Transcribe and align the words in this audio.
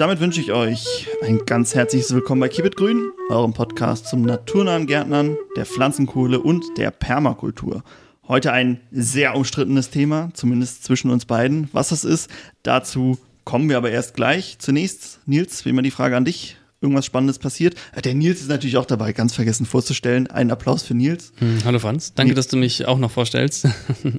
Damit 0.00 0.18
wünsche 0.18 0.40
ich 0.40 0.50
euch 0.50 1.08
ein 1.20 1.44
ganz 1.44 1.74
herzliches 1.74 2.14
Willkommen 2.14 2.40
bei 2.40 2.48
Keep 2.48 2.64
It 2.64 2.76
Grün, 2.76 3.12
eurem 3.28 3.52
Podcast 3.52 4.06
zum 4.06 4.22
naturnahen 4.22 4.86
Gärtnern, 4.86 5.36
der 5.58 5.66
Pflanzenkohle 5.66 6.40
und 6.40 6.64
der 6.78 6.90
Permakultur. 6.90 7.84
Heute 8.26 8.50
ein 8.50 8.80
sehr 8.90 9.36
umstrittenes 9.36 9.90
Thema, 9.90 10.30
zumindest 10.32 10.84
zwischen 10.84 11.10
uns 11.10 11.26
beiden. 11.26 11.68
Was 11.74 11.90
das 11.90 12.04
ist, 12.04 12.30
dazu 12.62 13.18
kommen 13.44 13.68
wir 13.68 13.76
aber 13.76 13.90
erst 13.90 14.14
gleich. 14.14 14.58
Zunächst, 14.58 15.20
Nils, 15.26 15.66
wie 15.66 15.68
immer 15.68 15.82
die 15.82 15.90
Frage 15.90 16.16
an 16.16 16.24
dich 16.24 16.56
irgendwas 16.80 17.04
Spannendes 17.04 17.38
passiert. 17.38 17.74
Äh, 17.94 18.02
der 18.02 18.14
Nils 18.14 18.40
ist 18.40 18.48
natürlich 18.48 18.76
auch 18.76 18.86
dabei, 18.86 19.12
ganz 19.12 19.34
vergessen 19.34 19.66
vorzustellen. 19.66 20.26
Einen 20.28 20.50
Applaus 20.50 20.82
für 20.82 20.94
Nils. 20.94 21.32
Hm, 21.38 21.58
hallo 21.64 21.78
Franz, 21.78 22.14
danke, 22.14 22.34
dass 22.34 22.48
du 22.48 22.56
mich 22.56 22.86
auch 22.86 22.98
noch 22.98 23.10
vorstellst. 23.10 23.68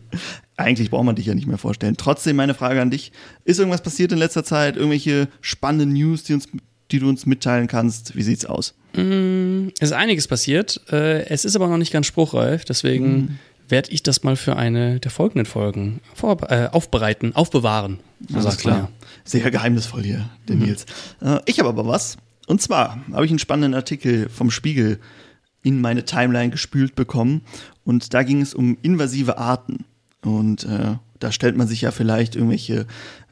Eigentlich 0.57 0.91
braucht 0.91 1.05
man 1.05 1.15
dich 1.15 1.25
ja 1.25 1.33
nicht 1.33 1.47
mehr 1.47 1.57
vorstellen. 1.57 1.95
Trotzdem 1.97 2.35
meine 2.35 2.53
Frage 2.53 2.81
an 2.81 2.91
dich. 2.91 3.11
Ist 3.45 3.59
irgendwas 3.59 3.81
passiert 3.81 4.11
in 4.11 4.19
letzter 4.19 4.43
Zeit? 4.43 4.75
Irgendwelche 4.75 5.27
spannenden 5.41 5.93
News, 5.93 6.23
die, 6.23 6.33
uns, 6.33 6.47
die 6.91 6.99
du 6.99 7.09
uns 7.09 7.25
mitteilen 7.25 7.67
kannst? 7.67 8.15
Wie 8.15 8.23
sieht's 8.23 8.45
aus? 8.45 8.75
Mm, 8.93 9.69
es 9.79 9.89
ist 9.89 9.93
einiges 9.93 10.27
passiert. 10.27 10.81
Äh, 10.91 11.25
es 11.27 11.45
ist 11.45 11.55
aber 11.55 11.67
noch 11.67 11.77
nicht 11.77 11.91
ganz 11.91 12.05
spruchreif, 12.05 12.63
deswegen 12.63 13.15
mm. 13.15 13.39
werde 13.69 13.89
ich 13.91 14.03
das 14.03 14.21
mal 14.21 14.35
für 14.35 14.55
eine 14.55 14.99
der 14.99 15.09
folgenden 15.09 15.47
Folgen 15.47 15.99
äh, 16.21 16.67
aufbereiten, 16.67 17.35
aufbewahren. 17.35 17.99
So 18.29 18.37
Alles 18.37 18.57
klar. 18.57 18.91
Sehr 19.23 19.49
geheimnisvoll 19.49 20.03
hier, 20.03 20.29
der 20.47 20.57
mhm. 20.57 20.63
Nils. 20.63 20.85
Äh, 21.21 21.39
ich 21.45 21.59
habe 21.59 21.69
aber 21.69 21.87
was. 21.87 22.17
Und 22.47 22.61
zwar 22.61 22.99
habe 23.11 23.25
ich 23.25 23.31
einen 23.31 23.39
spannenden 23.39 23.73
Artikel 23.73 24.29
vom 24.29 24.51
Spiegel 24.51 24.99
in 25.63 25.81
meine 25.81 26.05
Timeline 26.05 26.49
gespült 26.49 26.95
bekommen. 26.95 27.41
Und 27.83 28.13
da 28.13 28.23
ging 28.23 28.41
es 28.41 28.53
um 28.53 28.77
invasive 28.81 29.37
Arten. 29.37 29.85
Und 30.23 30.63
äh, 30.65 30.97
da 31.19 31.31
stellt 31.31 31.57
man 31.57 31.67
sich 31.67 31.81
ja 31.81 31.91
vielleicht 31.91 32.35
irgendwelche 32.35 32.87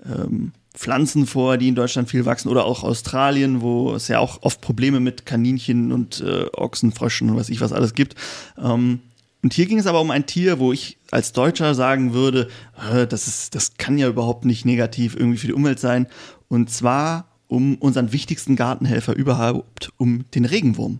ähm, 0.05 0.53
Pflanzen 0.73 1.25
vor, 1.25 1.57
die 1.57 1.67
in 1.67 1.75
Deutschland 1.75 2.09
viel 2.09 2.25
wachsen 2.25 2.49
oder 2.49 2.65
auch 2.65 2.83
Australien, 2.83 3.61
wo 3.61 3.93
es 3.93 4.07
ja 4.07 4.19
auch 4.19 4.43
oft 4.43 4.61
Probleme 4.61 4.99
mit 4.99 5.25
Kaninchen 5.25 5.91
und 5.91 6.21
äh, 6.21 6.45
Ochsenfröschen 6.53 7.29
und 7.29 7.35
was 7.35 7.49
ich 7.49 7.61
was 7.61 7.73
alles 7.73 7.93
gibt. 7.93 8.15
Ähm, 8.57 8.99
und 9.41 9.53
hier 9.53 9.65
ging 9.67 9.79
es 9.79 9.87
aber 9.87 10.01
um 10.01 10.11
ein 10.11 10.25
Tier, 10.25 10.59
wo 10.59 10.73
ich 10.73 10.97
als 11.11 11.31
Deutscher 11.31 11.73
sagen 11.73 12.13
würde, 12.13 12.49
äh, 12.91 13.07
das, 13.07 13.27
ist, 13.27 13.55
das 13.55 13.77
kann 13.77 13.97
ja 13.97 14.07
überhaupt 14.07 14.45
nicht 14.45 14.65
negativ 14.65 15.15
irgendwie 15.15 15.37
für 15.37 15.47
die 15.47 15.53
Umwelt 15.53 15.79
sein. 15.79 16.07
Und 16.49 16.69
zwar 16.69 17.28
um 17.49 17.75
unseren 17.75 18.13
wichtigsten 18.13 18.55
Gartenhelfer 18.55 19.15
überhaupt, 19.15 19.91
um 19.97 20.23
den 20.33 20.45
Regenwurm. 20.45 20.99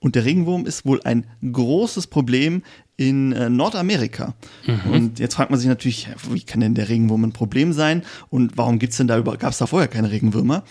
Und 0.00 0.14
der 0.14 0.24
Regenwurm 0.24 0.64
ist 0.64 0.86
wohl 0.86 1.02
ein 1.02 1.26
großes 1.52 2.06
Problem 2.06 2.62
in 2.96 3.32
äh, 3.32 3.50
Nordamerika. 3.50 4.34
Mhm. 4.66 4.92
Und 4.92 5.18
jetzt 5.18 5.34
fragt 5.34 5.50
man 5.50 5.58
sich 5.58 5.68
natürlich, 5.68 6.08
wie 6.30 6.42
kann 6.42 6.60
denn 6.60 6.74
der 6.74 6.88
Regenwurm 6.88 7.24
ein 7.24 7.32
Problem 7.32 7.72
sein? 7.72 8.04
Und 8.30 8.56
warum 8.56 8.78
gibt's 8.78 8.96
denn 8.96 9.08
da 9.08 9.18
über, 9.18 9.36
gab 9.36 9.50
es 9.50 9.58
da 9.58 9.66
vorher 9.66 9.88
keine 9.88 10.10
Regenwürmer? 10.12 10.62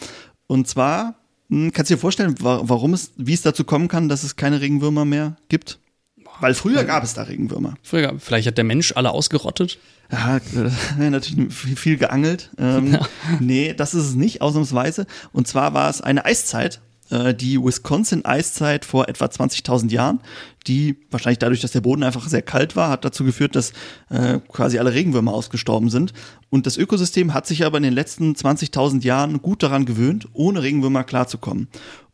Und 0.48 0.68
zwar, 0.68 1.16
hm, 1.50 1.74
kannst 1.74 1.92
du 1.92 1.96
dir 1.96 2.00
vorstellen, 2.00 2.36
warum 2.40 2.94
es, 2.94 3.12
wie 3.18 3.34
es 3.34 3.42
dazu 3.42 3.66
kommen 3.66 3.90
kann, 3.90 4.08
dass 4.08 4.24
es 4.24 4.38
keine 4.38 4.62
Regenwürmer 4.62 5.04
mehr 5.04 5.36
gibt? 5.50 5.80
Weil 6.40 6.54
früher 6.54 6.84
gab 6.84 7.04
es 7.04 7.14
da 7.14 7.24
Regenwürmer. 7.24 7.76
Früher, 7.84 8.16
vielleicht 8.20 8.48
hat 8.48 8.58
der 8.58 8.64
Mensch 8.64 8.94
alle 8.96 9.12
ausgerottet. 9.12 9.80
Ja, 10.12 10.40
ja 11.00 11.10
natürlich 11.10 11.54
viel 11.54 11.98
geangelt. 11.98 12.52
Ähm, 12.58 12.94
ja. 12.94 13.08
Nee, 13.40 13.74
das 13.74 13.94
ist 13.94 14.06
es 14.06 14.16
nicht, 14.16 14.42
ausnahmsweise. 14.42 15.06
Und 15.34 15.48
zwar 15.48 15.74
war 15.74 15.90
es 15.90 16.02
eine 16.02 16.26
Eiszeit, 16.26 16.82
äh, 17.10 17.34
die 17.34 17.62
Wisconsin-Eiszeit 17.62 18.86
vor 18.86 19.08
etwa 19.08 19.26
20.000 19.26 19.92
Jahren, 19.92 20.20
die 20.68 20.98
wahrscheinlich 21.10 21.40
dadurch, 21.40 21.62
dass 21.62 21.72
der 21.72 21.82
Boden 21.82 22.04
einfach 22.04 22.28
sehr 22.28 22.42
kalt 22.42 22.76
war, 22.76 22.90
hat 22.90 23.06
dazu 23.06 23.24
geführt, 23.24 23.56
dass 23.56 23.74
äh, 24.10 24.40
quasi 24.48 24.80
alle 24.80 24.94
Regenwürmer 24.94 25.34
ausgestorben 25.34 25.90
sind. 25.90 26.14
Und 26.50 26.66
das 26.66 26.78
Ökosystem 26.78 27.34
hat 27.34 27.48
sich 27.48 27.66
aber 27.66 27.78
in 27.78 27.84
den 27.84 27.94
letzten 27.94 28.34
20.000 28.34 29.04
Jahren 29.04 29.42
gut 29.42 29.64
daran 29.64 29.86
gewöhnt, 29.86 30.28
ohne 30.34 30.62
Regenwürmer 30.62 31.04
klarzukommen. 31.04 31.68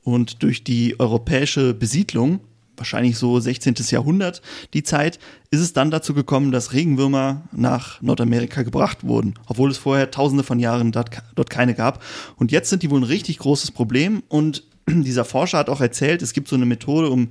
Und 0.04 0.44
durch 0.44 0.64
die 0.64 1.00
europäische 1.00 1.74
Besiedlung 1.74 2.42
wahrscheinlich 2.78 3.18
so 3.18 3.40
16. 3.40 3.76
Jahrhundert 3.90 4.42
die 4.74 4.84
Zeit, 4.84 5.20
ist 5.52 5.60
es 5.60 5.74
dann 5.74 5.92
dazu 5.92 6.14
gekommen, 6.14 6.52
dass 6.52 6.74
Regenwürmer 6.74 7.44
nach 7.52 8.02
Nordamerika 8.02 8.64
gebracht 8.64 9.04
wurden, 9.04 9.36
obwohl 9.46 9.70
es 9.70 9.78
vorher 9.78 10.12
tausende 10.12 10.44
von 10.44 10.60
Jahren 10.60 10.92
dort, 10.92 11.50
keine 11.50 11.76
gab. 11.76 12.04
Und 12.38 12.52
jetzt 12.52 12.70
sind 12.70 12.84
die 12.84 12.90
wohl 12.90 13.00
ein 13.00 13.06
richtig 13.06 13.40
großes 13.40 13.72
Problem 13.72 14.24
und 14.28 14.64
dieser 14.88 15.26
Forscher 15.26 15.60
hat 15.60 15.70
auch 15.70 15.82
erzählt, 15.82 16.22
es 16.22 16.34
gibt 16.34 16.48
so 16.48 16.56
eine 16.56 16.66
Methode, 16.66 17.10
um 17.10 17.30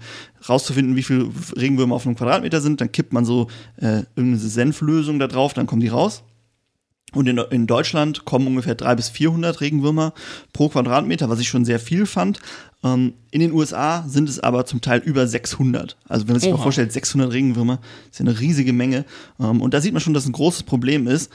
rauszufinden, 0.49 0.97
wie 0.97 1.03
viele 1.03 1.29
Regenwürmer 1.57 1.95
auf 1.95 2.07
einem 2.07 2.17
Quadratmeter 2.17 2.61
sind. 2.61 2.81
Dann 2.81 2.93
kippt 2.93 3.13
man 3.13 3.25
so 3.25 3.49
äh, 3.77 4.05
irgendeine 4.17 4.39
Senflösung 4.39 5.19
da 5.19 5.27
drauf, 5.27 5.53
dann 5.53 5.67
kommen 5.67 5.81
die 5.81 5.89
raus. 5.89 6.25
Und 7.15 7.28
in, 7.28 7.39
in 7.39 7.67
Deutschland 7.67 8.25
kommen 8.25 8.47
ungefähr 8.47 8.75
300 8.75 8.97
bis 8.97 9.09
400 9.11 9.61
Regenwürmer 9.61 10.15
pro 10.53 10.69
Quadratmeter, 10.69 11.28
was 11.28 11.41
ich 11.41 11.49
schon 11.49 11.65
sehr 11.65 11.78
viel 11.78 12.06
fand. 12.06 12.41
Ähm, 12.84 13.15
in 13.31 13.41
den 13.41 13.53
USA 13.53 14.05
sind 14.09 14.28
es 14.28 14.41
aber 14.41 14.65
zum 14.65 14.81
Teil 14.81 15.00
über 15.00 15.27
600. 15.27 15.97
Also 16.09 16.27
wenn 16.27 16.34
man 16.34 16.41
sich 16.41 16.49
Oha. 16.49 16.56
mal 16.56 16.62
vorstellt, 16.62 16.93
600 16.93 17.33
Regenwürmer, 17.33 17.81
ist 18.11 18.19
ja 18.19 18.27
eine 18.27 18.41
riesige 18.41 18.73
Menge. 18.73 19.05
Ähm, 19.39 19.61
und 19.61 19.75
da 19.75 19.81
sieht 19.81 19.93
man 19.93 20.00
schon, 20.00 20.15
dass 20.15 20.27
ein 20.27 20.33
großes 20.33 20.65
Problem 20.65 21.06
ist. 21.06 21.31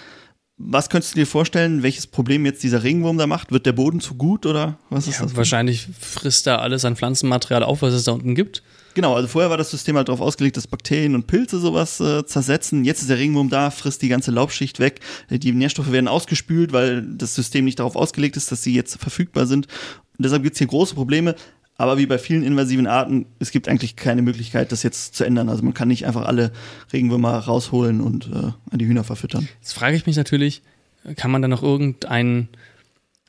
Was 0.59 0.89
könntest 0.89 1.13
du 1.13 1.19
dir 1.19 1.27
vorstellen, 1.27 1.83
welches 1.83 2.07
Problem 2.07 2.43
jetzt 2.45 2.63
dieser 2.63 2.81
Regenwurm 2.81 3.19
da 3.19 3.27
macht? 3.27 3.51
Wird 3.51 3.67
der 3.67 3.73
Boden 3.73 3.99
zu 3.99 4.15
gut 4.15 4.47
oder 4.47 4.79
was 4.89 5.07
ist 5.07 5.19
ja, 5.19 5.23
das? 5.23 5.35
Wahrscheinlich 5.35 5.87
frisst 5.99 6.47
er 6.47 6.61
alles 6.61 6.83
an 6.83 6.95
Pflanzenmaterial 6.95 7.61
auf, 7.61 7.83
was 7.83 7.93
es 7.93 8.05
da 8.05 8.13
unten 8.13 8.33
gibt. 8.33 8.63
Genau, 8.97 9.13
also 9.13 9.27
vorher 9.27 9.51
war 9.51 9.57
das 9.57 9.69
System 9.69 9.95
halt 9.95 10.07
darauf 10.07 10.21
ausgelegt, 10.21 10.57
dass 10.57 10.65
Bakterien 10.65 11.13
und 11.13 11.27
Pilze 11.27 11.59
sowas 11.59 11.99
äh, 11.99 12.25
zersetzen. 12.25 12.83
Jetzt 12.83 13.01
ist 13.01 13.11
der 13.11 13.19
Regenwurm 13.19 13.47
da, 13.47 13.69
frisst 13.69 14.01
die 14.01 14.07
ganze 14.07 14.31
Laubschicht 14.31 14.79
weg. 14.79 15.01
Die 15.29 15.51
Nährstoffe 15.51 15.91
werden 15.91 16.07
ausgespült, 16.07 16.73
weil 16.73 17.03
das 17.03 17.35
System 17.35 17.65
nicht 17.65 17.77
darauf 17.77 17.95
ausgelegt 17.95 18.37
ist, 18.37 18.51
dass 18.51 18.63
sie 18.63 18.73
jetzt 18.73 18.99
verfügbar 18.99 19.45
sind. 19.45 19.67
Und 20.17 20.25
deshalb 20.25 20.41
gibt 20.41 20.55
es 20.55 20.57
hier 20.57 20.65
große 20.65 20.95
Probleme. 20.95 21.35
Aber 21.75 21.99
wie 21.99 22.07
bei 22.07 22.17
vielen 22.17 22.41
invasiven 22.41 22.87
Arten, 22.87 23.27
es 23.37 23.51
gibt 23.51 23.67
eigentlich 23.67 23.97
keine 23.97 24.23
Möglichkeit, 24.23 24.71
das 24.71 24.81
jetzt 24.81 25.13
zu 25.13 25.25
ändern. 25.25 25.47
Also 25.47 25.61
man 25.61 25.75
kann 25.75 25.89
nicht 25.89 26.07
einfach 26.07 26.25
alle 26.25 26.51
Regenwürmer 26.91 27.37
rausholen 27.37 28.01
und 28.01 28.31
äh, 28.33 28.51
an 28.71 28.79
die 28.79 28.87
Hühner 28.87 29.03
verfüttern. 29.03 29.47
Jetzt 29.61 29.73
frage 29.73 29.95
ich 29.95 30.07
mich 30.07 30.15
natürlich, 30.15 30.63
kann 31.17 31.29
man 31.29 31.43
da 31.43 31.47
noch 31.47 31.61
irgendeinen 31.61 32.49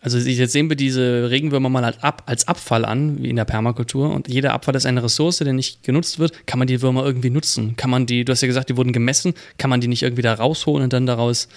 also 0.01 0.19
jetzt 0.19 0.53
sehen 0.53 0.69
wir 0.69 0.77
diese 0.77 1.29
Regenwürmer 1.31 1.69
mal 1.69 1.85
als, 1.85 2.03
Ab, 2.03 2.23
als 2.27 2.47
Abfall 2.47 2.85
an, 2.85 3.23
wie 3.23 3.31
in 3.31 3.37
der 3.37 3.45
Permakultur. 3.45 4.15
Und 4.15 4.29
jeder 4.29 4.53
Abfall 4.53 4.77
ist 4.77 4.87
eine 4.87 5.03
Ressource, 5.03 5.39
der 5.39 5.53
nicht 5.53 5.83
genutzt 5.83 6.19
wird. 6.19 6.47
Kann 6.47 6.59
man 6.59 6.69
die 6.69 6.81
Würmer 6.83 7.05
irgendwie 7.05 7.31
nutzen? 7.31 7.75
Kann 7.77 7.91
man 7.91 8.07
die, 8.07 8.25
du 8.25 8.33
hast 8.33 8.41
ja 8.41 8.47
gesagt, 8.47 8.69
die 8.69 8.77
wurden 8.77 8.93
gemessen, 8.93 9.35
kann 9.59 9.71
man 9.71 9.81
die 9.81 9.89
nicht 9.89 10.03
irgendwie 10.03 10.23
da 10.23 10.35
rausholen 10.35 10.85
und 10.85 10.93
dann 10.93 11.07
daraus, 11.07 11.49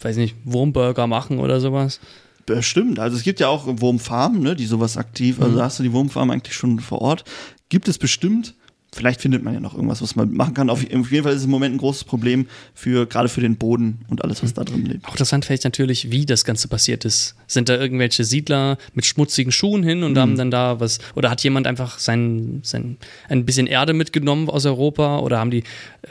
weiß 0.00 0.16
nicht, 0.16 0.34
Wurmburger 0.44 1.06
machen 1.06 1.38
oder 1.38 1.60
sowas? 1.60 2.00
Bestimmt. 2.46 2.98
Also 2.98 3.16
es 3.16 3.22
gibt 3.22 3.40
ja 3.40 3.48
auch 3.48 3.66
Wurmfarmen, 3.66 4.42
ne, 4.42 4.56
die 4.56 4.66
sowas 4.66 4.96
aktiv, 4.96 5.38
also 5.40 5.52
mhm. 5.52 5.56
da 5.58 5.64
hast 5.64 5.78
du 5.78 5.82
die 5.82 5.92
Wurmfarm 5.92 6.30
eigentlich 6.30 6.54
schon 6.54 6.80
vor 6.80 7.00
Ort. 7.02 7.24
Gibt 7.68 7.88
es 7.88 7.98
bestimmt. 7.98 8.54
Vielleicht 8.90 9.20
findet 9.20 9.44
man 9.44 9.52
ja 9.52 9.60
noch 9.60 9.74
irgendwas, 9.74 10.00
was 10.00 10.16
man 10.16 10.32
machen 10.32 10.54
kann. 10.54 10.70
Auf 10.70 10.82
jeden 10.82 11.04
Fall 11.04 11.32
ist 11.32 11.40
es 11.40 11.44
im 11.44 11.50
Moment 11.50 11.74
ein 11.74 11.78
großes 11.78 12.04
Problem 12.04 12.46
für 12.74 13.06
gerade 13.06 13.28
für 13.28 13.42
den 13.42 13.56
Boden 13.56 14.00
und 14.08 14.24
alles, 14.24 14.42
was 14.42 14.54
da 14.54 14.64
drin 14.64 14.86
lebt. 14.86 15.04
Auch 15.04 15.10
interessant 15.10 15.44
vielleicht 15.44 15.64
natürlich, 15.64 16.10
wie 16.10 16.24
das 16.24 16.44
Ganze 16.44 16.68
passiert 16.68 17.04
ist. 17.04 17.34
Sind 17.46 17.68
da 17.68 17.76
irgendwelche 17.76 18.24
Siedler 18.24 18.78
mit 18.94 19.04
schmutzigen 19.04 19.52
Schuhen 19.52 19.82
hin 19.82 20.02
und 20.02 20.12
mhm. 20.12 20.18
haben 20.18 20.36
dann 20.36 20.50
da 20.50 20.80
was, 20.80 21.00
oder 21.14 21.28
hat 21.28 21.42
jemand 21.44 21.66
einfach 21.66 21.98
sein, 21.98 22.60
sein 22.64 22.96
ein 23.28 23.44
bisschen 23.44 23.66
Erde 23.66 23.92
mitgenommen 23.92 24.48
aus 24.48 24.64
Europa 24.64 25.18
oder 25.18 25.38
haben 25.38 25.50
die 25.50 25.64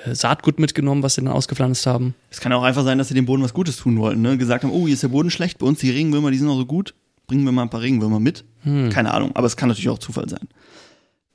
äh, 0.06 0.14
Saatgut 0.14 0.60
mitgenommen, 0.60 1.02
was 1.02 1.16
sie 1.16 1.22
dann 1.22 1.34
ausgepflanzt 1.34 1.88
haben? 1.88 2.14
Es 2.30 2.40
kann 2.40 2.54
auch 2.54 2.64
einfach 2.64 2.84
sein, 2.84 3.00
dass 3.00 3.08
sie 3.08 3.16
dem 3.16 3.26
Boden 3.26 3.42
was 3.42 3.56
Gutes 3.56 3.78
tun 3.78 3.98
wollten. 3.98 4.22
Ne? 4.22 4.38
Gesagt 4.38 4.64
haben, 4.64 4.72
oh, 4.72 4.86
hier 4.86 4.94
ist 4.94 5.04
der 5.04 5.08
Boden 5.10 5.32
schlecht, 5.32 5.58
bei 5.58 5.66
uns 5.66 5.80
die 5.80 5.90
Regenwürmer, 5.90 6.30
die 6.30 6.38
sind 6.38 6.48
auch 6.48 6.58
so 6.58 6.66
gut, 6.68 6.94
bringen 7.26 7.44
wir 7.44 7.52
mal 7.52 7.64
ein 7.64 7.70
paar 7.72 7.82
Regenwürmer 7.82 8.20
mit. 8.20 8.46
Hm. 8.62 8.90
Keine 8.90 9.14
Ahnung, 9.16 9.36
aber 9.36 9.48
es 9.48 9.58
kann 9.58 9.68
natürlich 9.68 9.90
auch 9.90 10.00
Zufall 10.00 10.30
sein. 10.30 10.48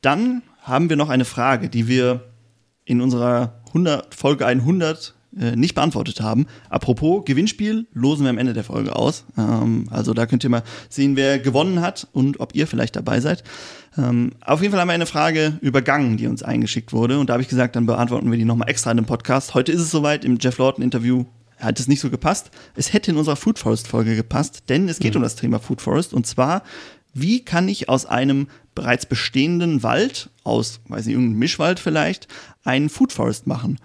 Dann 0.02 0.42
haben 0.62 0.89
wir 0.89 0.97
noch 0.97 1.09
eine 1.09 1.25
Frage, 1.25 1.69
die 1.69 1.89
wir 1.89 2.23
in 2.84 3.00
unserer 3.00 3.61
100, 3.69 4.15
Folge 4.15 4.47
100 4.47 5.15
äh, 5.38 5.56
nicht 5.56 5.75
beantwortet 5.75 6.20
haben. 6.20 6.47
Apropos 6.69 7.25
Gewinnspiel, 7.25 7.87
losen 7.93 8.25
wir 8.25 8.31
am 8.31 8.38
Ende 8.38 8.53
der 8.53 8.64
Folge 8.64 8.94
aus. 8.94 9.25
Ähm, 9.38 9.87
also 9.91 10.14
da 10.14 10.26
könnt 10.26 10.44
ihr 10.44 10.50
mal 10.50 10.62
sehen, 10.88 11.17
wer 11.17 11.38
gewonnen 11.38 11.81
hat 11.81 12.06
und 12.12 12.41
ob 12.41 12.55
ihr 12.55 12.67
vielleicht 12.67 12.97
dabei 12.97 13.20
seid. 13.20 13.43
Ähm, 13.97 14.32
auf 14.41 14.61
jeden 14.61 14.73
Fall 14.73 14.81
haben 14.81 14.88
wir 14.88 14.94
eine 14.94 15.06
Frage 15.06 15.59
übergangen, 15.61 16.17
die 16.17 16.26
uns 16.26 16.43
eingeschickt 16.43 16.93
wurde. 16.93 17.19
Und 17.19 17.29
da 17.29 17.35
habe 17.35 17.43
ich 17.43 17.49
gesagt, 17.49 17.76
dann 17.76 17.87
beantworten 17.87 18.31
wir 18.31 18.38
die 18.38 18.44
nochmal 18.44 18.69
extra 18.69 18.91
in 18.91 18.99
dem 18.99 19.06
Podcast. 19.06 19.55
Heute 19.55 19.73
ist 19.73 19.81
es 19.81 19.91
soweit, 19.91 20.25
im 20.25 20.38
Jeff 20.38 20.58
Lawton-Interview 20.58 21.25
hat 21.58 21.81
es 21.81 21.88
nicht 21.88 22.00
so 22.00 22.11
gepasst. 22.11 22.50
Es 22.75 22.93
hätte 22.93 23.12
in 23.12 23.17
unserer 23.17 23.37
Food 23.37 23.58
Forest-Folge 23.58 24.17
gepasst, 24.17 24.65
denn 24.69 24.88
es 24.88 24.99
geht 24.99 25.15
mhm. 25.15 25.19
um 25.19 25.23
das 25.23 25.37
Thema 25.37 25.61
Food 25.61 25.81
Forest. 25.81 26.12
Und 26.12 26.26
zwar, 26.26 26.62
wie 27.15 27.44
kann 27.44 27.69
ich 27.69 27.88
aus 27.88 28.05
einem 28.05 28.49
bereits 28.74 29.06
bestehenden 29.06 29.82
Wald, 29.82 30.30
aus, 30.44 30.80
weiß 30.88 31.06
nicht, 31.06 31.14
irgendeinem 31.14 31.38
Mischwald 31.38 31.80
vielleicht, 31.80 32.28
einen 32.64 32.88
Food 32.88 33.12
Forest 33.12 33.46
machen. 33.46 33.78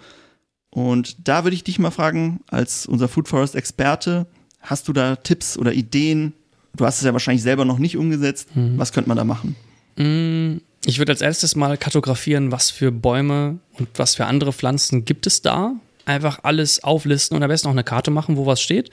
Und 0.69 1.27
da 1.27 1.43
würde 1.43 1.55
ich 1.55 1.63
dich 1.63 1.79
mal 1.79 1.91
fragen, 1.91 2.41
als 2.47 2.85
unser 2.85 3.07
Food 3.07 3.27
Forest 3.27 3.55
Experte, 3.55 4.27
hast 4.61 4.87
du 4.87 4.93
da 4.93 5.15
Tipps 5.15 5.57
oder 5.57 5.73
Ideen? 5.73 6.33
Du 6.75 6.85
hast 6.85 6.99
es 6.99 7.03
ja 7.03 7.13
wahrscheinlich 7.13 7.43
selber 7.43 7.65
noch 7.65 7.79
nicht 7.79 7.97
umgesetzt. 7.97 8.55
Mhm. 8.55 8.77
Was 8.77 8.93
könnte 8.93 9.09
man 9.09 9.17
da 9.17 9.23
machen? 9.23 9.55
Mm, 9.97 10.57
ich 10.85 10.99
würde 10.99 11.11
als 11.11 11.21
erstes 11.21 11.55
mal 11.55 11.77
kartografieren, 11.77 12.51
was 12.51 12.69
für 12.69 12.91
Bäume 12.91 13.59
und 13.73 13.89
was 13.95 14.15
für 14.15 14.25
andere 14.25 14.53
Pflanzen 14.53 15.05
gibt 15.05 15.25
es 15.25 15.41
da. 15.41 15.73
Einfach 16.05 16.39
alles 16.43 16.83
auflisten 16.83 17.35
und 17.35 17.43
am 17.43 17.49
besten 17.49 17.67
auch 17.67 17.71
eine 17.71 17.83
Karte 17.83 18.11
machen, 18.11 18.37
wo 18.37 18.45
was 18.45 18.61
steht 18.61 18.91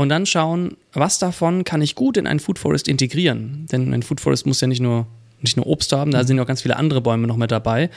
und 0.00 0.08
dann 0.08 0.24
schauen, 0.24 0.78
was 0.94 1.18
davon 1.18 1.62
kann 1.62 1.82
ich 1.82 1.94
gut 1.94 2.16
in 2.16 2.26
einen 2.26 2.40
Food 2.40 2.58
Forest 2.58 2.88
integrieren. 2.88 3.66
Denn 3.70 3.92
ein 3.92 4.02
Food 4.02 4.22
Forest 4.22 4.46
muss 4.46 4.58
ja 4.62 4.66
nicht 4.66 4.80
nur, 4.80 5.06
nicht 5.42 5.58
nur 5.58 5.66
Obst 5.66 5.92
haben, 5.92 6.10
da 6.10 6.24
sind 6.24 6.38
ja 6.38 6.42
auch 6.42 6.46
ganz 6.46 6.62
viele 6.62 6.78
andere 6.78 7.02
Bäume 7.02 7.26
noch 7.26 7.36
mit 7.36 7.50
dabei. 7.50 7.90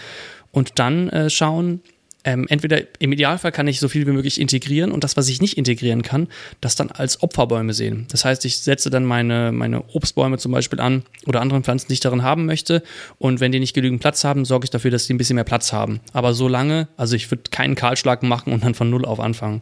Und 0.51 0.79
dann 0.79 1.07
äh, 1.11 1.29
schauen, 1.29 1.79
ähm, 2.25 2.45
entweder 2.49 2.81
im 2.99 3.13
Idealfall 3.13 3.53
kann 3.53 3.69
ich 3.69 3.79
so 3.79 3.87
viel 3.87 4.05
wie 4.05 4.11
möglich 4.11 4.41
integrieren 4.41 4.91
und 4.91 5.05
das, 5.05 5.15
was 5.15 5.29
ich 5.29 5.39
nicht 5.39 5.57
integrieren 5.57 6.01
kann, 6.01 6.27
das 6.59 6.75
dann 6.75 6.91
als 6.91 7.23
Opferbäume 7.23 7.73
sehen. 7.73 8.05
Das 8.11 8.25
heißt, 8.25 8.43
ich 8.43 8.57
setze 8.57 8.89
dann 8.89 9.05
meine, 9.05 9.53
meine 9.53 9.85
Obstbäume 9.93 10.37
zum 10.37 10.51
Beispiel 10.51 10.81
an 10.81 11.03
oder 11.25 11.39
anderen 11.39 11.63
Pflanzen, 11.63 11.87
die 11.87 11.93
ich 11.93 11.99
darin 12.01 12.21
haben 12.21 12.45
möchte. 12.45 12.83
Und 13.17 13.39
wenn 13.39 13.53
die 13.53 13.61
nicht 13.61 13.73
genügend 13.73 14.01
Platz 14.01 14.25
haben, 14.25 14.43
sorge 14.43 14.65
ich 14.65 14.71
dafür, 14.71 14.91
dass 14.91 15.07
die 15.07 15.13
ein 15.13 15.17
bisschen 15.17 15.35
mehr 15.35 15.45
Platz 15.45 15.71
haben. 15.71 16.01
Aber 16.11 16.33
so 16.33 16.49
lange, 16.49 16.89
also 16.97 17.15
ich 17.15 17.31
würde 17.31 17.43
keinen 17.49 17.75
Kahlschlag 17.75 18.23
machen 18.23 18.51
und 18.51 18.65
dann 18.65 18.73
von 18.73 18.89
Null 18.89 19.05
auf 19.05 19.21
anfangen. 19.21 19.61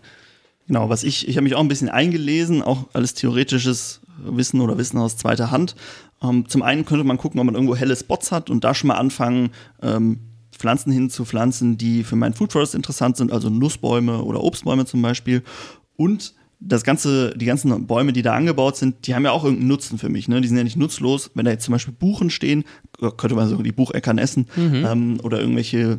Genau, 0.68 0.90
was 0.90 1.04
ich, 1.04 1.28
ich 1.28 1.36
habe 1.38 1.44
mich 1.44 1.56
auch 1.56 1.62
ein 1.62 1.68
bisschen 1.68 1.90
eingelesen, 1.90 2.62
auch 2.62 2.88
alles 2.94 3.14
theoretisches 3.14 4.02
Wissen 4.24 4.62
oder 4.62 4.78
Wissen 4.78 4.98
aus 5.00 5.18
zweiter 5.18 5.52
Hand. 5.52 5.76
Ähm, 6.22 6.48
zum 6.48 6.62
einen 6.62 6.86
könnte 6.86 7.04
man 7.04 7.18
gucken, 7.18 7.40
ob 7.40 7.46
man 7.46 7.56
irgendwo 7.56 7.76
helle 7.76 7.96
Spots 7.96 8.32
hat 8.32 8.50
und 8.50 8.64
da 8.64 8.74
schon 8.74 8.90
mal 8.90 8.96
anfangen, 8.96 9.50
ähm, 9.82 10.20
Pflanzen 10.52 10.92
hinzupflanzen, 10.92 11.78
die 11.78 12.04
für 12.04 12.16
meinen 12.16 12.34
Food 12.34 12.52
Forest 12.52 12.76
interessant 12.76 13.18
sind, 13.18 13.32
also 13.32 13.50
Nussbäume 13.50 14.24
oder 14.24 14.44
Obstbäume 14.44 14.86
zum 14.86 15.02
Beispiel. 15.02 15.42
Und 15.98 16.36
das 16.60 16.84
ganze, 16.84 17.36
die 17.36 17.46
ganzen 17.46 17.88
Bäume, 17.88 18.14
die 18.14 18.22
da 18.22 18.36
angebaut 18.36 18.78
sind, 18.78 19.08
die 19.08 19.16
haben 19.16 19.26
ja 19.26 19.32
auch 19.32 19.44
irgendeinen 19.44 19.70
Nutzen 19.70 19.98
für 19.98 20.10
mich. 20.10 20.28
Ne? 20.28 20.40
Die 20.42 20.48
sind 20.48 20.58
ja 20.58 20.64
nicht 20.64 20.78
nutzlos. 20.78 21.32
Wenn 21.34 21.46
da 21.46 21.52
jetzt 21.52 21.66
zum 21.66 21.72
Beispiel 21.72 21.96
Buchen 21.98 22.30
stehen, 22.30 22.64
könnte 23.18 23.36
man 23.36 23.50
so 23.50 23.58
die 23.58 23.72
Bucheckern 23.72 24.20
essen 24.20 24.46
mhm. 24.56 24.86
ähm, 24.86 25.20
oder 25.24 25.40
irgendwelche 25.40 25.98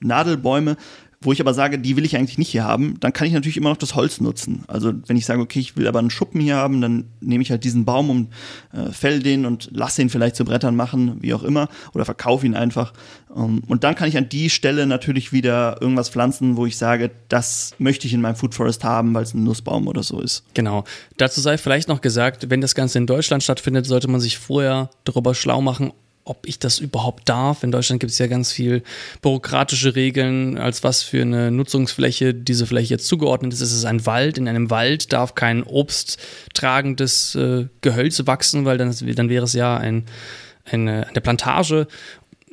Nadelbäume, 0.00 0.76
wo 1.22 1.32
ich 1.32 1.40
aber 1.40 1.52
sage, 1.52 1.78
die 1.78 1.98
will 1.98 2.06
ich 2.06 2.16
eigentlich 2.16 2.38
nicht 2.38 2.48
hier 2.48 2.64
haben, 2.64 2.98
dann 3.00 3.12
kann 3.12 3.26
ich 3.26 3.34
natürlich 3.34 3.58
immer 3.58 3.68
noch 3.68 3.76
das 3.76 3.94
Holz 3.94 4.22
nutzen. 4.22 4.64
Also 4.68 4.94
wenn 5.06 5.18
ich 5.18 5.26
sage, 5.26 5.42
okay, 5.42 5.60
ich 5.60 5.76
will 5.76 5.86
aber 5.86 5.98
einen 5.98 6.08
Schuppen 6.08 6.40
hier 6.40 6.56
haben, 6.56 6.80
dann 6.80 7.10
nehme 7.20 7.42
ich 7.42 7.50
halt 7.50 7.62
diesen 7.62 7.84
Baum 7.84 8.08
und 8.08 8.28
äh, 8.72 8.90
fäll 8.90 9.20
den 9.20 9.44
und 9.44 9.68
lasse 9.70 10.00
ihn 10.00 10.08
vielleicht 10.08 10.34
zu 10.34 10.46
Brettern 10.46 10.76
machen, 10.76 11.18
wie 11.20 11.34
auch 11.34 11.42
immer, 11.42 11.68
oder 11.92 12.06
verkaufe 12.06 12.46
ihn 12.46 12.54
einfach. 12.54 12.94
Um, 13.28 13.58
ähm, 13.58 13.62
und 13.68 13.84
dann 13.84 13.96
kann 13.96 14.08
ich 14.08 14.16
an 14.16 14.30
die 14.30 14.48
Stelle 14.48 14.86
natürlich 14.86 15.30
wieder 15.30 15.76
irgendwas 15.82 16.08
pflanzen, 16.08 16.56
wo 16.56 16.64
ich 16.64 16.78
sage, 16.78 17.10
das 17.28 17.74
möchte 17.76 18.06
ich 18.06 18.14
in 18.14 18.22
meinem 18.22 18.36
Food 18.36 18.54
Forest 18.54 18.82
haben, 18.82 19.12
weil 19.12 19.24
es 19.24 19.34
ein 19.34 19.44
Nussbaum 19.44 19.88
oder 19.88 20.02
so 20.02 20.20
ist. 20.20 20.44
Genau. 20.54 20.84
Dazu 21.18 21.42
sei 21.42 21.58
vielleicht 21.58 21.88
noch 21.88 22.00
gesagt, 22.00 22.48
wenn 22.48 22.62
das 22.62 22.74
Ganze 22.74 22.96
in 22.96 23.06
Deutschland 23.06 23.42
stattfindet, 23.42 23.84
sollte 23.84 24.08
man 24.08 24.22
sich 24.22 24.38
vorher 24.38 24.88
darüber 25.04 25.34
schlau 25.34 25.60
machen, 25.60 25.92
ob 26.24 26.46
ich 26.46 26.58
das 26.58 26.78
überhaupt 26.78 27.28
darf. 27.28 27.62
In 27.62 27.72
Deutschland 27.72 28.00
gibt 28.00 28.12
es 28.12 28.18
ja 28.18 28.26
ganz 28.26 28.52
viel 28.52 28.82
bürokratische 29.22 29.94
Regeln, 29.96 30.58
als 30.58 30.84
was 30.84 31.02
für 31.02 31.22
eine 31.22 31.50
Nutzungsfläche 31.50 32.34
diese 32.34 32.66
Fläche 32.66 32.94
jetzt 32.94 33.06
zugeordnet 33.06 33.52
ist. 33.52 33.60
Es 33.60 33.72
ist 33.72 33.84
ein 33.84 34.06
Wald. 34.06 34.38
In 34.38 34.46
einem 34.46 34.70
Wald 34.70 35.12
darf 35.12 35.34
kein 35.34 35.62
obsttragendes 35.62 37.34
äh, 37.34 37.66
Gehölz 37.80 38.24
wachsen, 38.26 38.64
weil 38.64 38.78
dann, 38.78 38.94
dann 39.14 39.28
wäre 39.28 39.44
es 39.44 39.54
ja 39.54 39.76
ein, 39.76 40.04
eine, 40.64 41.08
eine 41.08 41.20
Plantage. 41.20 41.88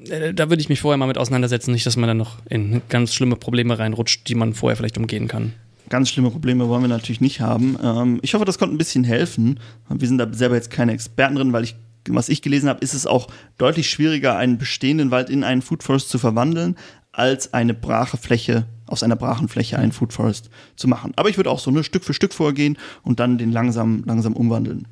Äh, 0.09 0.33
da 0.33 0.49
würde 0.49 0.61
ich 0.61 0.69
mich 0.69 0.79
vorher 0.79 0.97
mal 0.97 1.07
mit 1.07 1.17
auseinandersetzen, 1.17 1.71
nicht, 1.71 1.85
dass 1.85 1.97
man 1.97 2.07
dann 2.07 2.17
noch 2.17 2.37
in 2.49 2.81
ganz 2.89 3.13
schlimme 3.13 3.35
Probleme 3.35 3.77
reinrutscht, 3.77 4.27
die 4.27 4.35
man 4.35 4.53
vorher 4.53 4.77
vielleicht 4.77 4.97
umgehen 4.97 5.27
kann 5.27 5.53
ganz 5.89 6.09
schlimme 6.09 6.31
Probleme 6.31 6.67
wollen 6.67 6.81
wir 6.81 6.89
natürlich 6.89 7.21
nicht 7.21 7.39
haben. 7.39 7.77
Ähm, 7.81 8.19
ich 8.21 8.33
hoffe, 8.33 8.45
das 8.45 8.57
konnte 8.57 8.75
ein 8.75 8.77
bisschen 8.77 9.03
helfen. 9.03 9.59
Wir 9.89 10.07
sind 10.07 10.17
da 10.17 10.27
selber 10.33 10.55
jetzt 10.55 10.69
keine 10.69 10.91
Experten 10.91 11.35
drin, 11.35 11.53
weil 11.53 11.63
ich 11.63 11.75
was 12.15 12.29
ich 12.29 12.41
gelesen 12.41 12.69
habe, 12.69 12.79
ist 12.79 12.93
es 12.93 13.05
auch 13.05 13.27
deutlich 13.57 13.89
schwieriger, 13.89 14.37
einen 14.37 14.57
bestehenden 14.57 15.11
Wald 15.11 15.29
in 15.29 15.43
einen 15.43 15.61
Food 15.61 15.83
Forest 15.83 16.09
zu 16.09 16.17
verwandeln, 16.17 16.75
als 17.11 17.53
eine 17.53 17.73
brache 17.73 18.17
Fläche, 18.17 18.67
aus 18.85 19.03
einer 19.03 19.15
brachen 19.15 19.47
Fläche 19.47 19.79
einen 19.79 19.91
Food 19.91 20.13
Forest 20.13 20.49
zu 20.75 20.87
machen. 20.87 21.13
Aber 21.15 21.29
ich 21.29 21.37
würde 21.37 21.49
auch 21.49 21.59
so 21.59 21.71
eine 21.71 21.83
Stück 21.83 22.03
für 22.03 22.13
Stück 22.13 22.33
vorgehen 22.33 22.77
und 23.03 23.19
dann 23.19 23.37
den 23.37 23.51
langsam, 23.51 24.03
langsam 24.05 24.33
umwandeln. 24.33 24.87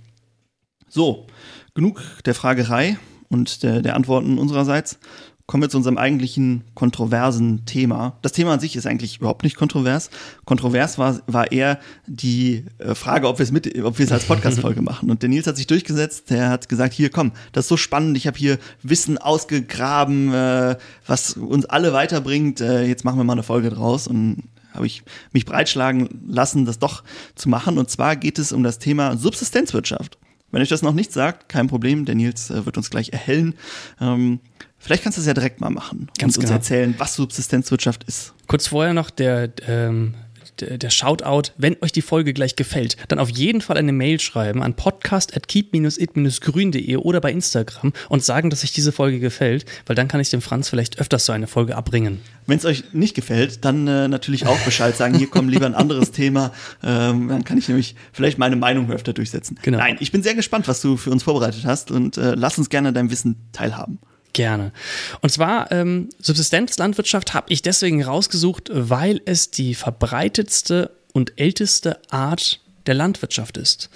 So, 0.87 1.27
genug 1.73 2.01
der 2.25 2.33
Fragerei 2.33 2.97
und 3.29 3.63
der, 3.63 3.81
der 3.81 3.95
Antworten 3.95 4.37
unsererseits 4.37 4.99
kommen 5.47 5.61
wir 5.61 5.69
zu 5.69 5.77
unserem 5.77 5.97
eigentlichen 5.97 6.63
kontroversen 6.73 7.65
Thema. 7.65 8.17
Das 8.21 8.31
Thema 8.31 8.53
an 8.53 8.59
sich 8.59 8.75
ist 8.75 8.87
eigentlich 8.87 9.17
überhaupt 9.17 9.43
nicht 9.43 9.55
kontrovers. 9.55 10.09
Kontrovers 10.45 10.97
war, 10.97 11.19
war 11.27 11.51
eher 11.51 11.79
die 12.07 12.65
äh, 12.79 12.95
Frage, 12.95 13.27
ob 13.27 13.37
wir 13.37 13.43
es 13.43 13.51
mit, 13.51 13.83
ob 13.83 13.99
wir 13.99 14.05
es 14.05 14.11
als 14.11 14.25
Podcast-Folge 14.25 14.81
machen. 14.83 15.11
Und 15.11 15.21
der 15.21 15.29
Nils 15.29 15.45
hat 15.45 15.57
sich 15.57 15.67
durchgesetzt, 15.67 16.31
der 16.31 16.49
hat 16.49 16.67
gesagt, 16.67 16.93
hier 16.93 17.09
komm, 17.11 17.31
das 17.51 17.65
ist 17.65 17.69
so 17.69 17.77
spannend, 17.77 18.17
ich 18.17 18.25
habe 18.25 18.37
hier 18.37 18.57
Wissen 18.81 19.17
ausgegraben, 19.19 20.33
äh, 20.33 20.77
was 21.05 21.33
uns 21.33 21.65
alle 21.65 21.93
weiterbringt. 21.93 22.61
Äh, 22.61 22.85
jetzt 22.85 23.05
machen 23.05 23.17
wir 23.17 23.23
mal 23.23 23.33
eine 23.33 23.43
Folge 23.43 23.69
draus. 23.69 24.07
Und 24.07 24.43
habe 24.73 24.87
ich 24.87 25.03
mich 25.31 25.45
breitschlagen 25.45 26.25
lassen, 26.27 26.65
das 26.65 26.79
doch 26.79 27.03
zu 27.35 27.49
machen. 27.49 27.77
Und 27.77 27.89
zwar 27.89 28.15
geht 28.15 28.39
es 28.39 28.51
um 28.51 28.63
das 28.63 28.79
Thema 28.79 29.15
Subsistenzwirtschaft. 29.15 30.17
Wenn 30.51 30.61
euch 30.61 30.69
das 30.69 30.81
noch 30.81 30.93
nicht 30.93 31.11
sagt, 31.11 31.49
kein 31.49 31.67
Problem, 31.67 32.05
der 32.05 32.15
Nils 32.15 32.49
äh, 32.49 32.65
wird 32.65 32.77
uns 32.77 32.89
gleich 32.89 33.09
erhellen. 33.09 33.55
Ähm, 33.99 34.39
Vielleicht 34.85 35.01
kannst 35.01 35.17
du 35.17 35.21
es 35.21 35.25
ja 35.25 35.33
direkt 35.33 35.61
mal 35.61 35.71
machen 35.71 36.09
Ganz 36.19 36.37
und 36.37 36.43
uns 36.43 36.45
genau. 36.45 36.57
erzählen, 36.57 36.93
was 36.99 37.15
Subsistenzwirtschaft 37.15 38.03
ist. 38.03 38.35
Kurz 38.45 38.67
vorher 38.67 38.93
noch 38.93 39.09
der, 39.09 39.49
ähm, 39.67 40.13
der, 40.59 40.77
der 40.77 40.91
Shoutout, 40.91 41.53
wenn 41.57 41.75
euch 41.81 41.91
die 41.91 42.03
Folge 42.03 42.35
gleich 42.35 42.55
gefällt, 42.55 42.95
dann 43.07 43.17
auf 43.17 43.31
jeden 43.31 43.61
Fall 43.61 43.77
eine 43.77 43.91
Mail 43.91 44.19
schreiben 44.19 44.61
an 44.61 44.75
podcast.keep-it-grün.de 44.75 46.97
oder 46.97 47.19
bei 47.19 47.31
Instagram 47.31 47.93
und 48.09 48.23
sagen, 48.23 48.51
dass 48.51 48.63
euch 48.63 48.73
diese 48.73 48.91
Folge 48.91 49.19
gefällt, 49.19 49.65
weil 49.87 49.95
dann 49.95 50.07
kann 50.07 50.21
ich 50.21 50.29
dem 50.29 50.43
Franz 50.43 50.69
vielleicht 50.69 50.99
öfters 50.99 51.25
so 51.25 51.33
eine 51.33 51.47
Folge 51.47 51.75
abbringen. 51.75 52.21
Wenn 52.45 52.59
es 52.59 52.65
euch 52.65 52.93
nicht 52.93 53.15
gefällt, 53.15 53.65
dann 53.65 53.87
äh, 53.87 54.07
natürlich 54.07 54.45
auch 54.45 54.59
Bescheid 54.59 54.95
sagen, 54.95 55.17
hier 55.17 55.31
kommt 55.31 55.49
lieber 55.49 55.65
ein 55.65 55.73
anderes 55.73 56.11
Thema, 56.11 56.53
ähm, 56.83 57.29
dann 57.29 57.43
kann 57.43 57.57
ich 57.57 57.69
nämlich 57.69 57.95
vielleicht 58.13 58.37
meine 58.37 58.55
Meinung 58.55 58.91
öfter 58.91 59.13
durchsetzen. 59.13 59.57
Genau. 59.63 59.79
Nein, 59.79 59.97
ich 59.99 60.11
bin 60.11 60.21
sehr 60.21 60.35
gespannt, 60.35 60.67
was 60.67 60.79
du 60.81 60.95
für 60.95 61.09
uns 61.09 61.23
vorbereitet 61.23 61.65
hast 61.65 61.89
und 61.89 62.17
äh, 62.17 62.35
lass 62.35 62.59
uns 62.59 62.69
gerne 62.69 62.93
dein 62.93 63.09
Wissen 63.09 63.47
teilhaben. 63.51 63.97
Gerne. 64.35 64.73
Und 65.21 65.29
zwar 65.29 65.71
ähm, 65.71 66.09
Subsistenzlandwirtschaft 66.19 67.33
habe 67.33 67.53
ich 67.53 67.61
deswegen 67.61 68.03
rausgesucht, 68.03 68.69
weil 68.69 69.21
es 69.23 69.49
die 69.49 69.75
verbreitetste 69.75 70.91
und 71.13 71.39
älteste 71.39 72.01
Art 72.11 72.59
der 72.85 72.95
Landwirtschaft 72.95 73.55
ist. 73.55 73.89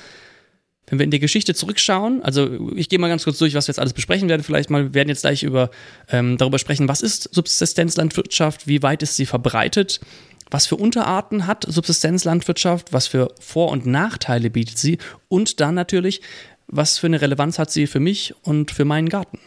Wenn 0.87 0.97
wir 0.97 1.03
in 1.03 1.11
die 1.11 1.19
Geschichte 1.19 1.55
zurückschauen, 1.55 2.23
also 2.23 2.71
ich 2.73 2.87
gehe 2.87 2.99
mal 2.99 3.09
ganz 3.09 3.25
kurz 3.25 3.37
durch, 3.37 3.53
was 3.53 3.67
wir 3.67 3.73
jetzt 3.73 3.79
alles 3.79 3.91
besprechen 3.91 4.29
werden. 4.29 4.43
Vielleicht 4.43 4.69
mal, 4.69 4.85
wir 4.85 4.93
werden 4.93 5.09
jetzt 5.09 5.21
gleich 5.21 5.43
über, 5.43 5.71
ähm, 6.07 6.37
darüber 6.37 6.57
sprechen, 6.57 6.87
was 6.87 7.01
ist 7.01 7.27
Subsistenzlandwirtschaft, 7.33 8.65
wie 8.65 8.81
weit 8.81 9.03
ist 9.03 9.17
sie 9.17 9.25
verbreitet, 9.25 9.99
was 10.49 10.67
für 10.67 10.77
Unterarten 10.77 11.47
hat 11.47 11.65
Subsistenzlandwirtschaft, 11.67 12.93
was 12.93 13.07
für 13.07 13.33
Vor- 13.41 13.71
und 13.71 13.85
Nachteile 13.85 14.49
bietet 14.49 14.77
sie 14.77 14.99
und 15.27 15.59
dann 15.59 15.75
natürlich, 15.75 16.21
was 16.67 16.97
für 16.97 17.07
eine 17.07 17.19
Relevanz 17.19 17.59
hat 17.59 17.71
sie 17.71 17.87
für 17.87 17.99
mich 17.99 18.33
und 18.43 18.71
für 18.71 18.85
meinen 18.85 19.09
Garten 19.09 19.37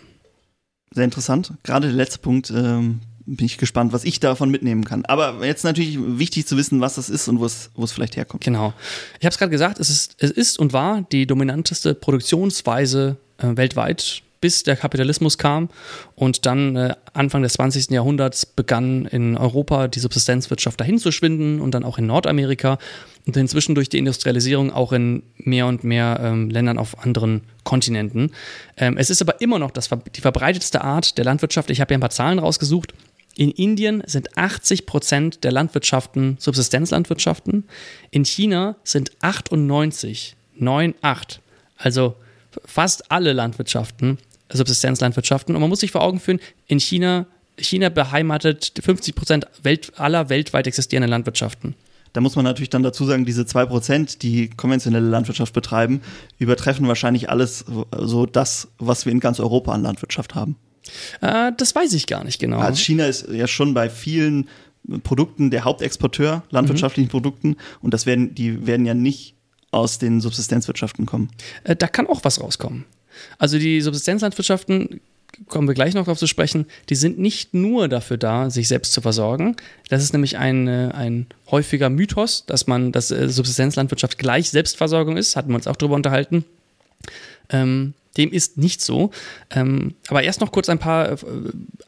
sehr 0.93 1.05
interessant. 1.05 1.55
Gerade 1.63 1.89
der 1.89 1.97
letzte 1.97 2.19
Punkt 2.19 2.51
ähm, 2.51 3.01
bin 3.27 3.47
ich 3.47 3.59
gespannt, 3.59 3.93
was 3.93 4.05
ich 4.05 4.21
davon 4.21 4.51
mitnehmen 4.51 4.85
kann. 4.85 5.05
Aber 5.05 5.45
jetzt 5.45 5.65
natürlich 5.65 5.99
wichtig 6.01 6.47
zu 6.47 6.57
wissen, 6.57 6.81
was 6.81 6.97
das 6.97 7.09
ist 7.09 7.29
und 7.29 7.41
wo 7.41 7.45
es, 7.47 7.93
vielleicht 7.93 8.17
herkommt. 8.17 8.45
Genau. 8.45 8.73
Ich 9.19 9.25
habe 9.25 9.33
es 9.33 9.39
gerade 9.39 9.51
gesagt, 9.51 9.79
es 9.79 9.91
ist, 9.91 10.17
es 10.19 10.31
ist 10.31 10.59
und 10.59 10.73
war 10.73 11.03
die 11.13 11.27
dominanteste 11.27 11.95
Produktionsweise 11.95 13.17
äh, 13.39 13.57
weltweit 13.57 14.23
bis 14.43 14.65
der 14.65 14.77
Kapitalismus 14.77 15.39
kam 15.39 15.71
und 16.15 16.45
dann 16.45 16.77
äh, 16.77 16.95
Anfang 17.15 17.43
des 17.43 17.55
20. 17.55 17.91
Jahrhunderts 17.91 18.45
begann 18.45 19.07
in 19.07 19.39
Europa 19.39 19.89
die 19.89 20.01
Subsistenzwirtschaft 20.01 20.79
dahin 20.81 20.99
zu 20.99 21.13
schwinden 21.13 21.61
und 21.63 21.73
dann 21.73 21.85
auch 21.85 21.97
in 21.97 22.07
Nordamerika 22.07 22.77
und 23.25 23.37
inzwischen 23.37 23.75
durch 23.75 23.89
die 23.89 23.99
Industrialisierung 23.99 24.73
auch 24.73 24.93
in 24.93 25.23
mehr 25.37 25.67
und 25.67 25.85
mehr 25.85 26.21
ähm, 26.23 26.51
Ländern 26.51 26.77
auf 26.77 27.05
anderen 27.05 27.43
Kontinenten. 27.63 28.33
Ähm, 28.77 28.99
es 28.99 29.11
ist 29.11 29.23
aber 29.23 29.41
immer 29.41 29.61
noch 29.61 29.71
das, 29.71 29.89
die 30.15 30.21
verbreitetste 30.21 30.83
Art 30.83 31.17
der 31.17 31.25
Landwirtschaft. 31.25 31.71
Ich 31.71 31.81
habe 31.81 31.89
hier 31.89 31.99
ein 31.99 32.03
paar 32.03 32.11
Zahlen 32.11 32.41
rausgesucht. 32.41 32.93
In 33.37 33.51
Indien 33.53 34.03
sind 34.07 34.37
80 34.37 34.87
Prozent 34.87 35.45
der 35.45 35.53
Landwirtschaften 35.53 36.37
Subsistenzlandwirtschaften. 36.41 37.65
In 38.11 38.25
China 38.25 38.75
sind 38.83 39.13
98, 39.21 40.35
9, 40.57 40.95
8, 41.01 41.41
also 41.77 42.17
fast 42.65 43.11
alle 43.11 43.33
Landwirtschaften 43.33 44.19
Subsistenzlandwirtschaften. 44.53 45.55
Und 45.55 45.61
man 45.61 45.71
muss 45.71 45.81
sich 45.81 45.91
vor 45.91 46.03
Augen 46.03 46.21
führen, 46.21 46.41
in 46.67 46.81
China, 46.81 47.27
China 47.59 47.89
beheimatet 47.89 48.73
50 48.83 49.15
Prozent 49.15 49.47
Welt, 49.63 49.93
aller 49.97 50.29
weltweit 50.29 50.67
existierenden 50.67 51.11
Landwirtschaften. 51.11 51.75
Da 52.13 52.21
muss 52.21 52.37
man 52.37 52.45
natürlich 52.45 52.71
dann 52.71 52.83
dazu 52.83 53.05
sagen, 53.07 53.25
diese 53.25 53.47
zwei 53.47 53.65
Prozent, 53.65 54.23
die 54.23 54.51
konventionelle 54.51 55.09
Landwirtschaft 55.09 55.55
betreiben, 55.55 56.03
übertreffen 56.39 56.87
wahrscheinlich 56.87 57.31
alles 57.31 57.65
so 57.97 58.27
das, 58.27 58.69
was 58.79 59.07
wir 59.07 59.13
in 59.13 59.21
ganz 59.21 59.41
Europa 59.41 59.73
an 59.73 59.83
Landwirtschaft 59.83 60.35
haben. 60.35 60.57
Äh, 61.21 61.53
das 61.57 61.75
weiß 61.75 61.93
ich 61.95 62.07
gar 62.07 62.25
nicht 62.25 62.39
genau. 62.39 62.59
Also 62.59 62.81
China 62.81 63.07
ist 63.07 63.29
ja 63.29 63.47
schon 63.47 63.73
bei 63.73 63.89
vielen 63.89 64.49
Produkten 65.05 65.51
der 65.51 65.65
Hauptexporteur 65.65 66.43
landwirtschaftlichen 66.51 67.09
mhm. 67.09 67.13
Produkten 67.13 67.57
und 67.81 67.95
das 67.95 68.05
werden, 68.05 68.35
die 68.35 68.67
werden 68.67 68.85
ja 68.85 68.95
nicht 68.95 69.37
aus 69.71 69.99
den 69.99 70.21
Subsistenzwirtschaften 70.21 71.07
kommen. 71.07 71.31
Äh, 71.65 71.77
da 71.77 71.87
kann 71.87 72.07
auch 72.07 72.25
was 72.25 72.41
rauskommen. 72.41 72.85
Also 73.38 73.59
die 73.59 73.81
Subsistenzlandwirtschaften 73.81 75.00
kommen 75.49 75.66
wir 75.66 75.75
gleich 75.75 75.95
noch 75.95 76.04
darauf 76.04 76.19
zu 76.19 76.26
sprechen, 76.26 76.66
die 76.88 76.95
sind 76.95 77.19
nicht 77.19 77.54
nur 77.54 77.88
dafür 77.88 78.16
da, 78.16 78.50
sich 78.50 78.69
selbst 78.69 78.92
zu 78.92 79.00
versorgen. 79.00 79.57
Das 79.88 80.02
ist 80.02 80.12
nämlich 80.12 80.38
ein, 80.38 80.69
ein 80.69 81.26
häufiger 81.50 81.90
Mythos, 81.90 82.45
dass 82.47 82.66
man, 82.66 82.92
dass 82.92 83.11
äh, 83.11 83.28
Subsistenzlandwirtschaft 83.28 84.19
gleich 84.19 84.50
Selbstversorgung 84.50 85.16
ist, 85.16 85.37
hatten 85.37 85.50
wir 85.50 85.57
uns 85.57 85.66
auch 85.66 85.76
darüber 85.76 85.97
unterhalten. 85.97 86.45
Ähm, 87.49 87.95
dem 88.16 88.31
ist 88.31 88.59
nicht 88.59 88.83
so. 88.83 89.11
Ähm, 89.50 89.95
aber 90.09 90.23
erst 90.23 90.40
noch 90.40 90.52
kurz 90.52 90.69
ein 90.69 90.78
paar, 90.78 91.12
äh, 91.12 91.16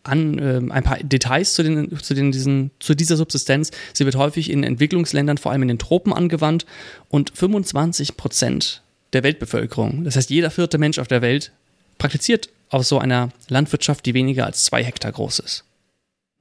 an, 0.05 0.39
äh, 0.39 0.73
ein 0.73 0.83
paar 0.83 0.99
Details 0.99 1.55
zu, 1.55 1.63
den, 1.63 1.99
zu, 1.99 2.15
den, 2.15 2.33
diesen, 2.33 2.71
zu 2.81 2.95
dieser 2.95 3.17
Subsistenz. 3.17 3.71
Sie 3.93 4.05
wird 4.05 4.17
häufig 4.17 4.51
in 4.51 4.65
Entwicklungsländern, 4.65 5.39
vor 5.39 5.53
allem 5.53 5.63
in 5.63 5.69
den 5.69 5.79
Tropen, 5.79 6.13
angewandt 6.13 6.65
und 7.09 7.33
25 7.35 8.17
Prozent 8.17 8.83
der 9.15 9.23
Weltbevölkerung, 9.23 10.05
das 10.05 10.17
heißt 10.17 10.31
jeder 10.31 10.51
vierte 10.51 10.79
Mensch 10.79 10.99
auf 10.99 11.09
der 11.09 11.23
Welt, 11.23 11.53
praktiziert 11.99 12.49
auf 12.69 12.85
so 12.85 12.99
einer 12.99 13.31
Landwirtschaft, 13.49 14.05
die 14.07 14.15
weniger 14.15 14.47
als 14.47 14.65
zwei 14.65 14.83
Hektar 14.83 15.13
groß 15.13 15.39
ist. 15.39 15.65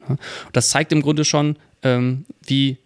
Ja, 0.08 0.18
das 0.51 0.70
zeigt 0.70 0.92
im 0.92 1.01
Grunde 1.01 1.25
schon, 1.25 1.58
ähm, 1.84 2.25
wie 2.46 2.77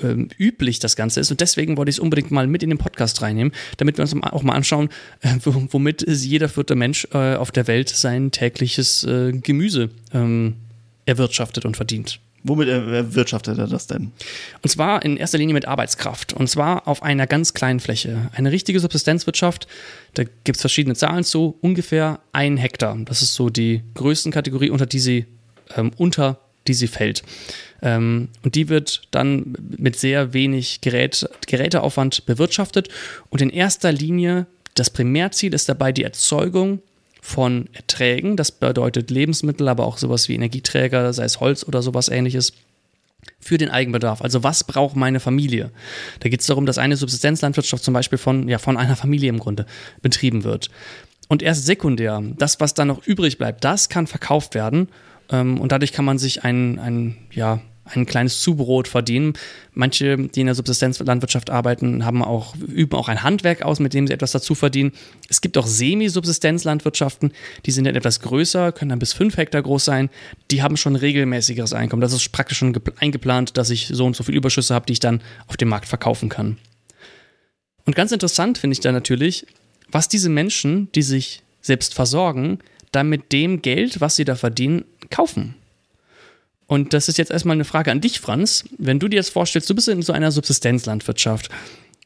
ähm, 0.00 0.28
üblich 0.38 0.78
das 0.78 0.96
Ganze 0.96 1.20
ist. 1.20 1.30
Und 1.30 1.40
deswegen 1.40 1.76
wollte 1.76 1.90
ich 1.90 1.96
es 1.96 2.00
unbedingt 2.00 2.30
mal 2.30 2.46
mit 2.46 2.62
in 2.62 2.70
den 2.70 2.78
Podcast 2.78 3.22
reinnehmen, 3.22 3.52
damit 3.76 3.98
wir 3.98 4.02
uns 4.02 4.14
auch 4.22 4.42
mal 4.42 4.54
anschauen, 4.54 4.88
äh, 5.20 5.36
womit 5.44 6.04
jeder 6.08 6.48
vierte 6.48 6.74
Mensch 6.74 7.06
äh, 7.12 7.36
auf 7.36 7.50
der 7.50 7.66
Welt 7.66 7.88
sein 7.88 8.30
tägliches 8.30 9.04
äh, 9.04 9.32
Gemüse 9.32 9.90
ähm, 10.12 10.56
erwirtschaftet 11.06 11.64
und 11.64 11.76
verdient. 11.76 12.20
Womit 12.44 12.68
erwirtschaftet 12.68 13.58
er 13.58 13.68
das 13.68 13.86
denn? 13.86 14.10
Und 14.62 14.68
zwar 14.68 15.04
in 15.04 15.16
erster 15.16 15.38
Linie 15.38 15.54
mit 15.54 15.68
Arbeitskraft. 15.68 16.32
Und 16.32 16.48
zwar 16.48 16.88
auf 16.88 17.02
einer 17.02 17.26
ganz 17.28 17.54
kleinen 17.54 17.78
Fläche. 17.78 18.30
Eine 18.34 18.50
richtige 18.50 18.80
Subsistenzwirtschaft, 18.80 19.68
da 20.14 20.24
gibt 20.44 20.56
es 20.56 20.60
verschiedene 20.60 20.96
Zahlen 20.96 21.22
zu, 21.22 21.56
ungefähr 21.60 22.20
ein 22.32 22.56
Hektar. 22.56 22.98
Das 23.04 23.22
ist 23.22 23.34
so 23.34 23.48
die 23.48 23.82
Größenkategorie, 23.94 24.70
unter 24.70 24.86
die 24.86 24.98
sie, 24.98 25.26
ähm, 25.76 25.92
unter 25.96 26.40
die 26.66 26.74
sie 26.74 26.88
fällt. 26.88 27.22
Ähm, 27.80 28.28
und 28.42 28.54
die 28.56 28.68
wird 28.68 29.02
dann 29.12 29.54
mit 29.76 29.96
sehr 29.96 30.32
wenig 30.32 30.80
Gerät, 30.80 31.28
Geräteaufwand 31.46 32.26
bewirtschaftet. 32.26 32.88
Und 33.30 33.40
in 33.40 33.50
erster 33.50 33.92
Linie, 33.92 34.46
das 34.74 34.90
Primärziel 34.90 35.54
ist 35.54 35.68
dabei 35.68 35.92
die 35.92 36.04
Erzeugung 36.04 36.80
von 37.24 37.68
Erträgen. 37.72 38.36
Das 38.36 38.50
bedeutet 38.50 39.10
Lebensmittel, 39.10 39.68
aber 39.68 39.86
auch 39.86 39.96
sowas 39.96 40.28
wie 40.28 40.34
Energieträger, 40.34 41.12
sei 41.14 41.24
es 41.24 41.40
Holz 41.40 41.64
oder 41.64 41.80
sowas 41.80 42.08
ähnliches 42.08 42.52
für 43.38 43.56
den 43.58 43.70
Eigenbedarf. 43.70 44.20
Also 44.22 44.42
was 44.42 44.64
braucht 44.64 44.96
meine 44.96 45.20
Familie? 45.20 45.70
Da 46.18 46.28
geht 46.28 46.40
es 46.40 46.46
darum, 46.48 46.66
dass 46.66 46.78
eine 46.78 46.96
Subsistenzlandwirtschaft 46.96 47.84
zum 47.84 47.94
Beispiel 47.94 48.18
von, 48.18 48.48
ja, 48.48 48.58
von 48.58 48.76
einer 48.76 48.96
Familie 48.96 49.30
im 49.30 49.38
Grunde 49.38 49.66
betrieben 50.02 50.42
wird. 50.42 50.68
Und 51.28 51.42
erst 51.42 51.64
sekundär, 51.64 52.20
das, 52.36 52.58
was 52.58 52.74
dann 52.74 52.88
noch 52.88 53.06
übrig 53.06 53.38
bleibt, 53.38 53.64
das 53.64 53.88
kann 53.88 54.08
verkauft 54.08 54.56
werden. 54.56 54.88
Ähm, 55.30 55.60
und 55.60 55.70
dadurch 55.70 55.92
kann 55.92 56.04
man 56.04 56.18
sich 56.18 56.42
ein, 56.42 56.80
ein 56.80 57.16
ja, 57.30 57.60
ein 57.84 58.06
kleines 58.06 58.40
Zubrot 58.40 58.86
verdienen. 58.86 59.32
Manche, 59.74 60.16
die 60.16 60.40
in 60.40 60.46
der 60.46 60.54
Subsistenzlandwirtschaft 60.54 61.50
arbeiten, 61.50 62.04
haben 62.04 62.22
auch, 62.22 62.54
üben 62.56 62.96
auch 62.96 63.08
ein 63.08 63.22
Handwerk 63.22 63.62
aus, 63.62 63.80
mit 63.80 63.94
dem 63.94 64.06
sie 64.06 64.12
etwas 64.12 64.32
dazu 64.32 64.54
verdienen. 64.54 64.92
Es 65.28 65.40
gibt 65.40 65.58
auch 65.58 65.66
Semi-Subsistenzlandwirtschaften, 65.66 67.32
die 67.66 67.70
sind 67.70 67.84
dann 67.84 67.96
etwas 67.96 68.20
größer, 68.20 68.72
können 68.72 68.90
dann 68.90 68.98
bis 68.98 69.12
fünf 69.12 69.36
Hektar 69.36 69.62
groß 69.62 69.84
sein. 69.84 70.10
Die 70.50 70.62
haben 70.62 70.76
schon 70.76 70.96
regelmäßigeres 70.96 71.72
Einkommen. 71.72 72.02
Das 72.02 72.12
ist 72.12 72.30
praktisch 72.30 72.58
schon 72.58 72.78
eingeplant, 72.98 73.56
dass 73.56 73.70
ich 73.70 73.88
so 73.88 74.06
und 74.06 74.14
so 74.14 74.22
viel 74.22 74.36
Überschüsse 74.36 74.74
habe, 74.74 74.86
die 74.86 74.94
ich 74.94 75.00
dann 75.00 75.20
auf 75.48 75.56
dem 75.56 75.68
Markt 75.68 75.88
verkaufen 75.88 76.28
kann. 76.28 76.58
Und 77.84 77.96
ganz 77.96 78.12
interessant 78.12 78.58
finde 78.58 78.74
ich 78.74 78.80
da 78.80 78.92
natürlich, 78.92 79.46
was 79.90 80.08
diese 80.08 80.28
Menschen, 80.28 80.90
die 80.94 81.02
sich 81.02 81.42
selbst 81.60 81.94
versorgen, 81.94 82.60
dann 82.92 83.08
mit 83.08 83.32
dem 83.32 83.62
Geld, 83.62 84.00
was 84.00 84.16
sie 84.16 84.24
da 84.24 84.36
verdienen, 84.36 84.84
kaufen. 85.10 85.54
Und 86.72 86.94
das 86.94 87.06
ist 87.06 87.18
jetzt 87.18 87.30
erstmal 87.30 87.54
eine 87.54 87.66
Frage 87.66 87.90
an 87.90 88.00
dich, 88.00 88.18
Franz. 88.18 88.64
Wenn 88.78 88.98
du 88.98 89.06
dir 89.06 89.16
jetzt 89.16 89.28
vorstellst, 89.28 89.68
du 89.68 89.74
bist 89.74 89.88
in 89.88 90.00
so 90.00 90.14
einer 90.14 90.32
Subsistenzlandwirtschaft. 90.32 91.50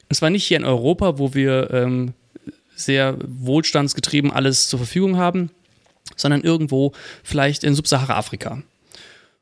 Und 0.09 0.17
zwar 0.17 0.29
nicht 0.29 0.45
hier 0.45 0.57
in 0.57 0.65
Europa, 0.65 1.21
wo 1.21 1.35
wir 1.35 1.71
ähm, 1.71 2.15
sehr 2.75 3.17
wohlstandsgetrieben 3.25 4.33
alles 4.33 4.67
zur 4.67 4.81
Verfügung 4.81 5.19
haben, 5.19 5.51
sondern 6.17 6.41
irgendwo 6.41 6.91
vielleicht 7.23 7.63
in 7.63 7.77
Subsahara-Afrika. 7.77 8.61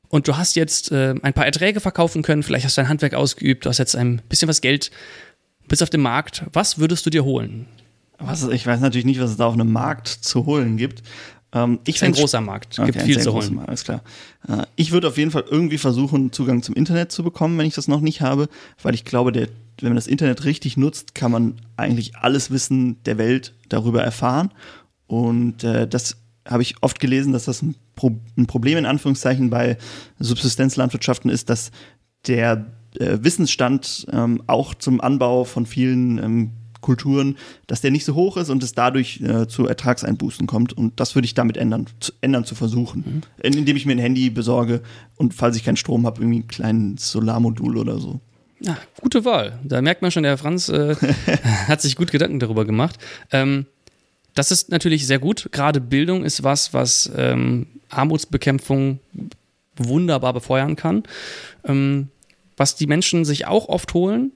Und 0.09 0.29
du 0.29 0.37
hast 0.37 0.57
jetzt 0.57 0.93
äh, 0.93 1.15
ein 1.23 1.33
paar 1.33 1.47
Erträge 1.47 1.81
verkaufen 1.81 2.21
können, 2.21 2.43
vielleicht 2.43 2.67
hast 2.67 2.77
du 2.77 2.83
ein 2.83 2.91
Handwerk 2.91 3.15
ausgeübt, 3.15 3.65
du 3.65 3.71
hast 3.71 3.79
jetzt 3.79 3.97
ein 3.97 4.21
bisschen 4.29 4.49
was 4.49 4.61
Geld, 4.61 4.91
bist 5.69 5.83
auf 5.83 5.89
dem 5.89 6.03
Markt. 6.03 6.45
Was 6.53 6.79
würdest 6.79 7.07
du 7.07 7.09
dir 7.09 7.25
holen? 7.25 7.65
Was, 8.19 8.47
ich 8.47 8.67
weiß 8.67 8.81
natürlich 8.81 9.07
nicht, 9.07 9.21
was 9.21 9.31
es 9.31 9.37
da 9.39 9.47
auf 9.47 9.55
einem 9.55 9.73
Markt 9.73 10.07
zu 10.07 10.45
holen 10.45 10.77
gibt. 10.77 11.03
Ähm, 11.55 11.79
ich 11.87 11.97
ist 11.97 12.03
ein 12.03 12.13
großer 12.13 12.41
Markt, 12.41 12.79
okay, 12.79 12.91
gibt 12.91 13.05
viel 13.05 13.21
zu 13.21 13.33
holen. 13.33 13.55
Markt, 13.55 13.69
alles 13.69 13.85
klar. 13.85 14.03
Äh, 14.49 14.65
ich 14.77 14.91
würde 14.91 15.09
auf 15.09 15.17
jeden 15.17 15.31
Fall 15.31 15.45
irgendwie 15.49 15.79
versuchen, 15.79 16.33
Zugang 16.33 16.63
zum 16.63 16.75
Internet 16.75 17.13
zu 17.13 17.23
bekommen, 17.23 17.57
wenn 17.59 17.67
ich 17.67 17.75
das 17.75 17.87
noch 17.89 18.01
nicht 18.01 18.21
habe, 18.21 18.49
weil 18.83 18.95
ich 18.95 19.05
glaube, 19.05 19.31
der, 19.31 19.49
wenn 19.81 19.91
man 19.91 19.97
das 19.97 20.09
Internet 20.09 20.45
richtig 20.45 20.77
nutzt, 20.77 21.15
kann 21.15 21.31
man 21.31 21.55
eigentlich 21.77 22.17
alles 22.17 22.51
Wissen 22.51 23.03
der 23.05 23.19
Welt 23.19 23.55
darüber 23.69 24.03
erfahren. 24.03 24.51
Und 25.07 25.63
äh, 25.63 25.87
das 25.87 26.17
habe 26.47 26.63
ich 26.63 26.83
oft 26.83 26.99
gelesen, 26.99 27.33
dass 27.33 27.45
das 27.45 27.63
ein, 27.63 27.77
Pro 27.95 28.19
ein, 28.37 28.47
Problem 28.47 28.77
in 28.77 28.87
Anführungszeichen 28.87 29.49
bei 29.49 29.79
Subsistenzlandwirtschaften 30.19 31.31
ist, 31.31 31.49
dass 31.49 31.71
der 32.27 32.67
äh, 32.99 33.19
Wissensstand 33.21 34.07
ähm, 34.13 34.43
auch 34.47 34.75
zum 34.75 35.01
Anbau 35.01 35.45
von 35.45 35.67
vielen 35.67 36.19
ähm, 36.19 36.51
Kulturen, 36.85 37.37
dass 37.67 37.81
der 37.81 37.91
nicht 37.91 38.05
so 38.05 38.15
hoch 38.15 38.37
ist 38.37 38.51
und 38.51 38.63
es 38.63 38.75
dadurch 38.75 39.21
äh, 39.23 39.49
zu 39.49 39.67
Ertragseinbußen 39.67 40.47
kommt. 40.47 40.75
Und 40.75 41.01
das 41.01 41.15
würde 41.15 41.25
ich 41.25 41.35
damit 41.35 41.57
ändern, 41.57 41.87
zu, 41.99 42.13
ändern 42.21 42.45
zu 42.45 42.55
versuchen. 42.55 43.23
Mhm. 43.43 43.57
Indem 43.57 43.77
ich 43.77 43.87
mir 43.87 43.93
ein 43.93 43.99
Handy 43.99 44.29
besorge 44.29 44.83
und 45.17 45.33
falls 45.33 45.57
ich 45.57 45.65
keinen 45.65 45.79
Strom 45.79 46.07
habe, 46.07 46.21
irgendwie 46.21 46.41
ein 46.41 46.49
kleines 46.49 47.11
Solarmodul 47.11 47.79
oder 47.79 47.99
so. 47.99 48.21
Ja, 48.61 48.77
gute 49.01 49.25
Wahl. 49.25 49.59
Da 49.65 49.81
merkt 49.81 50.03
man 50.03 50.11
schon, 50.11 50.23
der 50.23 50.37
Franz 50.37 50.69
äh, 50.69 50.95
hat 51.69 51.81
sich 51.81 51.97
gut 51.97 52.13
Gedanken 52.13 52.39
darüber 52.39 52.67
gemacht. 52.67 52.99
Ähm, 53.33 53.65
das 54.35 54.51
ist 54.51 54.71
natürlich 54.71 55.07
sehr 55.07 55.19
gut. 55.19 55.49
Gerade 55.53 55.81
Bildung 55.81 56.23
ist 56.23 56.43
was, 56.43 56.75
was 56.75 57.11
ähm, 57.17 57.67
Armutsbekämpfung 57.89 59.01
wunderbar 59.77 60.35
befeuern 60.35 60.77
kann. 60.77 61.05
Ähm, 61.65 62.09
was 62.57 62.77
die 62.77 62.87
Menschen 62.87 63.25
sich 63.25 63.47
auch 63.47 63.69
oft 63.69 63.95
holen, 63.95 64.33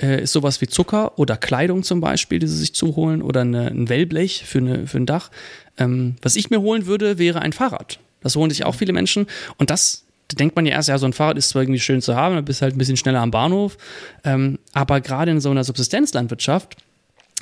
äh, 0.00 0.22
ist 0.22 0.32
sowas 0.32 0.60
wie 0.60 0.66
Zucker 0.66 1.18
oder 1.18 1.36
Kleidung 1.36 1.82
zum 1.82 2.00
Beispiel, 2.00 2.38
die 2.38 2.46
sie 2.46 2.58
sich 2.58 2.74
zuholen 2.74 3.22
oder 3.22 3.42
eine, 3.42 3.68
ein 3.68 3.88
Wellblech 3.88 4.44
für, 4.46 4.58
eine, 4.58 4.86
für 4.86 4.98
ein 4.98 5.06
Dach. 5.06 5.30
Ähm, 5.78 6.16
was 6.22 6.36
ich 6.36 6.50
mir 6.50 6.60
holen 6.60 6.86
würde, 6.86 7.18
wäre 7.18 7.40
ein 7.40 7.52
Fahrrad. 7.52 7.98
Das 8.20 8.36
holen 8.36 8.50
sich 8.50 8.64
auch 8.64 8.74
viele 8.74 8.92
Menschen 8.92 9.26
und 9.56 9.70
das 9.70 10.04
da 10.28 10.36
denkt 10.36 10.56
man 10.56 10.64
ja 10.64 10.72
erst, 10.72 10.88
ja, 10.88 10.96
so 10.96 11.04
ein 11.04 11.12
Fahrrad 11.12 11.36
ist 11.36 11.50
zwar 11.50 11.62
irgendwie 11.62 11.80
schön 11.80 12.00
zu 12.00 12.16
haben, 12.16 12.34
dann 12.34 12.44
bist 12.44 12.60
du 12.60 12.62
halt 12.62 12.74
ein 12.74 12.78
bisschen 12.78 12.96
schneller 12.96 13.20
am 13.20 13.30
Bahnhof, 13.30 13.76
ähm, 14.24 14.58
aber 14.72 15.00
gerade 15.00 15.30
in 15.30 15.40
so 15.40 15.50
einer 15.50 15.64
Subsistenzlandwirtschaft, 15.64 16.76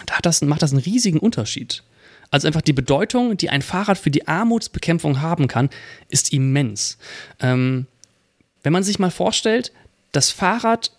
da 0.06 0.14
das, 0.22 0.42
macht 0.42 0.62
das 0.62 0.72
einen 0.72 0.80
riesigen 0.80 1.18
Unterschied. 1.18 1.84
Also 2.30 2.46
einfach 2.46 2.62
die 2.62 2.72
Bedeutung, 2.72 3.36
die 3.36 3.50
ein 3.50 3.62
Fahrrad 3.62 3.98
für 3.98 4.10
die 4.10 4.28
Armutsbekämpfung 4.28 5.20
haben 5.20 5.48
kann, 5.48 5.68
ist 6.08 6.32
immens. 6.32 6.98
Ähm, 7.40 7.86
wenn 8.62 8.72
man 8.72 8.82
sich 8.82 8.98
mal 8.98 9.10
vorstellt, 9.10 9.72
das 10.12 10.30
Fahrrad 10.30 10.92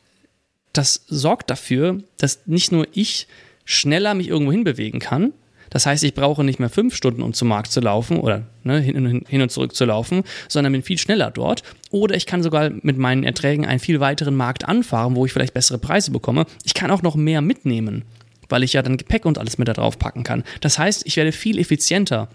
das 0.73 1.05
sorgt 1.07 1.49
dafür, 1.49 2.01
dass 2.17 2.45
nicht 2.45 2.71
nur 2.71 2.87
ich 2.93 3.27
schneller 3.65 4.13
mich 4.13 4.27
irgendwo 4.27 4.51
hinbewegen 4.51 4.99
kann, 4.99 5.33
das 5.71 5.85
heißt, 5.85 6.03
ich 6.03 6.13
brauche 6.13 6.43
nicht 6.43 6.59
mehr 6.59 6.69
fünf 6.69 6.93
Stunden, 6.95 7.23
um 7.23 7.33
zum 7.33 7.47
Markt 7.47 7.71
zu 7.71 7.79
laufen 7.79 8.19
oder 8.19 8.43
ne, 8.63 8.79
hin, 8.79 9.23
hin, 9.25 9.41
und 9.41 9.51
zurück 9.51 9.73
zu 9.73 9.85
laufen, 9.85 10.23
sondern 10.49 10.73
bin 10.73 10.83
viel 10.83 10.97
schneller 10.97 11.31
dort. 11.31 11.63
Oder 11.91 12.15
ich 12.15 12.25
kann 12.25 12.43
sogar 12.43 12.69
mit 12.69 12.97
meinen 12.97 13.23
Erträgen 13.23 13.65
einen 13.65 13.79
viel 13.79 14.01
weiteren 14.01 14.35
Markt 14.35 14.67
anfahren, 14.67 15.15
wo 15.15 15.25
ich 15.25 15.31
vielleicht 15.31 15.53
bessere 15.53 15.79
Preise 15.79 16.11
bekomme. 16.11 16.45
Ich 16.65 16.73
kann 16.73 16.91
auch 16.91 17.01
noch 17.01 17.15
mehr 17.15 17.41
mitnehmen, 17.41 18.03
weil 18.49 18.63
ich 18.63 18.73
ja 18.73 18.81
dann 18.81 18.97
Gepäck 18.97 19.25
und 19.25 19.37
alles 19.37 19.57
mit 19.57 19.69
da 19.69 19.73
drauf 19.73 19.97
packen 19.97 20.23
kann. 20.23 20.43
Das 20.59 20.77
heißt, 20.77 21.03
ich 21.05 21.15
werde 21.15 21.31
viel 21.31 21.57
effizienter 21.57 22.27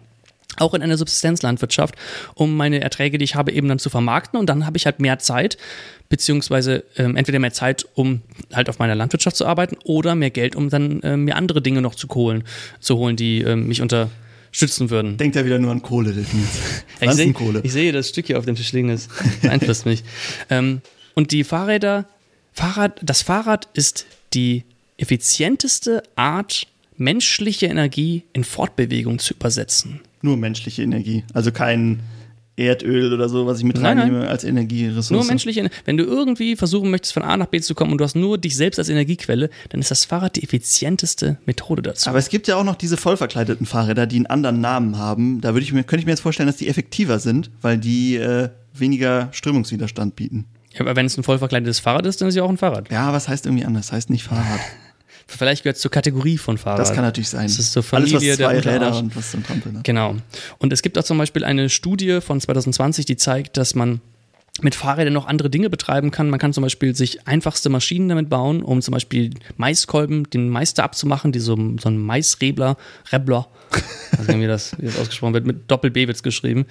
auch 0.58 0.75
in 0.75 0.82
einer 0.82 0.96
Subsistenzlandwirtschaft, 0.96 1.94
um 2.34 2.56
meine 2.56 2.80
Erträge, 2.80 3.18
die 3.18 3.25
ich 3.25 3.34
habe, 3.34 3.52
eben 3.52 3.68
dann 3.68 3.78
zu 3.78 3.90
vermarkten. 3.90 4.38
Und 4.38 4.46
dann 4.46 4.66
habe 4.66 4.76
ich 4.76 4.86
halt 4.86 5.00
mehr 5.00 5.18
Zeit, 5.18 5.56
beziehungsweise 6.08 6.84
ähm, 6.96 7.16
entweder 7.16 7.38
mehr 7.38 7.52
Zeit, 7.52 7.86
um 7.94 8.22
halt 8.52 8.68
auf 8.68 8.78
meiner 8.78 8.94
Landwirtschaft 8.94 9.36
zu 9.36 9.46
arbeiten 9.46 9.76
oder 9.84 10.14
mehr 10.14 10.30
Geld, 10.30 10.56
um 10.56 10.70
dann 10.70 11.00
äh, 11.02 11.16
mir 11.16 11.36
andere 11.36 11.62
Dinge 11.62 11.82
noch 11.82 11.94
zu 11.94 12.08
holen, 12.08 12.44
zu 12.80 12.96
holen, 12.96 13.16
die 13.16 13.42
äh, 13.42 13.56
mich 13.56 13.82
unterstützen 13.82 14.90
würden. 14.90 15.16
Denkt 15.16 15.36
ja 15.36 15.44
wieder 15.44 15.58
nur 15.58 15.72
an 15.72 15.82
Kohle, 15.82 16.10
ich, 17.00 17.10
seh, 17.12 17.34
ich 17.62 17.72
sehe 17.72 17.92
das 17.92 18.08
Stück 18.08 18.26
hier 18.26 18.38
auf 18.38 18.44
dem 18.44 18.56
Tisch 18.56 18.72
liegen, 18.72 18.88
das 18.88 19.08
beeinflusst 19.42 19.86
mich. 19.86 20.02
Ähm, 20.48 20.80
und 21.14 21.32
die 21.32 21.44
Fahrräder, 21.44 22.04
Fahrrad, 22.52 23.00
das 23.02 23.22
Fahrrad 23.22 23.68
ist 23.72 24.06
die 24.34 24.64
effizienteste 24.98 26.02
Art, 26.14 26.66
menschliche 26.96 27.66
Energie 27.66 28.22
in 28.32 28.44
Fortbewegung 28.44 29.18
zu 29.18 29.34
übersetzen 29.34 30.00
nur 30.26 30.37
menschliche 30.37 30.83
Energie. 30.83 31.25
Also 31.33 31.52
kein 31.52 32.00
Erdöl 32.56 33.12
oder 33.12 33.28
so, 33.28 33.47
was 33.47 33.59
ich 33.59 33.64
mit 33.64 33.78
Nein, 33.78 33.99
reinnehme 33.99 34.28
als 34.28 34.42
Energieressource. 34.42 35.11
Nur 35.11 35.25
menschliche, 35.25 35.68
wenn 35.85 35.97
du 35.97 36.04
irgendwie 36.04 36.56
versuchen 36.56 36.90
möchtest, 36.90 37.12
von 37.12 37.23
A 37.23 37.37
nach 37.37 37.47
B 37.47 37.61
zu 37.61 37.75
kommen 37.75 37.92
und 37.92 37.99
du 37.99 38.04
hast 38.04 38.16
nur 38.16 38.38
dich 38.38 38.56
selbst 38.56 38.78
als 38.78 38.88
Energiequelle, 38.88 39.50
dann 39.68 39.80
ist 39.80 39.90
das 39.90 40.06
Fahrrad 40.06 40.37
die 40.37 40.42
effizienteste 40.42 41.38
Methode 41.45 41.83
dazu. 41.83 42.09
Aber 42.09 42.18
es 42.18 42.30
gibt 42.30 42.49
ja 42.49 42.56
auch 42.56 42.64
noch 42.64 42.76
diese 42.76 42.97
vollverkleideten 42.97 43.66
Fahrräder, 43.66 44.06
die 44.06 44.16
einen 44.16 44.26
anderen 44.26 44.61
Namen 44.61 44.97
haben. 44.97 45.42
Da 45.42 45.52
würde 45.52 45.64
ich 45.64 45.73
mir, 45.73 45.85
könnte 45.85 46.00
ich 46.00 46.06
mir 46.06 46.12
jetzt 46.12 46.23
vorstellen, 46.23 46.47
dass 46.47 46.56
die 46.56 46.68
effektiver 46.68 47.18
sind, 47.18 47.50
weil 47.61 47.76
die 47.76 48.16
äh, 48.16 48.49
weniger 48.73 49.28
Strömungswiderstand 49.33 50.16
bieten. 50.16 50.47
Ja, 50.73 50.80
aber 50.80 50.97
wenn 50.97 51.06
es 51.06 51.16
ein 51.18 51.25
voll 51.25 51.38
verkleidetes 51.38 51.78
Fahrrad 51.78 52.06
ist, 52.06 52.21
dann 52.21 52.28
ist 52.28 52.35
es 52.35 52.38
ja 52.38 52.42
auch 52.42 52.50
ein 52.50 52.59
Fahrrad. 52.59 52.90
Ja, 52.90 53.12
was 53.12 53.28
heißt 53.28 53.45
irgendwie 53.47 53.66
anders? 53.66 53.92
Heißt 53.92 54.09
nicht 54.09 54.25
Fahrrad. 54.25 54.61
Vielleicht 55.28 55.64
gehört 55.64 55.76
es 55.76 55.83
zur 55.83 55.90
Kategorie 55.90 56.38
von 56.38 56.56
Fahrrad. 56.56 56.78
Das 56.80 56.92
kann 56.92 57.02
natürlich 57.02 57.28
sein. 57.28 57.47
Das 57.47 57.59
ist 57.59 57.73
so 57.73 57.80
Alles, 57.80 57.88
Familie 58.11 58.14
was 58.16 58.23
der 58.23 58.37
zwei 58.49 58.56
Unterarsch. 58.59 58.66
Räder 58.87 58.99
und 58.99 59.16
was 59.16 59.30
zum 59.33 59.42
Trampeln. 59.45 59.76
hat. 59.78 59.85
Genau. 59.85 60.16
Und 60.59 60.73
es 60.73 60.83
gibt 60.83 60.97
auch 60.99 61.04
zum 61.04 61.18
Beispiel 61.18 61.45
eine 61.45 61.68
Studie 61.68 62.21
von 62.21 62.40
2020, 62.40 63.06
die 63.06 63.16
zeigt, 63.16 63.56
dass 63.56 63.75
man 63.75 64.00
mit 64.62 64.75
Fahrrädern 64.75 65.12
noch 65.12 65.26
andere 65.26 65.50
Dinge 65.50 65.68
betreiben 65.68 66.11
kann. 66.11 66.30
Man 66.30 66.38
kann 66.38 66.52
zum 66.52 66.62
Beispiel 66.62 66.95
sich 66.97 67.26
einfachste 67.26 67.68
Maschinen 67.68 68.09
damit 68.09 68.30
bauen, 68.30 68.62
um 68.62 68.80
zum 68.80 68.92
Beispiel 68.92 69.30
Maiskolben, 69.56 70.30
den 70.30 70.49
Meister 70.49 70.85
abzumachen, 70.85 71.33
die 71.33 71.40
so, 71.40 71.56
so 71.78 71.88
ein 71.88 71.99
Maisrebler, 71.99 72.76
Rebler, 73.12 73.49
nicht, 74.26 74.40
wie 74.40 74.47
das, 74.47 74.76
wie 74.78 74.87
das 74.87 74.99
ausgesprochen 74.99 75.35
wird, 75.35 75.45
mit 75.47 75.71
Doppel-B 75.71 76.06
wird 76.06 76.16
es 76.16 76.23
geschrieben, 76.23 76.66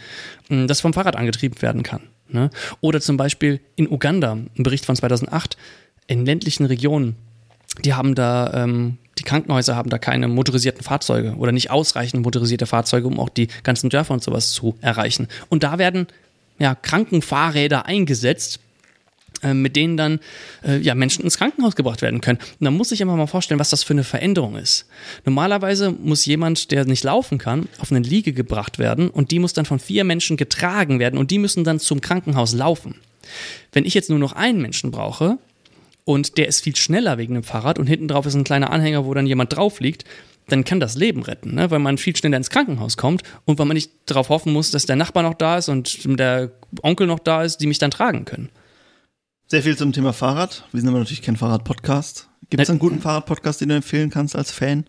mh, 0.49 0.65
das 0.65 0.81
vom 0.81 0.93
Fahrrad 0.93 1.15
angetrieben 1.15 1.61
werden 1.61 1.83
kann. 1.83 2.01
Ne? 2.29 2.49
Oder 2.81 3.01
zum 3.01 3.17
Beispiel 3.17 3.59
in 3.75 3.87
Uganda, 3.91 4.31
ein 4.31 4.63
Bericht 4.63 4.85
von 4.85 4.95
2008, 4.95 5.57
in 6.07 6.25
ländlichen 6.25 6.65
Regionen, 6.65 7.15
die 7.83 7.93
haben 7.93 8.15
da, 8.15 8.63
ähm, 8.63 8.97
die 9.17 9.23
Krankenhäuser 9.23 9.75
haben 9.75 9.89
da 9.89 9.97
keine 9.97 10.27
motorisierten 10.27 10.83
Fahrzeuge 10.83 11.35
oder 11.35 11.51
nicht 11.51 11.71
ausreichend 11.71 12.23
motorisierte 12.23 12.65
Fahrzeuge, 12.65 13.07
um 13.07 13.19
auch 13.19 13.29
die 13.29 13.47
ganzen 13.63 13.89
Dörfer 13.89 14.13
und 14.13 14.23
sowas 14.23 14.51
zu 14.51 14.75
erreichen. 14.81 15.27
Und 15.49 15.63
da 15.63 15.77
werden 15.77 16.07
ja, 16.59 16.75
Krankenfahrräder 16.75 17.85
eingesetzt, 17.85 18.59
äh, 19.43 19.53
mit 19.53 19.75
denen 19.75 19.97
dann 19.97 20.19
äh, 20.65 20.77
ja, 20.77 20.95
Menschen 20.95 21.23
ins 21.23 21.37
Krankenhaus 21.37 21.75
gebracht 21.75 22.01
werden 22.01 22.21
können. 22.21 22.39
Und 22.59 22.65
da 22.65 22.71
muss 22.71 22.91
ich 22.91 23.01
einfach 23.01 23.15
mal 23.15 23.27
vorstellen, 23.27 23.59
was 23.59 23.69
das 23.69 23.83
für 23.83 23.93
eine 23.93 24.03
Veränderung 24.03 24.55
ist. 24.55 24.85
Normalerweise 25.25 25.91
muss 25.91 26.25
jemand, 26.25 26.71
der 26.71 26.85
nicht 26.85 27.03
laufen 27.03 27.37
kann, 27.37 27.67
auf 27.79 27.91
eine 27.91 27.99
Liege 27.99 28.33
gebracht 28.33 28.79
werden 28.79 29.09
und 29.09 29.31
die 29.31 29.39
muss 29.39 29.53
dann 29.53 29.65
von 29.65 29.79
vier 29.79 30.03
Menschen 30.03 30.37
getragen 30.37 30.99
werden 30.99 31.19
und 31.19 31.31
die 31.31 31.39
müssen 31.39 31.63
dann 31.63 31.79
zum 31.79 32.01
Krankenhaus 32.01 32.53
laufen. 32.53 32.95
Wenn 33.71 33.85
ich 33.85 33.93
jetzt 33.93 34.09
nur 34.09 34.19
noch 34.19 34.33
einen 34.33 34.61
Menschen 34.61 34.91
brauche 34.91 35.37
und 36.05 36.37
der 36.37 36.47
ist 36.47 36.63
viel 36.63 36.75
schneller 36.75 37.17
wegen 37.17 37.33
dem 37.33 37.43
Fahrrad 37.43 37.77
und 37.77 37.87
hinten 37.87 38.07
drauf 38.07 38.25
ist 38.25 38.35
ein 38.35 38.43
kleiner 38.43 38.71
Anhänger, 38.71 39.05
wo 39.05 39.13
dann 39.13 39.27
jemand 39.27 39.55
drauf 39.55 39.79
liegt, 39.79 40.05
dann 40.47 40.63
kann 40.63 40.79
das 40.79 40.95
Leben 40.95 41.23
retten, 41.23 41.55
ne? 41.55 41.71
weil 41.71 41.79
man 41.79 41.97
viel 41.97 42.15
schneller 42.15 42.37
ins 42.37 42.51
Krankenhaus 42.51 42.97
kommt 42.97 43.23
und 43.45 43.57
weil 43.57 43.65
man 43.65 43.75
nicht 43.75 43.91
darauf 44.05 44.29
hoffen 44.29 44.53
muss, 44.53 44.71
dass 44.71 44.85
der 44.85 44.95
Nachbar 44.95 45.23
noch 45.23 45.33
da 45.33 45.57
ist 45.57 45.69
und 45.69 46.05
der 46.19 46.51
Onkel 46.83 47.07
noch 47.07 47.19
da 47.19 47.43
ist, 47.43 47.57
die 47.57 47.67
mich 47.67 47.79
dann 47.79 47.91
tragen 47.91 48.25
können. 48.25 48.49
Sehr 49.47 49.63
viel 49.63 49.77
zum 49.77 49.93
Thema 49.93 50.13
Fahrrad. 50.13 50.63
Wir 50.71 50.81
sind 50.81 50.89
aber 50.89 50.99
natürlich 50.99 51.21
kein 51.21 51.35
Fahrrad-Podcast. 51.35 52.29
Gibt 52.49 52.61
es 52.61 52.69
einen 52.69 52.79
guten 52.79 53.01
Fahrrad-Podcast, 53.01 53.61
den 53.61 53.69
du 53.69 53.75
empfehlen 53.75 54.09
kannst 54.09 54.35
als 54.35 54.51
Fan? 54.51 54.85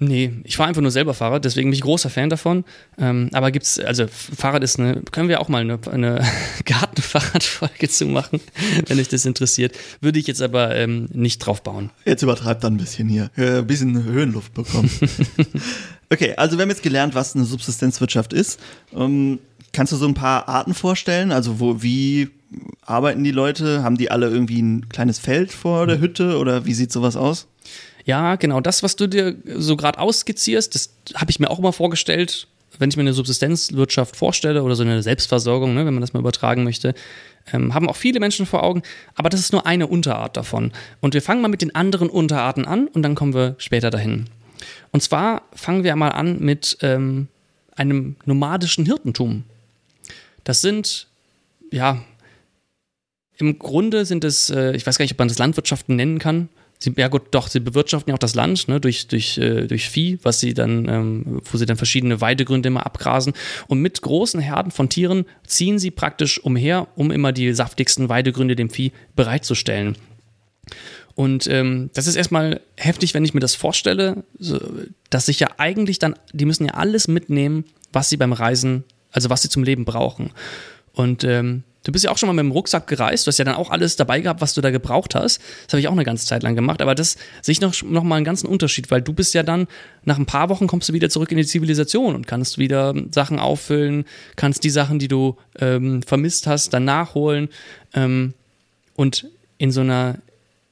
Nee, 0.00 0.32
ich 0.42 0.56
fahre 0.56 0.68
einfach 0.68 0.82
nur 0.82 0.90
selber 0.90 1.14
Fahrrad, 1.14 1.44
deswegen 1.44 1.70
bin 1.70 1.74
ich 1.74 1.82
großer 1.82 2.10
Fan 2.10 2.28
davon. 2.28 2.64
Ähm, 2.98 3.30
aber 3.32 3.52
gibt's, 3.52 3.78
also 3.78 4.06
Fahrrad 4.08 4.64
ist 4.64 4.78
eine, 4.78 5.02
können 5.12 5.28
wir 5.28 5.40
auch 5.40 5.48
mal 5.48 5.60
eine, 5.60 5.78
eine 5.90 6.20
Gartenfahrradfolge 6.64 7.88
zu 7.88 8.06
machen, 8.06 8.40
wenn 8.86 8.98
euch 8.98 9.08
das 9.08 9.24
interessiert. 9.24 9.76
Würde 10.00 10.18
ich 10.18 10.26
jetzt 10.26 10.42
aber 10.42 10.74
ähm, 10.74 11.08
nicht 11.12 11.38
drauf 11.38 11.62
bauen. 11.62 11.90
Jetzt 12.04 12.22
übertreibt 12.22 12.64
er 12.64 12.70
ein 12.70 12.76
bisschen 12.76 13.08
hier. 13.08 13.30
Äh, 13.36 13.58
Ein 13.58 13.66
bisschen 13.66 14.02
Höhenluft 14.02 14.52
bekommen. 14.52 14.90
okay, 16.10 16.34
also 16.36 16.58
wir 16.58 16.62
haben 16.62 16.70
jetzt 16.70 16.82
gelernt, 16.82 17.14
was 17.14 17.36
eine 17.36 17.44
Subsistenzwirtschaft 17.44 18.32
ist. 18.32 18.58
Ähm, 18.92 19.38
kannst 19.72 19.92
du 19.92 19.96
so 19.96 20.06
ein 20.06 20.14
paar 20.14 20.48
Arten 20.48 20.74
vorstellen? 20.74 21.30
Also 21.30 21.60
wo, 21.60 21.82
wie 21.82 22.30
arbeiten 22.82 23.22
die 23.22 23.30
Leute? 23.30 23.82
Haben 23.84 23.96
die 23.96 24.10
alle 24.10 24.28
irgendwie 24.28 24.60
ein 24.60 24.88
kleines 24.88 25.18
Feld 25.20 25.52
vor 25.52 25.86
der 25.86 26.00
Hütte 26.00 26.38
oder 26.38 26.66
wie 26.66 26.74
sieht 26.74 26.92
sowas 26.92 27.16
aus? 27.16 27.46
Ja, 28.04 28.36
genau. 28.36 28.60
Das, 28.60 28.82
was 28.82 28.96
du 28.96 29.06
dir 29.06 29.36
so 29.56 29.76
gerade 29.76 29.98
ausskizzierst, 29.98 30.74
das 30.74 30.90
habe 31.14 31.30
ich 31.30 31.40
mir 31.40 31.50
auch 31.50 31.58
immer 31.58 31.72
vorgestellt, 31.72 32.46
wenn 32.78 32.90
ich 32.90 32.96
mir 32.96 33.02
eine 33.02 33.12
Subsistenzwirtschaft 33.12 34.16
vorstelle 34.16 34.62
oder 34.62 34.74
so 34.74 34.82
eine 34.82 35.02
Selbstversorgung, 35.02 35.74
ne, 35.74 35.86
wenn 35.86 35.94
man 35.94 36.00
das 36.00 36.12
mal 36.12 36.20
übertragen 36.20 36.64
möchte, 36.64 36.94
ähm, 37.52 37.72
haben 37.72 37.88
auch 37.88 37.96
viele 37.96 38.20
Menschen 38.20 38.46
vor 38.46 38.62
Augen. 38.62 38.82
Aber 39.14 39.28
das 39.28 39.40
ist 39.40 39.52
nur 39.52 39.66
eine 39.66 39.86
Unterart 39.86 40.36
davon. 40.36 40.72
Und 41.00 41.14
wir 41.14 41.22
fangen 41.22 41.40
mal 41.40 41.48
mit 41.48 41.62
den 41.62 41.74
anderen 41.74 42.10
Unterarten 42.10 42.66
an 42.66 42.88
und 42.88 43.02
dann 43.02 43.14
kommen 43.14 43.34
wir 43.34 43.54
später 43.58 43.90
dahin. 43.90 44.26
Und 44.92 45.02
zwar 45.02 45.42
fangen 45.52 45.84
wir 45.84 45.94
mal 45.96 46.10
an 46.10 46.40
mit 46.40 46.78
ähm, 46.80 47.28
einem 47.76 48.16
nomadischen 48.24 48.86
Hirtentum. 48.86 49.44
Das 50.44 50.60
sind, 50.60 51.08
ja, 51.70 52.02
im 53.36 53.58
Grunde 53.58 54.04
sind 54.04 54.24
es, 54.24 54.50
äh, 54.50 54.72
ich 54.76 54.86
weiß 54.86 54.98
gar 54.98 55.04
nicht, 55.04 55.12
ob 55.12 55.18
man 55.18 55.28
das 55.28 55.38
Landwirtschaften 55.38 55.96
nennen 55.96 56.18
kann. 56.18 56.48
Sie, 56.78 56.92
ja 56.96 57.08
gut, 57.08 57.22
doch, 57.30 57.48
sie 57.48 57.60
bewirtschaften 57.60 58.10
ja 58.10 58.14
auch 58.14 58.18
das 58.18 58.34
Land 58.34 58.68
ne, 58.68 58.80
durch, 58.80 59.06
durch, 59.06 59.38
äh, 59.38 59.66
durch 59.66 59.88
Vieh, 59.88 60.18
was 60.22 60.40
sie 60.40 60.54
dann, 60.54 60.88
ähm, 60.88 61.40
wo 61.44 61.56
sie 61.56 61.66
dann 61.66 61.76
verschiedene 61.76 62.20
Weidegründe 62.20 62.66
immer 62.66 62.84
abgrasen. 62.84 63.32
Und 63.68 63.80
mit 63.80 64.02
großen 64.02 64.40
Herden 64.40 64.70
von 64.70 64.88
Tieren 64.88 65.24
ziehen 65.46 65.78
sie 65.78 65.90
praktisch 65.90 66.42
umher, 66.42 66.88
um 66.96 67.10
immer 67.10 67.32
die 67.32 67.52
saftigsten 67.54 68.08
Weidegründe 68.08 68.56
dem 68.56 68.70
Vieh 68.70 68.92
bereitzustellen. 69.16 69.96
Und 71.14 71.46
ähm, 71.46 71.90
das 71.94 72.06
ist 72.06 72.16
erstmal 72.16 72.60
heftig, 72.76 73.14
wenn 73.14 73.24
ich 73.24 73.34
mir 73.34 73.40
das 73.40 73.54
vorstelle, 73.54 74.24
so, 74.38 74.60
dass 75.10 75.26
sich 75.26 75.38
ja 75.38 75.48
eigentlich 75.58 75.98
dann, 76.00 76.16
die 76.32 76.44
müssen 76.44 76.66
ja 76.66 76.74
alles 76.74 77.06
mitnehmen, 77.06 77.64
was 77.92 78.08
sie 78.08 78.16
beim 78.16 78.32
Reisen, 78.32 78.84
also 79.12 79.30
was 79.30 79.42
sie 79.42 79.48
zum 79.48 79.62
Leben 79.62 79.84
brauchen. 79.84 80.32
Und 80.92 81.22
ähm, 81.22 81.62
du 81.84 81.92
bist 81.92 82.04
ja 82.04 82.10
auch 82.10 82.18
schon 82.18 82.26
mal 82.26 82.32
mit 82.32 82.42
dem 82.42 82.50
Rucksack 82.50 82.86
gereist, 82.86 83.26
du 83.26 83.28
hast 83.28 83.38
ja 83.38 83.44
dann 83.44 83.54
auch 83.54 83.70
alles 83.70 83.96
dabei 83.96 84.20
gehabt, 84.20 84.40
was 84.40 84.54
du 84.54 84.60
da 84.60 84.70
gebraucht 84.70 85.14
hast. 85.14 85.40
Das 85.66 85.74
habe 85.74 85.80
ich 85.80 85.88
auch 85.88 85.92
eine 85.92 86.04
ganze 86.04 86.26
Zeit 86.26 86.42
lang 86.42 86.54
gemacht, 86.54 86.82
aber 86.82 86.94
das 86.94 87.16
sehe 87.42 87.52
ich 87.52 87.60
noch, 87.60 87.80
noch 87.82 88.02
mal 88.02 88.16
einen 88.16 88.24
ganzen 88.24 88.46
Unterschied, 88.46 88.90
weil 88.90 89.02
du 89.02 89.12
bist 89.12 89.34
ja 89.34 89.42
dann, 89.42 89.68
nach 90.04 90.18
ein 90.18 90.26
paar 90.26 90.48
Wochen 90.48 90.66
kommst 90.66 90.88
du 90.88 90.92
wieder 90.92 91.08
zurück 91.08 91.30
in 91.30 91.38
die 91.38 91.46
Zivilisation 91.46 92.14
und 92.14 92.26
kannst 92.26 92.58
wieder 92.58 92.94
Sachen 93.10 93.38
auffüllen, 93.38 94.04
kannst 94.36 94.64
die 94.64 94.70
Sachen, 94.70 94.98
die 94.98 95.08
du 95.08 95.36
ähm, 95.58 96.02
vermisst 96.02 96.46
hast, 96.46 96.74
dann 96.74 96.84
nachholen. 96.84 97.48
Ähm, 97.94 98.34
und 98.96 99.26
in 99.58 99.70
so 99.70 99.80
einer 99.80 100.18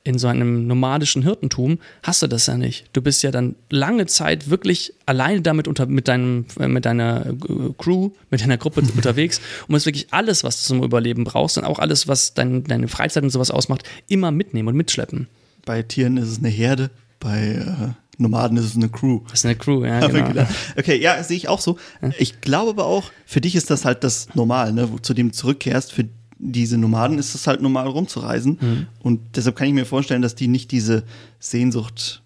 in 0.05 0.19
so 0.19 0.27
einem 0.27 0.67
nomadischen 0.67 1.23
Hirtentum 1.23 1.79
hast 2.03 2.23
du 2.23 2.27
das 2.27 2.47
ja 2.47 2.57
nicht. 2.57 2.87
Du 2.93 3.03
bist 3.03 3.23
ja 3.23 3.31
dann 3.31 3.55
lange 3.71 4.07
Zeit 4.07 4.51
wirklich 4.51 4.95
alleine 5.07 5.43
damit 5.43 5.69
unter, 5.69 5.87
mit, 5.87 6.09
deinem, 6.09 6.47
äh, 6.59 6.69
mit 6.69 6.85
deiner 6.85 7.27
äh, 7.27 7.35
Crew, 7.79 8.11
mit 8.31 8.41
deiner 8.41 8.59
Gruppe 8.59 8.81
unterwegs 8.97 9.41
und 9.63 9.71
musst 9.71 9.87
wirklich 9.87 10.13
alles, 10.13 10.45
was 10.45 10.63
du 10.63 10.69
zum 10.69 10.83
Überleben 10.83 11.25
brauchst 11.25 11.59
und 11.59 11.65
auch 11.65 11.79
alles, 11.79 12.09
was 12.09 12.35
dein, 12.35 12.65
deine 12.65 12.89
Freizeit 12.89 13.23
und 13.23 13.31
sowas 13.31 13.51
ausmacht, 13.51 13.89
immer 14.09 14.31
mitnehmen 14.31 14.69
und 14.69 14.77
mitschleppen. 14.77 15.29
Bei 15.65 15.83
Tieren 15.83 16.17
ist 16.17 16.29
es 16.29 16.39
eine 16.39 16.49
Herde, 16.49 16.91
bei 17.21 17.53
äh, 17.55 18.03
Nomaden 18.19 18.57
ist 18.57 18.65
es 18.65 18.77
eine 18.77 18.89
Crew. 18.89 19.21
Das 19.25 19.41
ist 19.41 19.47
eine 19.47 19.57
Crew, 19.57 19.85
ja, 19.85 20.07
genau. 20.09 20.47
Okay, 20.77 21.01
ja, 21.01 21.23
sehe 21.23 21.37
ich 21.37 21.49
auch 21.49 21.61
so. 21.61 21.79
Ich 22.19 22.41
glaube 22.41 22.71
aber 22.71 22.87
auch, 22.87 23.11
für 23.27 23.41
dich 23.41 23.55
ist 23.55 23.71
das 23.71 23.85
halt 23.85 24.05
das 24.05 24.35
Normal, 24.35 24.73
ne, 24.73 24.91
wo, 24.91 24.99
zu 24.99 25.15
dem 25.15 25.29
du 25.29 25.35
zurückkehrst. 25.35 25.93
Für 25.93 26.09
diese 26.45 26.77
Nomaden 26.77 27.19
ist 27.19 27.35
es 27.37 27.47
halt 27.47 27.63
normal 27.63 27.87
rumzureisen. 27.87 28.59
Mhm. 28.61 28.87
Und 29.01 29.21
deshalb 29.37 29.55
kann 29.57 29.69
ich 29.69 29.75
mir 29.75 29.87
vorstellen, 29.87 30.23
dass 30.23 30.35
die 30.35 30.49
nicht 30.49 30.73
diese 30.73 31.05
Sehnsucht 31.39 32.19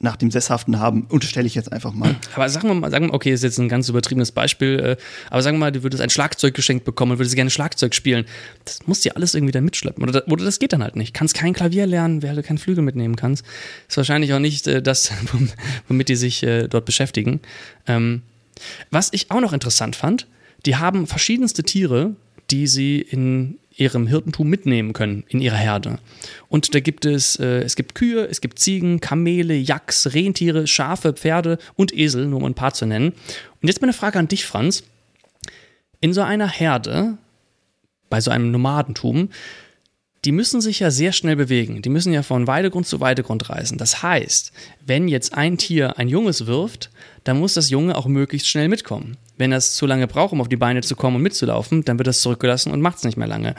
nach 0.00 0.16
dem 0.16 0.30
Sesshaften 0.30 0.78
haben. 0.80 1.06
Unterstelle 1.08 1.46
ich 1.46 1.54
jetzt 1.54 1.72
einfach 1.72 1.92
mal. 1.92 2.14
Aber 2.34 2.48
sagen 2.48 2.68
wir 2.68 2.74
mal, 2.74 2.90
sagen 2.90 3.06
wir, 3.06 3.14
okay, 3.14 3.32
ist 3.32 3.42
jetzt 3.42 3.58
ein 3.58 3.68
ganz 3.70 3.88
übertriebenes 3.88 4.32
Beispiel, 4.32 4.78
äh, 4.78 4.96
aber 5.30 5.42
sagen 5.42 5.56
wir 5.56 5.60
mal, 5.60 5.72
du 5.72 5.82
würdest 5.82 6.02
ein 6.02 6.10
Schlagzeug 6.10 6.52
geschenkt 6.54 6.84
bekommen 6.84 7.12
und 7.12 7.18
würdest 7.18 7.34
gerne 7.36 7.50
Schlagzeug 7.50 7.94
spielen. 7.94 8.26
Das 8.64 8.86
musst 8.86 9.04
du 9.04 9.08
ja 9.08 9.14
alles 9.16 9.34
irgendwie 9.34 9.52
dann 9.52 9.64
mitschleppen. 9.64 10.02
Oder, 10.02 10.12
das- 10.20 10.26
oder 10.30 10.44
das 10.44 10.58
geht 10.58 10.72
dann 10.72 10.82
halt 10.82 10.94
nicht. 10.96 11.14
Kannst 11.14 11.34
kein 11.34 11.52
Klavier 11.54 11.86
lernen, 11.86 12.22
weil 12.22 12.36
du 12.36 12.42
keinen 12.42 12.58
Flügel 12.58 12.84
mitnehmen 12.84 13.16
kannst. 13.16 13.44
Ist 13.88 13.96
wahrscheinlich 13.96 14.32
auch 14.34 14.40
nicht 14.40 14.66
äh, 14.66 14.82
das, 14.82 15.10
wom- 15.32 15.48
womit 15.88 16.08
die 16.10 16.16
sich 16.16 16.42
äh, 16.42 16.68
dort 16.68 16.84
beschäftigen. 16.84 17.40
Ähm, 17.86 18.22
was 18.90 19.08
ich 19.12 19.30
auch 19.30 19.40
noch 19.40 19.52
interessant 19.54 19.96
fand, 19.96 20.26
die 20.66 20.76
haben 20.76 21.06
verschiedenste 21.06 21.62
Tiere, 21.62 22.14
die 22.50 22.66
sie 22.66 23.00
in 23.00 23.58
ihrem 23.76 24.06
Hirtentum 24.06 24.48
mitnehmen 24.48 24.92
können, 24.92 25.24
in 25.28 25.40
ihrer 25.40 25.56
Herde. 25.56 25.98
Und 26.48 26.74
da 26.74 26.80
gibt 26.80 27.04
es, 27.04 27.36
äh, 27.36 27.62
es 27.62 27.76
gibt 27.76 27.94
Kühe, 27.94 28.26
es 28.28 28.40
gibt 28.40 28.58
Ziegen, 28.58 29.00
Kamele, 29.00 29.54
Yaks, 29.54 30.14
Rentiere, 30.14 30.66
Schafe, 30.66 31.12
Pferde 31.12 31.58
und 31.74 31.92
Esel, 31.92 32.26
nur 32.26 32.38
um 32.40 32.44
ein 32.44 32.54
paar 32.54 32.74
zu 32.74 32.86
nennen. 32.86 33.12
Und 33.60 33.68
jetzt 33.68 33.80
meine 33.80 33.92
Frage 33.92 34.18
an 34.18 34.28
dich, 34.28 34.46
Franz. 34.46 34.84
In 36.00 36.12
so 36.12 36.22
einer 36.22 36.48
Herde, 36.48 37.18
bei 38.10 38.20
so 38.20 38.30
einem 38.30 38.50
Nomadentum, 38.50 39.30
die 40.24 40.32
müssen 40.32 40.60
sich 40.60 40.80
ja 40.80 40.90
sehr 40.90 41.12
schnell 41.12 41.36
bewegen. 41.36 41.82
Die 41.82 41.90
müssen 41.90 42.12
ja 42.12 42.22
von 42.22 42.46
Weidegrund 42.46 42.86
zu 42.86 43.00
Weidegrund 43.00 43.50
reisen. 43.50 43.76
Das 43.76 44.02
heißt, 44.02 44.52
wenn 44.86 45.08
jetzt 45.08 45.34
ein 45.34 45.58
Tier 45.58 45.98
ein 45.98 46.08
Junges 46.08 46.46
wirft, 46.46 46.90
dann 47.24 47.38
muss 47.38 47.54
das 47.54 47.70
Junge 47.70 47.96
auch 47.96 48.06
möglichst 48.06 48.48
schnell 48.48 48.68
mitkommen. 48.68 49.16
Wenn 49.36 49.52
es 49.52 49.74
zu 49.74 49.86
lange 49.86 50.06
braucht, 50.06 50.32
um 50.32 50.40
auf 50.40 50.48
die 50.48 50.56
Beine 50.56 50.82
zu 50.82 50.94
kommen 50.96 51.16
und 51.16 51.22
mitzulaufen, 51.22 51.84
dann 51.84 51.98
wird 51.98 52.08
es 52.08 52.20
zurückgelassen 52.22 52.72
und 52.72 52.80
macht 52.80 52.98
es 52.98 53.04
nicht 53.04 53.16
mehr 53.16 53.26
lange. 53.26 53.54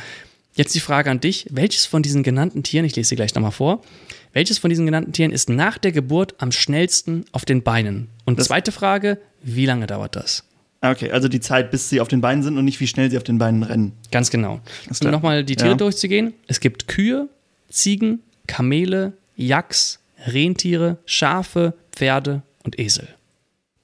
Jetzt 0.53 0.73
die 0.73 0.79
Frage 0.79 1.11
an 1.11 1.19
dich, 1.19 1.47
welches 1.51 1.85
von 1.85 2.01
diesen 2.01 2.23
genannten 2.23 2.63
Tieren, 2.63 2.85
ich 2.85 2.95
lese 2.95 3.09
sie 3.09 3.15
gleich 3.17 3.35
nochmal 3.35 3.51
vor, 3.51 3.81
welches 4.31 4.57
von 4.57 4.69
diesen 4.69 4.85
genannten 4.85 5.11
Tieren 5.11 5.31
ist 5.31 5.49
nach 5.49 5.77
der 5.77 5.91
Geburt 5.91 6.35
am 6.37 6.51
schnellsten 6.53 7.25
auf 7.33 7.43
den 7.43 7.61
Beinen? 7.61 8.07
Und 8.23 8.39
Das- 8.39 8.47
zweite 8.47 8.71
Frage, 8.71 9.17
wie 9.41 9.65
lange 9.65 9.85
dauert 9.85 10.15
das? 10.15 10.43
Okay, 10.81 11.11
also 11.11 11.27
die 11.27 11.39
Zeit, 11.39 11.71
bis 11.71 11.89
sie 11.89 11.99
auf 11.99 12.07
den 12.07 12.21
Beinen 12.21 12.43
sind 12.43 12.57
und 12.57 12.63
nicht 12.65 12.79
wie 12.79 12.87
schnell 12.87 13.09
sie 13.09 13.17
auf 13.17 13.23
den 13.23 13.37
Beinen 13.37 13.63
rennen. 13.63 13.93
Ganz 14.11 14.29
genau. 14.29 14.61
Um 15.01 15.11
nochmal 15.11 15.43
die 15.43 15.55
Tiere 15.55 15.71
ja. 15.71 15.75
durchzugehen. 15.75 16.33
Es 16.47 16.59
gibt 16.59 16.87
Kühe, 16.87 17.27
Ziegen, 17.69 18.19
Kamele, 18.47 19.13
Yaks, 19.35 19.99
Rentiere, 20.27 20.97
Schafe, 21.05 21.73
Pferde 21.91 22.43
und 22.63 22.79
Esel. 22.79 23.07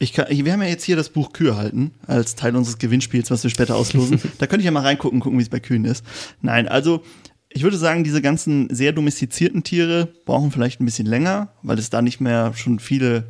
Ich 0.01 0.13
kann, 0.13 0.25
wir 0.29 0.51
haben 0.51 0.63
ja 0.63 0.67
jetzt 0.67 0.83
hier 0.83 0.95
das 0.95 1.09
Buch 1.09 1.31
Kühe 1.31 1.55
halten, 1.55 1.91
als 2.07 2.33
Teil 2.33 2.55
unseres 2.55 2.79
Gewinnspiels, 2.79 3.29
was 3.29 3.43
wir 3.43 3.51
später 3.51 3.75
auslosen. 3.75 4.19
da 4.39 4.47
könnte 4.47 4.61
ich 4.61 4.65
ja 4.65 4.71
mal 4.71 4.81
reingucken, 4.81 5.19
gucken, 5.19 5.37
wie 5.37 5.43
es 5.43 5.49
bei 5.49 5.59
Kühen 5.59 5.85
ist. 5.85 6.03
Nein, 6.41 6.67
also 6.67 7.03
ich 7.49 7.61
würde 7.61 7.77
sagen, 7.77 8.03
diese 8.03 8.19
ganzen 8.19 8.73
sehr 8.73 8.93
domestizierten 8.93 9.61
Tiere 9.61 10.07
brauchen 10.25 10.49
vielleicht 10.49 10.81
ein 10.81 10.85
bisschen 10.85 11.05
länger, 11.05 11.49
weil 11.61 11.77
es 11.77 11.91
da 11.91 12.01
nicht 12.01 12.19
mehr 12.19 12.55
schon 12.55 12.79
viele 12.79 13.25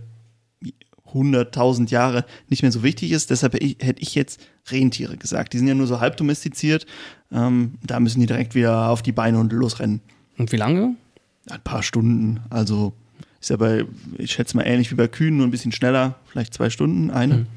hunderttausend 1.13 1.91
Jahre 1.91 2.23
nicht 2.47 2.61
mehr 2.61 2.71
so 2.71 2.83
wichtig 2.83 3.11
ist. 3.11 3.31
Deshalb 3.31 3.53
hätte 3.55 4.01
ich 4.01 4.15
jetzt 4.15 4.39
Rentiere 4.69 5.17
gesagt. 5.17 5.51
Die 5.51 5.57
sind 5.57 5.67
ja 5.67 5.73
nur 5.73 5.87
so 5.87 5.99
halb 5.99 6.15
domestiziert. 6.15 6.85
Ähm, 7.33 7.73
da 7.83 7.99
müssen 7.99 8.21
die 8.21 8.27
direkt 8.27 8.55
wieder 8.55 8.89
auf 8.89 9.01
die 9.01 9.11
Beine 9.11 9.39
und 9.39 9.51
losrennen. 9.51 9.99
Und 10.37 10.53
wie 10.53 10.57
lange? 10.57 10.95
Ein 11.49 11.61
paar 11.65 11.83
Stunden. 11.83 12.39
Also 12.49 12.93
ist 13.41 13.49
ja 13.49 13.57
bei, 13.57 13.85
ich 14.17 14.31
schätze 14.31 14.55
mal 14.55 14.63
ähnlich 14.63 14.91
wie 14.91 14.95
bei 14.95 15.07
Kühen, 15.07 15.37
nur 15.37 15.47
ein 15.47 15.51
bisschen 15.51 15.71
schneller, 15.71 16.19
vielleicht 16.27 16.53
zwei 16.53 16.69
Stunden, 16.69 17.09
eine. 17.09 17.33
Hm. 17.33 17.47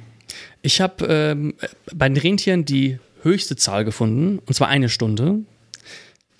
Ich 0.62 0.80
habe 0.80 1.04
ähm, 1.06 1.54
bei 1.94 2.08
den 2.08 2.16
Rentieren 2.16 2.64
die 2.64 2.98
höchste 3.22 3.54
Zahl 3.56 3.84
gefunden, 3.84 4.38
und 4.38 4.54
zwar 4.54 4.68
eine 4.68 4.88
Stunde. 4.88 5.40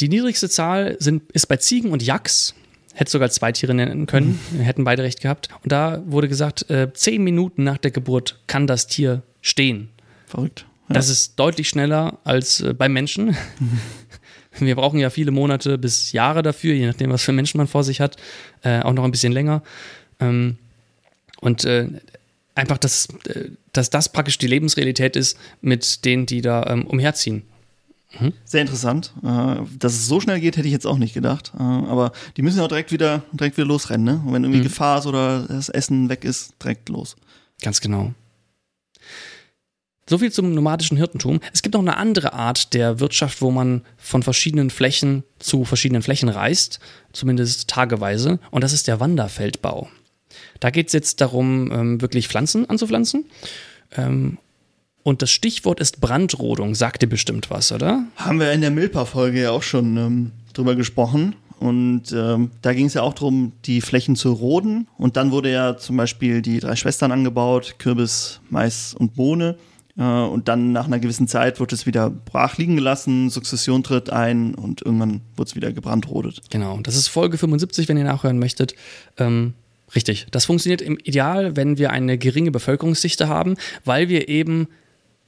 Die 0.01 0.09
niedrigste 0.09 0.49
Zahl 0.49 0.97
sind, 0.99 1.31
ist 1.33 1.47
bei 1.47 1.59
Ziegen 1.59 1.91
und 1.91 2.03
Yaks. 2.03 2.55
Hätte 2.95 3.11
sogar 3.11 3.29
zwei 3.31 3.53
Tiere 3.53 3.75
nennen 3.75 4.07
können, 4.07 4.39
mhm. 4.51 4.61
hätten 4.61 4.85
beide 4.85 5.03
recht 5.03 5.21
gehabt. 5.21 5.49
Und 5.63 5.73
da 5.73 6.03
wurde 6.07 6.29
gesagt, 6.29 6.71
äh, 6.71 6.93
zehn 6.95 7.23
Minuten 7.23 7.65
nach 7.65 7.79
der 7.79 7.91
Geburt 7.91 8.41
kann 8.47 8.67
das 8.67 8.87
Tier 8.87 9.23
stehen. 9.41 9.91
Verrückt. 10.27 10.67
Ja. 10.89 10.95
Das 10.95 11.09
ist 11.09 11.39
deutlich 11.39 11.69
schneller 11.69 12.19
als 12.25 12.61
äh, 12.61 12.73
beim 12.73 12.93
Menschen. 12.93 13.37
Mhm. 13.59 13.81
Wir 14.59 14.77
brauchen 14.77 14.99
ja 14.99 15.11
viele 15.11 15.31
Monate 15.31 15.79
bis 15.79 16.13
Jahre 16.13 16.43
dafür, 16.43 16.75
je 16.75 16.87
nachdem, 16.87 17.11
was 17.11 17.23
für 17.23 17.33
Menschen 17.33 17.59
man 17.59 17.67
vor 17.67 17.85
sich 17.85 18.01
hat. 18.01 18.17
Äh, 18.63 18.81
auch 18.81 18.93
noch 18.93 19.05
ein 19.05 19.11
bisschen 19.11 19.33
länger. 19.33 19.63
Ähm, 20.21 20.57
und 21.41 21.65
äh, 21.65 21.89
einfach, 22.55 22.79
dass, 22.79 23.09
äh, 23.27 23.51
dass 23.73 23.91
das 23.91 24.11
praktisch 24.11 24.39
die 24.39 24.47
Lebensrealität 24.47 25.17
ist 25.17 25.39
mit 25.61 26.05
denen, 26.05 26.27
die 26.27 26.41
da 26.41 26.67
ähm, 26.67 26.87
umherziehen. 26.87 27.43
Mhm. 28.19 28.33
Sehr 28.45 28.61
interessant. 28.61 29.13
Äh, 29.23 29.57
dass 29.79 29.95
es 29.95 30.07
so 30.07 30.21
schnell 30.21 30.41
geht, 30.41 30.57
hätte 30.57 30.69
ich 30.69 30.73
jetzt 30.73 30.87
auch 30.87 30.99
nicht 30.99 31.15
gedacht. 31.15 31.53
Äh, 31.59 31.63
aber 31.63 32.13
die 32.37 32.43
müssen 32.43 32.59
ja 32.59 32.65
auch 32.65 32.69
direkt 32.69 32.93
wieder, 32.93 33.23
direkt 33.33 33.57
wieder 33.57 33.67
losrennen. 33.67 34.05
Ne? 34.05 34.23
Und 34.25 34.33
wenn 34.33 34.45
irgendwie 34.45 34.61
mhm. 34.61 34.65
Gefahr 34.65 34.99
ist 34.99 35.07
oder 35.07 35.47
das 35.49 35.69
Essen 35.69 36.09
weg 36.09 36.25
ist, 36.25 36.55
direkt 36.63 36.89
los. 36.89 37.17
Ganz 37.63 37.81
genau. 37.81 38.15
So 40.07 40.19
viel 40.19 40.31
zum 40.31 40.53
nomadischen 40.53 40.97
Hirtentum. 40.97 41.41
Es 41.53 41.63
gibt 41.63 41.75
noch 41.75 41.81
eine 41.81 41.97
andere 41.97 42.35
Art 42.35 42.75
der 42.75 43.01
Wirtschaft, 43.01 43.41
wo 43.41 43.51
man 43.51 43.83
von 43.97 44.23
verschiedenen 44.23 44.71
Flächen 44.71 45.25
zu 45.39 45.65
verschiedenen 45.65 46.03
Flächen 46.03 46.29
reist, 46.29 46.79
zumindest 47.13 47.69
tageweise, 47.69 48.39
und 48.51 48.63
das 48.63 48.73
ist 48.73 48.87
der 48.87 49.01
Wanderfeldbau. 49.01 49.89
Da 50.61 50.71
geht 50.71 50.89
es 50.89 50.93
jetzt 50.93 51.21
darum, 51.21 51.71
ähm, 51.73 52.01
wirklich 52.01 52.29
Pflanzen 52.29 52.69
anzupflanzen. 52.69 53.27
Ähm, 53.97 54.39
und 55.03 55.21
das 55.21 55.31
Stichwort 55.31 55.81
ist 55.81 56.01
Brandrodung. 56.01 56.75
Sagt 56.75 57.03
dir 57.03 57.07
bestimmt 57.07 57.51
was, 57.51 57.73
oder? 57.73 58.05
Haben 58.17 58.41
wir 58.41 58.53
in 58.53 58.63
der 58.63 58.71
Milpa-Folge 58.71 59.43
ja 59.43 59.51
auch 59.51 59.63
schon 59.63 59.97
ähm, 59.97 60.33
drüber 60.55 60.75
gesprochen. 60.75 61.37
Und 61.61 62.13
ähm, 62.13 62.51
da 62.63 62.73
ging 62.73 62.87
es 62.87 62.95
ja 62.95 63.03
auch 63.03 63.15
darum, 63.15 63.53
die 63.65 63.81
Flächen 63.81 64.17
zu 64.17 64.33
roden. 64.33 64.89
Und 64.97 65.17
dann 65.17 65.31
wurde 65.31 65.53
ja 65.53 65.77
zum 65.77 65.97
Beispiel 65.97 66.43
die 66.43 66.59
drei 66.59 66.75
Schwestern 66.75 67.13
angebaut: 67.13 67.77
Kürbis, 67.79 68.41
Mais 68.51 68.95
und 68.95 69.15
Bohne. 69.15 69.57
Äh, 69.97 70.03
und 70.03 70.49
dann 70.49 70.73
nach 70.73 70.87
einer 70.87 70.99
gewissen 70.99 71.29
Zeit 71.29 71.61
wird 71.61 71.73
es 71.73 71.87
wieder 71.87 72.11
brach 72.11 72.59
liegen 72.59 72.77
gelassen, 72.77 73.31
Sukzession 73.31 73.83
tritt 73.83 74.11
ein 74.11 74.55
und 74.55 74.83
irgendwann 74.83 75.21
wird 75.37 75.49
es 75.49 75.57
wieder 75.57 75.73
gebrandrodet. 75.73 76.41
Genau, 76.51 76.79
das 76.83 76.97
ist 76.97 77.09
Folge 77.09 77.39
75, 77.39 77.89
wenn 77.89 77.97
ihr 77.97 78.05
nachhören 78.05 78.39
möchtet. 78.39 78.75
Ähm, 79.19 79.55
richtig, 79.95 80.27
das 80.31 80.45
funktioniert 80.45 80.83
im 80.83 80.99
Ideal, 80.99 81.57
wenn 81.57 81.79
wir 81.79 81.91
eine 81.91 82.19
geringe 82.19 82.51
Bevölkerungsdichte 82.51 83.29
haben, 83.29 83.57
weil 83.85 84.09
wir 84.09 84.29
eben 84.29 84.69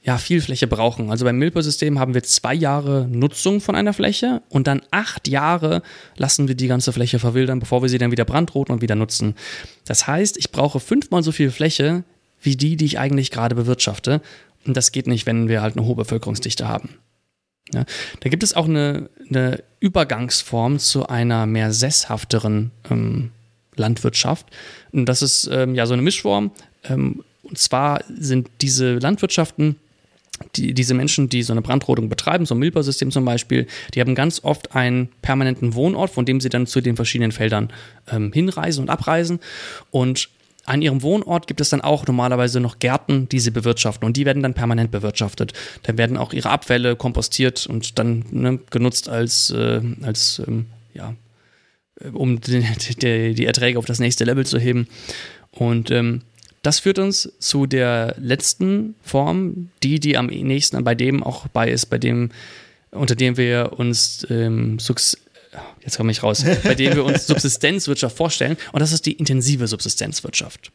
ja, 0.03 0.17
viel 0.17 0.39
Fläche 0.39 0.67
brauchen. 0.67 1.11
Also 1.11 1.25
beim 1.25 1.37
Milpo-System 1.37 1.99
haben 1.99 2.13
wir 2.13 2.23
zwei 2.23 2.53
Jahre 2.53 3.07
Nutzung 3.09 3.59
von 3.59 3.75
einer 3.75 3.91
Fläche 3.91 4.41
und 4.47 4.65
dann 4.65 4.81
acht 4.89 5.27
Jahre 5.27 5.81
lassen 6.15 6.47
wir 6.47 6.55
die 6.55 6.67
ganze 6.67 6.93
Fläche 6.93 7.19
verwildern, 7.19 7.59
bevor 7.59 7.81
wir 7.81 7.89
sie 7.89 7.97
dann 7.97 8.11
wieder 8.11 8.23
brandroten 8.23 8.73
und 8.73 8.81
wieder 8.81 8.95
nutzen. 8.95 9.35
Das 9.85 10.07
heißt, 10.07 10.37
ich 10.37 10.51
brauche 10.51 10.79
fünfmal 10.79 11.23
so 11.23 11.33
viel 11.33 11.51
Fläche 11.51 12.05
wie 12.41 12.55
die, 12.55 12.77
die 12.77 12.85
ich 12.85 12.99
eigentlich 12.99 13.31
gerade 13.31 13.55
bewirtschafte. 13.55 14.21
Und 14.65 14.75
das 14.75 14.91
geht 14.91 15.07
nicht, 15.07 15.25
wenn 15.25 15.47
wir 15.47 15.61
halt 15.61 15.77
eine 15.77 15.85
hohe 15.85 15.95
Bevölkerungsdichte 15.95 16.67
haben. 16.67 16.89
Ja, 17.73 17.85
da 18.21 18.29
gibt 18.29 18.43
es 18.43 18.53
auch 18.53 18.65
eine, 18.65 19.09
eine, 19.29 19.63
Übergangsform 19.79 20.79
zu 20.79 21.07
einer 21.07 21.45
mehr 21.45 21.71
sesshafteren 21.71 22.71
ähm, 22.89 23.31
Landwirtschaft. 23.75 24.47
Und 24.91 25.05
das 25.05 25.21
ist 25.21 25.49
ähm, 25.51 25.75
ja 25.75 25.85
so 25.85 25.93
eine 25.93 26.01
Mischform. 26.01 26.51
Ähm, 26.85 27.23
und 27.43 27.57
zwar 27.57 28.03
sind 28.07 28.49
diese 28.61 28.95
Landwirtschaften, 28.95 29.77
die, 30.55 30.73
diese 30.73 30.93
Menschen, 30.93 31.29
die 31.29 31.43
so 31.43 31.53
eine 31.53 31.61
Brandrodung 31.61 32.09
betreiben, 32.09 32.45
so 32.45 32.55
ein 32.55 32.59
Milbersystem 32.59 33.11
zum 33.11 33.25
Beispiel, 33.25 33.67
die 33.93 34.01
haben 34.01 34.15
ganz 34.15 34.43
oft 34.43 34.75
einen 34.75 35.09
permanenten 35.21 35.73
Wohnort, 35.73 36.11
von 36.11 36.25
dem 36.25 36.39
sie 36.39 36.49
dann 36.49 36.67
zu 36.67 36.81
den 36.81 36.95
verschiedenen 36.95 37.31
Feldern 37.31 37.71
ähm, 38.09 38.31
hinreisen 38.33 38.81
und 38.81 38.89
abreisen. 38.89 39.39
Und 39.91 40.29
an 40.67 40.81
ihrem 40.81 41.01
Wohnort 41.01 41.47
gibt 41.47 41.61
es 41.61 41.69
dann 41.69 41.81
auch 41.81 42.05
normalerweise 42.05 42.59
noch 42.59 42.79
Gärten, 42.79 43.29
die 43.29 43.39
sie 43.39 43.51
bewirtschaften 43.51 44.05
und 44.05 44.17
die 44.17 44.25
werden 44.25 44.43
dann 44.43 44.53
permanent 44.53 44.91
bewirtschaftet. 44.91 45.53
Dann 45.83 45.97
werden 45.97 46.17
auch 46.17 46.33
ihre 46.33 46.49
Abfälle 46.49 46.97
kompostiert 46.97 47.67
und 47.67 47.97
dann 47.97 48.25
ne, 48.31 48.59
genutzt 48.69 49.07
als, 49.07 49.49
äh, 49.49 49.81
als 50.01 50.41
ähm, 50.45 50.65
ja, 50.93 51.15
äh, 52.01 52.09
um 52.09 52.41
die, 52.41 52.65
die, 53.01 53.33
die, 53.33 53.45
Erträge 53.45 53.79
auf 53.79 53.85
das 53.85 53.99
nächste 53.99 54.25
Level 54.25 54.45
zu 54.45 54.59
heben. 54.59 54.87
Und 55.51 55.89
ähm, 55.89 56.23
das 56.63 56.79
führt 56.79 56.99
uns 56.99 57.31
zu 57.39 57.65
der 57.65 58.15
letzten 58.19 58.95
Form, 59.01 59.69
die, 59.83 60.01
die 60.01 60.17
am 60.17 60.25
nächsten 60.25 60.83
bei 60.83 60.95
dem 60.95 61.23
auch 61.23 61.47
bei 61.47 61.69
ist, 61.69 61.85
bei 61.85 61.97
dem, 61.97 62.31
unter 62.91 63.15
dem 63.15 63.37
wir 63.37 63.71
uns 63.77 64.27
ähm, 64.29 64.79
jetzt 65.83 65.97
komme 65.97 66.11
ich 66.11 66.23
raus, 66.23 66.43
bei 66.63 66.75
dem 66.75 66.95
wir 66.95 67.05
uns 67.05 67.27
Subsistenzwirtschaft 67.27 68.15
vorstellen. 68.15 68.57
Und 68.71 68.81
das 68.81 68.91
ist 68.91 69.05
die 69.05 69.13
intensive 69.13 69.67
Subsistenzwirtschaft. 69.67 70.71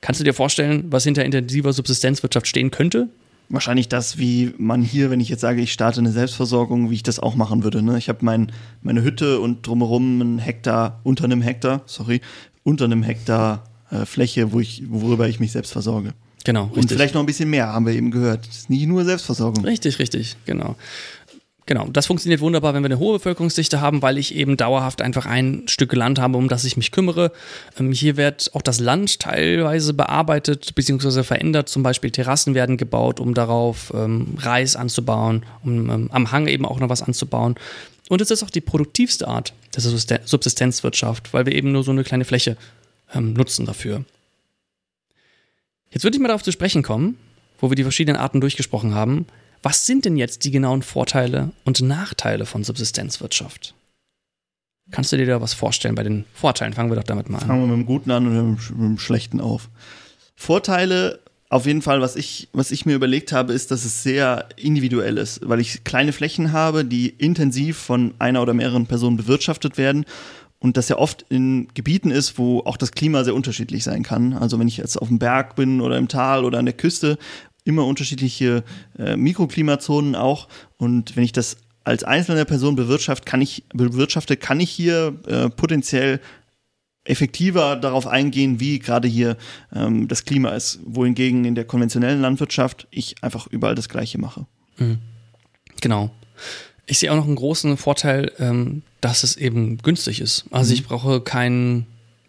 Kannst 0.00 0.20
du 0.20 0.24
dir 0.24 0.34
vorstellen, 0.34 0.84
was 0.90 1.04
hinter 1.04 1.24
intensiver 1.24 1.72
Subsistenzwirtschaft 1.72 2.46
stehen 2.46 2.70
könnte? 2.70 3.08
Wahrscheinlich 3.48 3.88
das, 3.88 4.18
wie 4.18 4.52
man 4.58 4.82
hier, 4.82 5.10
wenn 5.10 5.20
ich 5.20 5.30
jetzt 5.30 5.40
sage, 5.40 5.62
ich 5.62 5.72
starte 5.72 6.00
eine 6.00 6.12
Selbstversorgung, 6.12 6.90
wie 6.90 6.94
ich 6.94 7.02
das 7.02 7.18
auch 7.18 7.34
machen 7.34 7.64
würde. 7.64 7.82
Ne? 7.82 7.96
Ich 7.96 8.08
habe 8.08 8.18
mein, 8.22 8.52
meine 8.82 9.02
Hütte 9.02 9.40
und 9.40 9.66
drumherum 9.66 10.20
einen 10.20 10.38
Hektar, 10.38 11.00
unter 11.02 11.24
einem 11.24 11.40
Hektar, 11.40 11.82
sorry, 11.86 12.20
unter 12.62 12.84
einem 12.84 13.02
Hektar 13.02 13.64
äh, 13.90 14.04
Fläche, 14.04 14.52
wo 14.52 14.60
ich, 14.60 14.82
worüber 14.88 15.28
ich 15.28 15.40
mich 15.40 15.52
selbst 15.52 15.72
versorge. 15.72 16.12
Genau. 16.44 16.64
Richtig. 16.64 16.82
Und 16.82 16.88
vielleicht 16.92 17.14
noch 17.14 17.22
ein 17.22 17.26
bisschen 17.26 17.50
mehr, 17.50 17.72
haben 17.72 17.86
wir 17.86 17.94
eben 17.94 18.10
gehört. 18.10 18.46
Das 18.46 18.56
ist 18.56 18.70
nicht 18.70 18.86
nur 18.86 19.04
Selbstversorgung. 19.04 19.64
Richtig, 19.64 19.98
richtig, 19.98 20.36
genau. 20.44 20.76
Genau, 21.68 21.86
das 21.92 22.06
funktioniert 22.06 22.40
wunderbar, 22.40 22.72
wenn 22.72 22.82
wir 22.82 22.86
eine 22.86 22.98
hohe 22.98 23.18
Bevölkerungsdichte 23.18 23.82
haben, 23.82 24.00
weil 24.00 24.16
ich 24.16 24.34
eben 24.34 24.56
dauerhaft 24.56 25.02
einfach 25.02 25.26
ein 25.26 25.64
Stück 25.68 25.92
Land 25.92 26.18
habe, 26.18 26.38
um 26.38 26.48
das 26.48 26.64
ich 26.64 26.78
mich 26.78 26.92
kümmere. 26.92 27.30
Ähm, 27.78 27.92
hier 27.92 28.16
wird 28.16 28.50
auch 28.54 28.62
das 28.62 28.80
Land 28.80 29.20
teilweise 29.20 29.92
bearbeitet 29.92 30.74
bzw. 30.74 31.22
verändert. 31.24 31.68
Zum 31.68 31.82
Beispiel 31.82 32.10
Terrassen 32.10 32.54
werden 32.54 32.78
gebaut, 32.78 33.20
um 33.20 33.34
darauf 33.34 33.92
ähm, 33.94 34.28
Reis 34.38 34.76
anzubauen, 34.76 35.44
um 35.62 35.90
ähm, 35.90 36.08
am 36.10 36.32
Hang 36.32 36.46
eben 36.46 36.64
auch 36.64 36.80
noch 36.80 36.88
was 36.88 37.02
anzubauen. 37.02 37.56
Und 38.08 38.22
es 38.22 38.30
ist 38.30 38.42
auch 38.42 38.48
die 38.48 38.62
produktivste 38.62 39.28
Art 39.28 39.52
der 39.76 39.82
Subsistenzwirtschaft, 40.24 41.34
weil 41.34 41.44
wir 41.44 41.54
eben 41.54 41.70
nur 41.72 41.84
so 41.84 41.90
eine 41.90 42.02
kleine 42.02 42.24
Fläche 42.24 42.56
ähm, 43.12 43.34
nutzen 43.34 43.66
dafür. 43.66 44.06
Jetzt 45.90 46.02
würde 46.02 46.16
ich 46.16 46.22
mal 46.22 46.28
darauf 46.28 46.42
zu 46.42 46.50
sprechen 46.50 46.82
kommen, 46.82 47.18
wo 47.60 47.70
wir 47.70 47.76
die 47.76 47.82
verschiedenen 47.82 48.18
Arten 48.18 48.40
durchgesprochen 48.40 48.94
haben. 48.94 49.26
Was 49.62 49.86
sind 49.86 50.04
denn 50.04 50.16
jetzt 50.16 50.44
die 50.44 50.50
genauen 50.50 50.82
Vorteile 50.82 51.50
und 51.64 51.80
Nachteile 51.80 52.46
von 52.46 52.64
Subsistenzwirtschaft? 52.64 53.74
Kannst 54.90 55.12
du 55.12 55.16
dir 55.16 55.26
da 55.26 55.40
was 55.40 55.52
vorstellen 55.52 55.94
bei 55.94 56.02
den 56.02 56.24
Vorteilen? 56.32 56.72
Fangen 56.72 56.90
wir 56.90 56.96
doch 56.96 57.04
damit 57.04 57.28
mal 57.28 57.38
an. 57.38 57.46
Fangen 57.46 57.62
wir 57.62 57.76
mit 57.76 57.86
dem 57.86 57.86
Guten 57.86 58.10
an 58.10 58.26
und 58.26 58.70
mit 58.70 58.78
dem 58.78 58.98
Schlechten 58.98 59.40
auf. 59.40 59.68
Vorteile, 60.34 61.20
auf 61.50 61.66
jeden 61.66 61.82
Fall, 61.82 62.00
was 62.00 62.16
ich, 62.16 62.48
was 62.52 62.70
ich 62.70 62.86
mir 62.86 62.94
überlegt 62.94 63.32
habe, 63.32 63.52
ist, 63.52 63.70
dass 63.70 63.84
es 63.84 64.02
sehr 64.02 64.48
individuell 64.56 65.18
ist, 65.18 65.40
weil 65.46 65.60
ich 65.60 65.84
kleine 65.84 66.12
Flächen 66.12 66.52
habe, 66.52 66.84
die 66.84 67.08
intensiv 67.08 67.76
von 67.76 68.14
einer 68.18 68.40
oder 68.40 68.54
mehreren 68.54 68.86
Personen 68.86 69.16
bewirtschaftet 69.16 69.76
werden 69.76 70.06
und 70.60 70.76
das 70.76 70.88
ja 70.88 70.98
oft 70.98 71.24
in 71.28 71.68
Gebieten 71.74 72.10
ist, 72.10 72.38
wo 72.38 72.60
auch 72.60 72.76
das 72.76 72.92
Klima 72.92 73.24
sehr 73.24 73.34
unterschiedlich 73.34 73.84
sein 73.84 74.02
kann. 74.02 74.32
Also 74.32 74.58
wenn 74.58 74.68
ich 74.68 74.76
jetzt 74.76 74.96
auf 74.96 75.08
dem 75.08 75.18
Berg 75.18 75.54
bin 75.54 75.80
oder 75.80 75.96
im 75.96 76.08
Tal 76.08 76.44
oder 76.44 76.58
an 76.58 76.66
der 76.66 76.74
Küste, 76.74 77.16
immer 77.68 77.84
unterschiedliche 77.84 78.64
äh, 78.98 79.16
Mikroklimazonen 79.16 80.16
auch. 80.16 80.48
Und 80.78 81.16
wenn 81.16 81.24
ich 81.24 81.32
das 81.32 81.58
als 81.84 82.02
einzelne 82.02 82.44
Person 82.46 82.76
bewirtschaft, 82.76 83.26
kann 83.26 83.42
ich, 83.42 83.64
bewirtschafte, 83.74 84.36
kann 84.36 84.58
ich 84.58 84.70
hier 84.70 85.20
äh, 85.26 85.50
potenziell 85.50 86.20
effektiver 87.04 87.76
darauf 87.76 88.06
eingehen, 88.06 88.58
wie 88.60 88.78
gerade 88.78 89.06
hier 89.06 89.36
ähm, 89.74 90.08
das 90.08 90.24
Klima 90.24 90.50
ist, 90.50 90.80
wohingegen 90.84 91.44
in 91.44 91.54
der 91.54 91.64
konventionellen 91.64 92.20
Landwirtschaft 92.20 92.86
ich 92.90 93.22
einfach 93.22 93.46
überall 93.46 93.74
das 93.74 93.88
Gleiche 93.88 94.18
mache. 94.18 94.46
Mhm. 94.78 94.98
Genau. 95.80 96.10
Ich 96.86 96.98
sehe 96.98 97.12
auch 97.12 97.16
noch 97.16 97.26
einen 97.26 97.36
großen 97.36 97.76
Vorteil, 97.76 98.32
ähm, 98.38 98.82
dass 99.00 99.22
es 99.24 99.36
eben 99.36 99.78
günstig 99.78 100.20
ist. 100.20 100.46
Also 100.50 100.70
mhm. 100.70 100.74
ich 100.74 100.84
brauche 100.84 101.20
keinen 101.20 101.86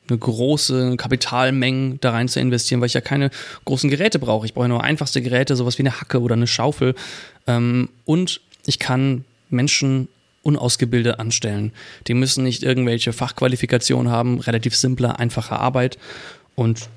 eine 0.09 0.19
große 0.19 0.95
Kapitalmengen 0.97 1.99
da 2.01 2.11
rein 2.11 2.27
zu 2.27 2.39
investieren, 2.39 2.81
weil 2.81 2.87
ich 2.87 2.93
ja 2.93 3.01
keine 3.01 3.29
großen 3.65 3.89
Geräte 3.89 4.19
brauche. 4.19 4.45
Ich 4.45 4.53
brauche 4.53 4.67
nur 4.67 4.83
einfachste 4.83 5.21
Geräte, 5.21 5.55
sowas 5.55 5.77
wie 5.77 5.83
eine 5.83 5.99
Hacke 5.99 6.21
oder 6.21 6.33
eine 6.33 6.47
Schaufel. 6.47 6.95
Ähm, 7.47 7.89
und 8.05 8.41
ich 8.65 8.79
kann 8.79 9.25
Menschen 9.49 10.07
unausgebildet 10.43 11.19
anstellen. 11.19 11.71
Die 12.07 12.13
müssen 12.13 12.43
nicht 12.43 12.63
irgendwelche 12.63 13.13
Fachqualifikationen 13.13 14.11
haben, 14.11 14.39
relativ 14.39 14.75
simple, 14.75 15.19
einfache 15.19 15.57
Arbeit. 15.57 15.97
Und 16.55 16.89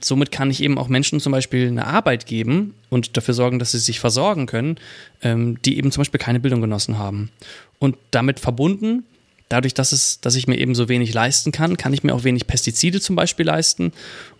somit 0.00 0.30
kann 0.30 0.50
ich 0.50 0.62
eben 0.62 0.78
auch 0.78 0.88
Menschen 0.88 1.20
zum 1.20 1.32
Beispiel 1.32 1.68
eine 1.68 1.86
Arbeit 1.86 2.26
geben 2.26 2.74
und 2.90 3.16
dafür 3.16 3.34
sorgen, 3.34 3.58
dass 3.58 3.72
sie 3.72 3.78
sich 3.78 4.00
versorgen 4.00 4.46
können, 4.46 4.76
ähm, 5.22 5.60
die 5.62 5.78
eben 5.78 5.90
zum 5.92 6.02
Beispiel 6.02 6.20
keine 6.20 6.40
Bildung 6.40 6.60
genossen 6.60 6.98
haben. 6.98 7.30
Und 7.78 7.96
damit 8.10 8.40
verbunden, 8.40 9.04
dadurch, 9.48 9.74
dass, 9.74 9.92
es, 9.92 10.20
dass 10.20 10.34
ich 10.34 10.46
mir 10.46 10.58
eben 10.58 10.74
so 10.74 10.88
wenig 10.88 11.12
leisten 11.14 11.52
kann, 11.52 11.76
kann 11.76 11.92
ich 11.92 12.02
mir 12.02 12.14
auch 12.14 12.24
wenig 12.24 12.46
Pestizide 12.46 13.00
zum 13.00 13.16
Beispiel 13.16 13.46
leisten 13.46 13.92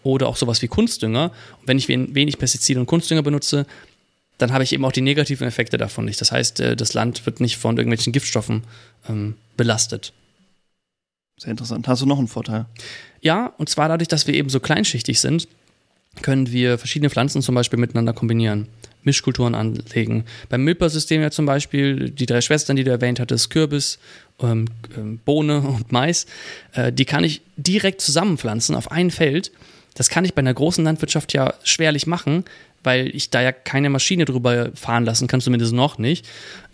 oder 0.03 0.29
auch 0.29 0.37
sowas 0.37 0.63
wie 0.63 0.69
Kunstdünger. 0.69 1.33
Und 1.61 1.69
wenn 1.69 1.79
ich 1.79 1.89
wenig 1.89 2.39
Pestizide 2.39 2.81
und 2.81 2.87
Kunstdünger 2.87 3.23
benutze, 3.23 3.67
dann 4.39 4.53
habe 4.53 4.65
ich 4.65 4.73
eben 4.73 4.85
auch 4.85 4.93
die 4.93 5.01
negativen 5.01 5.47
Effekte 5.47 5.79
davon 5.79 6.05
nicht. 6.05 6.21
Das 6.21 6.33
heißt, 6.33 6.61
äh, 6.61 6.77
das 6.77 6.95
Land 6.95 7.25
wird 7.27 7.41
nicht 7.41 7.57
von 7.57 7.77
irgendwelchen 7.77 8.13
Giftstoffen 8.13 8.65
ähm, 9.09 9.35
belastet. 9.57 10.13
Sehr 11.39 11.51
interessant. 11.51 11.87
Hast 11.89 12.03
du 12.03 12.07
noch 12.07 12.19
einen 12.19 12.29
Vorteil? 12.29 12.67
Ja, 13.21 13.53
und 13.59 13.69
zwar 13.69 13.89
dadurch, 13.89 14.09
dass 14.09 14.27
wir 14.27 14.35
eben 14.35 14.49
so 14.49 14.61
kleinschichtig 14.61 15.21
sind, 15.21 15.49
können 16.23 16.51
wir 16.51 16.79
verschiedene 16.79 17.11
Pflanzen 17.11 17.43
zum 17.43 17.55
Beispiel 17.55 17.79
miteinander 17.79 18.15
kombinieren, 18.15 18.69
Mischkulturen 19.07 19.55
anlegen. 19.55 20.25
Beim 20.49 20.65
Milper-System 20.65 21.23
ja 21.23 21.31
zum 21.31 21.47
Beispiel 21.47 22.11
die 22.11 22.27
drei 22.27 22.41
Schwestern, 22.41 22.77
die 22.77 22.85
du 22.85 22.91
erwähnt 22.91 23.21
hattest, 23.21 23.51
Kürbis, 23.51 23.99
ähm, 24.41 24.67
ähm, 24.97 25.19
Bohne 25.25 25.61
und 25.61 25.93
Mais, 25.93 26.27
äh, 26.75 26.93
die 26.93 27.07
kann 27.07 27.25
ich 27.25 27.41
direkt 27.57 28.01
zusammenpflanzen 28.01 28.75
auf 28.75 28.91
ein 28.91 29.11
Feld. 29.11 29.53
Das 29.97 30.09
kann 30.09 30.25
ich 30.25 30.35
bei 30.35 30.41
einer 30.41 30.55
großen 30.55 30.85
Landwirtschaft 30.85 31.33
ja 31.33 31.55
schwerlich 31.65 32.07
machen, 32.07 32.45
weil 32.87 33.09
ich 33.09 33.31
da 33.31 33.43
ja 33.43 33.51
keine 33.51 33.91
Maschine 33.91 34.25
drüber 34.25 34.71
fahren 34.75 35.05
lassen 35.05 35.27
kann, 35.27 35.41
zumindest 35.41 35.73
noch 35.73 35.99
nicht, 35.99 36.25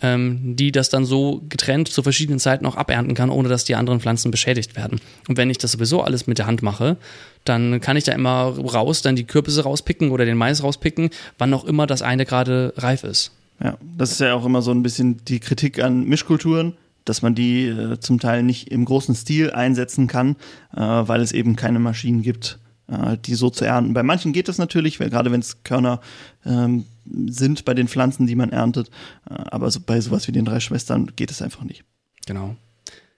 ähm, 0.01 0.55
die 0.55 0.71
das 0.71 0.89
dann 0.89 1.05
so 1.05 1.41
getrennt 1.49 1.87
zu 1.87 2.03
verschiedenen 2.03 2.39
Zeiten 2.39 2.67
auch 2.67 2.75
abernten 2.75 3.15
kann, 3.15 3.31
ohne 3.31 3.49
dass 3.49 3.63
die 3.63 3.75
anderen 3.75 3.99
Pflanzen 3.99 4.29
beschädigt 4.29 4.75
werden. 4.75 5.01
Und 5.27 5.37
wenn 5.37 5.49
ich 5.49 5.57
das 5.57 5.71
sowieso 5.71 6.01
alles 6.01 6.27
mit 6.27 6.37
der 6.37 6.45
Hand 6.45 6.61
mache, 6.61 6.97
dann 7.45 7.81
kann 7.81 7.97
ich 7.97 8.03
da 8.03 8.11
immer 8.11 8.55
raus, 8.59 9.01
dann 9.01 9.15
die 9.15 9.25
Kürbisse 9.25 9.63
rauspicken 9.63 10.11
oder 10.11 10.23
den 10.23 10.37
Mais 10.37 10.61
rauspicken, 10.61 11.09
wann 11.39 11.53
auch 11.53 11.65
immer 11.65 11.87
das 11.87 12.03
eine 12.03 12.25
gerade 12.25 12.73
reif 12.77 13.03
ist. 13.03 13.31
Ja, 13.61 13.77
das 13.97 14.11
ist 14.11 14.19
ja 14.19 14.35
auch 14.35 14.45
immer 14.45 14.61
so 14.61 14.71
ein 14.71 14.83
bisschen 14.83 15.23
die 15.25 15.39
Kritik 15.39 15.81
an 15.81 16.05
Mischkulturen, 16.05 16.73
dass 17.05 17.21
man 17.21 17.33
die 17.33 17.65
äh, 17.65 17.99
zum 17.99 18.19
Teil 18.19 18.43
nicht 18.43 18.71
im 18.71 18.85
großen 18.85 19.15
Stil 19.15 19.51
einsetzen 19.51 20.07
kann, 20.07 20.35
äh, 20.75 20.79
weil 20.79 21.21
es 21.21 21.31
eben 21.31 21.55
keine 21.55 21.79
Maschinen 21.79 22.21
gibt, 22.21 22.59
äh, 22.93 23.17
die 23.17 23.35
so 23.35 23.49
zu 23.49 23.65
ernten. 23.65 23.93
Bei 23.93 24.03
manchen 24.03 24.33
geht 24.33 24.47
das 24.47 24.57
natürlich, 24.57 24.99
weil, 24.99 25.09
gerade 25.09 25.31
wenn 25.31 25.39
es 25.39 25.63
Körner 25.63 26.01
ähm, 26.45 26.85
sind 27.27 27.65
bei 27.65 27.73
den 27.73 27.87
Pflanzen, 27.87 28.27
die 28.27 28.35
man 28.35 28.51
erntet. 28.51 28.89
Äh, 29.29 29.35
aber 29.35 29.69
so, 29.71 29.79
bei 29.79 29.99
sowas 30.01 30.27
wie 30.27 30.31
den 30.31 30.45
drei 30.45 30.59
Schwestern 30.59 31.11
geht 31.15 31.31
es 31.31 31.41
einfach 31.41 31.63
nicht. 31.63 31.83
Genau. 32.25 32.55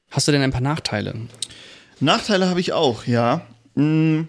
Hast 0.09 0.27
du 0.27 0.31
denn 0.31 0.41
ein 0.41 0.51
paar 0.51 0.61
Nachteile? 0.61 1.13
Nachteile 1.99 2.49
habe 2.49 2.59
ich 2.59 2.73
auch, 2.73 3.05
ja. 3.05 3.41
Hm. 3.75 4.27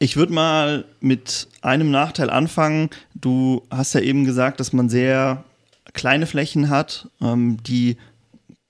Ich 0.00 0.16
würde 0.16 0.32
mal 0.32 0.84
mit 1.00 1.48
einem 1.60 1.90
Nachteil 1.90 2.30
anfangen. 2.30 2.90
Du 3.14 3.66
hast 3.70 3.94
ja 3.94 4.00
eben 4.00 4.24
gesagt, 4.24 4.60
dass 4.60 4.72
man 4.72 4.88
sehr 4.88 5.44
kleine 5.92 6.26
Flächen 6.26 6.68
hat, 6.68 7.08
ähm, 7.20 7.56
die 7.64 7.96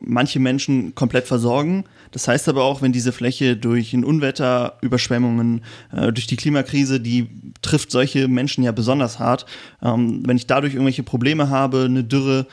manche 0.00 0.38
Menschen 0.38 0.94
komplett 0.94 1.26
versorgen. 1.26 1.84
Das 2.12 2.28
heißt 2.28 2.48
aber 2.48 2.64
auch, 2.64 2.82
wenn 2.82 2.92
diese 2.92 3.12
Fläche 3.12 3.56
durch 3.56 3.92
ein 3.92 4.04
Unwetter, 4.04 4.78
Überschwemmungen, 4.80 5.62
äh, 5.92 6.12
durch 6.12 6.26
die 6.26 6.36
Klimakrise, 6.36 7.00
die 7.00 7.28
trifft 7.62 7.90
solche 7.90 8.28
Menschen 8.28 8.64
ja 8.64 8.72
besonders 8.72 9.18
hart. 9.18 9.46
Ähm, 9.82 10.22
wenn 10.24 10.36
ich 10.36 10.46
dadurch 10.46 10.74
irgendwelche 10.74 11.02
Probleme 11.02 11.50
habe, 11.50 11.84
eine 11.84 12.04
Dürre, 12.04 12.46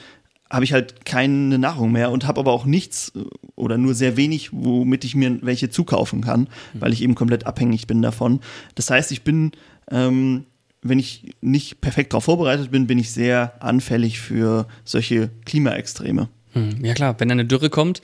habe 0.49 0.65
ich 0.65 0.73
halt 0.73 1.05
keine 1.05 1.57
Nahrung 1.57 1.91
mehr 1.91 2.11
und 2.11 2.25
habe 2.27 2.39
aber 2.39 2.51
auch 2.51 2.65
nichts 2.65 3.11
äh, 3.15 3.23
oder 3.55 3.77
nur 3.77 3.93
sehr 3.93 4.17
wenig, 4.17 4.49
womit 4.51 5.03
ich 5.03 5.15
mir 5.15 5.39
welche 5.41 5.69
zukaufen 5.69 6.21
kann, 6.21 6.41
mhm. 6.41 6.81
weil 6.81 6.93
ich 6.93 7.01
eben 7.01 7.15
komplett 7.15 7.45
abhängig 7.45 7.87
bin 7.87 8.01
davon. 8.01 8.41
Das 8.75 8.89
heißt, 8.89 9.11
ich 9.11 9.23
bin, 9.23 9.51
ähm, 9.91 10.45
wenn 10.81 10.99
ich 10.99 11.35
nicht 11.41 11.81
perfekt 11.81 12.13
darauf 12.13 12.25
vorbereitet 12.25 12.71
bin, 12.71 12.87
bin 12.87 12.99
ich 12.99 13.11
sehr 13.11 13.61
anfällig 13.63 14.19
für 14.19 14.67
solche 14.83 15.29
Klimaextreme. 15.45 16.29
Hm, 16.55 16.83
ja 16.83 16.93
klar, 16.93 17.15
wenn 17.19 17.29
eine 17.29 17.45
Dürre 17.45 17.69
kommt, 17.69 18.01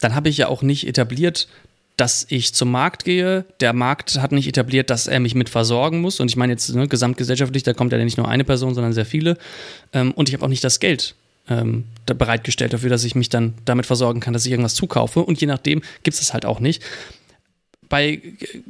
dann 0.00 0.14
habe 0.14 0.28
ich 0.28 0.36
ja 0.36 0.48
auch 0.48 0.62
nicht 0.62 0.86
etabliert, 0.86 1.48
dass 1.96 2.26
ich 2.28 2.52
zum 2.52 2.70
Markt 2.70 3.04
gehe. 3.04 3.44
Der 3.60 3.72
Markt 3.72 4.20
hat 4.20 4.32
nicht 4.32 4.48
etabliert, 4.48 4.90
dass 4.90 5.06
er 5.06 5.20
mich 5.20 5.34
mit 5.34 5.48
versorgen 5.48 6.00
muss. 6.00 6.20
Und 6.20 6.28
ich 6.28 6.36
meine 6.36 6.52
jetzt 6.52 6.74
ne, 6.74 6.88
gesamtgesellschaftlich, 6.88 7.62
da 7.62 7.72
kommt 7.72 7.92
ja 7.92 7.98
nicht 7.98 8.18
nur 8.18 8.28
eine 8.28 8.44
Person, 8.44 8.74
sondern 8.74 8.92
sehr 8.92 9.06
viele. 9.06 9.38
Ähm, 9.92 10.12
und 10.12 10.28
ich 10.28 10.34
habe 10.34 10.44
auch 10.44 10.48
nicht 10.48 10.64
das 10.64 10.80
Geld 10.80 11.14
ähm, 11.48 11.84
bereitgestellt 12.06 12.72
dafür, 12.72 12.90
dass 12.90 13.04
ich 13.04 13.14
mich 13.14 13.28
dann 13.28 13.54
damit 13.64 13.86
versorgen 13.86 14.20
kann, 14.20 14.32
dass 14.32 14.44
ich 14.44 14.50
irgendwas 14.50 14.74
zukaufe. 14.74 15.20
Und 15.20 15.40
je 15.40 15.46
nachdem 15.46 15.82
gibt 16.02 16.14
es 16.14 16.20
das 16.20 16.34
halt 16.34 16.44
auch 16.44 16.58
nicht. 16.58 16.82
Bei 17.88 18.20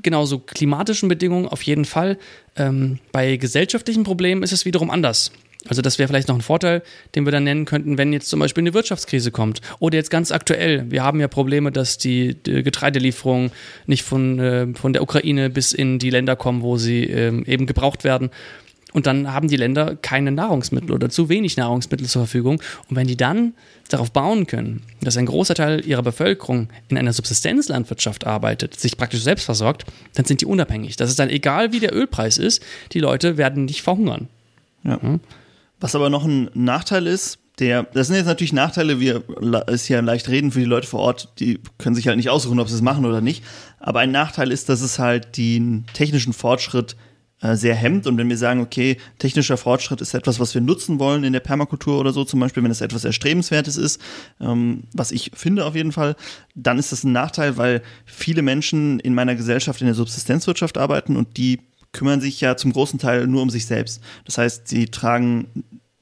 genauso 0.02 0.40
klimatischen 0.40 1.08
Bedingungen 1.08 1.48
auf 1.48 1.62
jeden 1.62 1.86
Fall. 1.86 2.18
Ähm, 2.56 2.98
bei 3.10 3.36
gesellschaftlichen 3.36 4.04
Problemen 4.04 4.42
ist 4.42 4.52
es 4.52 4.66
wiederum 4.66 4.90
anders. 4.90 5.32
Also 5.68 5.82
das 5.82 5.98
wäre 5.98 6.08
vielleicht 6.08 6.28
noch 6.28 6.34
ein 6.34 6.42
Vorteil, 6.42 6.82
den 7.14 7.24
wir 7.24 7.32
dann 7.32 7.44
nennen 7.44 7.64
könnten, 7.64 7.96
wenn 7.96 8.12
jetzt 8.12 8.28
zum 8.28 8.40
Beispiel 8.40 8.62
eine 8.62 8.74
Wirtschaftskrise 8.74 9.30
kommt. 9.30 9.60
Oder 9.78 9.96
jetzt 9.96 10.10
ganz 10.10 10.30
aktuell, 10.30 10.90
wir 10.90 11.02
haben 11.02 11.20
ja 11.20 11.28
Probleme, 11.28 11.72
dass 11.72 11.96
die, 11.96 12.34
die 12.34 12.62
Getreidelieferungen 12.62 13.50
nicht 13.86 14.02
von, 14.02 14.38
äh, 14.38 14.66
von 14.74 14.92
der 14.92 15.02
Ukraine 15.02 15.48
bis 15.50 15.72
in 15.72 15.98
die 15.98 16.10
Länder 16.10 16.36
kommen, 16.36 16.62
wo 16.62 16.76
sie 16.76 17.04
äh, 17.04 17.44
eben 17.46 17.66
gebraucht 17.66 18.04
werden. 18.04 18.30
Und 18.94 19.06
dann 19.08 19.32
haben 19.32 19.48
die 19.48 19.56
Länder 19.56 19.96
keine 19.96 20.30
Nahrungsmittel 20.30 20.92
oder 20.92 21.10
zu 21.10 21.28
wenig 21.28 21.56
Nahrungsmittel 21.56 22.06
zur 22.06 22.22
Verfügung. 22.22 22.62
Und 22.88 22.94
wenn 22.96 23.08
die 23.08 23.16
dann 23.16 23.54
darauf 23.88 24.12
bauen 24.12 24.46
können, 24.46 24.82
dass 25.00 25.16
ein 25.16 25.26
großer 25.26 25.56
Teil 25.56 25.84
ihrer 25.84 26.02
Bevölkerung 26.02 26.68
in 26.88 26.96
einer 26.96 27.12
Subsistenzlandwirtschaft 27.12 28.24
arbeitet, 28.24 28.78
sich 28.78 28.96
praktisch 28.96 29.22
selbst 29.22 29.46
versorgt, 29.46 29.84
dann 30.14 30.26
sind 30.26 30.42
die 30.42 30.46
unabhängig. 30.46 30.94
Das 30.94 31.10
ist 31.10 31.18
dann 31.18 31.28
egal, 31.28 31.72
wie 31.72 31.80
der 31.80 31.92
Ölpreis 31.92 32.38
ist, 32.38 32.62
die 32.92 33.00
Leute 33.00 33.36
werden 33.36 33.64
nicht 33.64 33.82
verhungern. 33.82 34.28
Ja. 34.84 35.02
Hm? 35.02 35.18
Was 35.84 35.94
aber 35.94 36.08
noch 36.08 36.24
ein 36.24 36.48
Nachteil 36.54 37.06
ist, 37.06 37.40
der, 37.58 37.82
das 37.82 38.06
sind 38.06 38.16
jetzt 38.16 38.24
natürlich 38.24 38.54
Nachteile, 38.54 39.00
wir 39.00 39.22
ist 39.68 39.86
ja 39.88 40.00
leicht 40.00 40.30
reden 40.30 40.50
für 40.50 40.60
die 40.60 40.64
Leute 40.64 40.86
vor 40.86 41.00
Ort, 41.00 41.34
die 41.40 41.60
können 41.76 41.94
sich 41.94 42.08
halt 42.08 42.16
nicht 42.16 42.30
aussuchen, 42.30 42.58
ob 42.58 42.70
sie 42.70 42.74
es 42.74 42.80
machen 42.80 43.04
oder 43.04 43.20
nicht. 43.20 43.44
Aber 43.80 44.00
ein 44.00 44.10
Nachteil 44.10 44.50
ist, 44.50 44.70
dass 44.70 44.80
es 44.80 44.98
halt 44.98 45.36
den 45.36 45.84
technischen 45.92 46.32
Fortschritt 46.32 46.96
äh, 47.42 47.54
sehr 47.54 47.74
hemmt. 47.74 48.06
Und 48.06 48.16
wenn 48.16 48.30
wir 48.30 48.38
sagen, 48.38 48.62
okay, 48.62 48.96
technischer 49.18 49.58
Fortschritt 49.58 50.00
ist 50.00 50.14
etwas, 50.14 50.40
was 50.40 50.54
wir 50.54 50.62
nutzen 50.62 50.98
wollen 50.98 51.22
in 51.22 51.34
der 51.34 51.40
Permakultur 51.40 52.00
oder 52.00 52.14
so, 52.14 52.24
zum 52.24 52.40
Beispiel, 52.40 52.62
wenn 52.62 52.70
es 52.70 52.80
etwas 52.80 53.04
Erstrebenswertes 53.04 53.76
ist, 53.76 54.00
ähm, 54.40 54.84
was 54.94 55.12
ich 55.12 55.32
finde 55.34 55.66
auf 55.66 55.74
jeden 55.74 55.92
Fall, 55.92 56.16
dann 56.54 56.78
ist 56.78 56.92
das 56.92 57.04
ein 57.04 57.12
Nachteil, 57.12 57.58
weil 57.58 57.82
viele 58.06 58.40
Menschen 58.40 59.00
in 59.00 59.12
meiner 59.12 59.34
Gesellschaft 59.34 59.82
in 59.82 59.86
der 59.86 59.94
Subsistenzwirtschaft 59.94 60.78
arbeiten 60.78 61.14
und 61.14 61.36
die 61.36 61.60
kümmern 61.94 62.20
sich 62.20 62.40
ja 62.42 62.58
zum 62.58 62.72
großen 62.72 62.98
Teil 62.98 63.26
nur 63.26 63.40
um 63.40 63.48
sich 63.48 63.64
selbst. 63.64 64.02
Das 64.26 64.36
heißt, 64.36 64.68
sie 64.68 64.86
tragen 64.86 65.46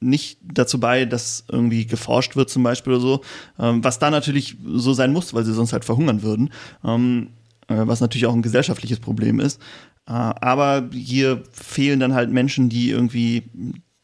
nicht 0.00 0.38
dazu 0.42 0.80
bei, 0.80 1.04
dass 1.04 1.44
irgendwie 1.48 1.86
geforscht 1.86 2.34
wird 2.34 2.50
zum 2.50 2.64
Beispiel 2.64 2.94
oder 2.94 3.00
so, 3.00 3.20
ähm, 3.60 3.84
was 3.84 4.00
da 4.00 4.10
natürlich 4.10 4.56
so 4.64 4.92
sein 4.92 5.12
muss, 5.12 5.32
weil 5.32 5.44
sie 5.44 5.54
sonst 5.54 5.72
halt 5.72 5.84
verhungern 5.84 6.22
würden, 6.22 6.50
ähm, 6.84 7.28
äh, 7.68 7.76
was 7.76 8.00
natürlich 8.00 8.26
auch 8.26 8.34
ein 8.34 8.42
gesellschaftliches 8.42 8.98
Problem 8.98 9.38
ist. 9.38 9.60
Äh, 10.08 10.12
aber 10.12 10.88
hier 10.92 11.44
fehlen 11.52 12.00
dann 12.00 12.14
halt 12.14 12.30
Menschen, 12.30 12.68
die 12.68 12.90
irgendwie 12.90 13.44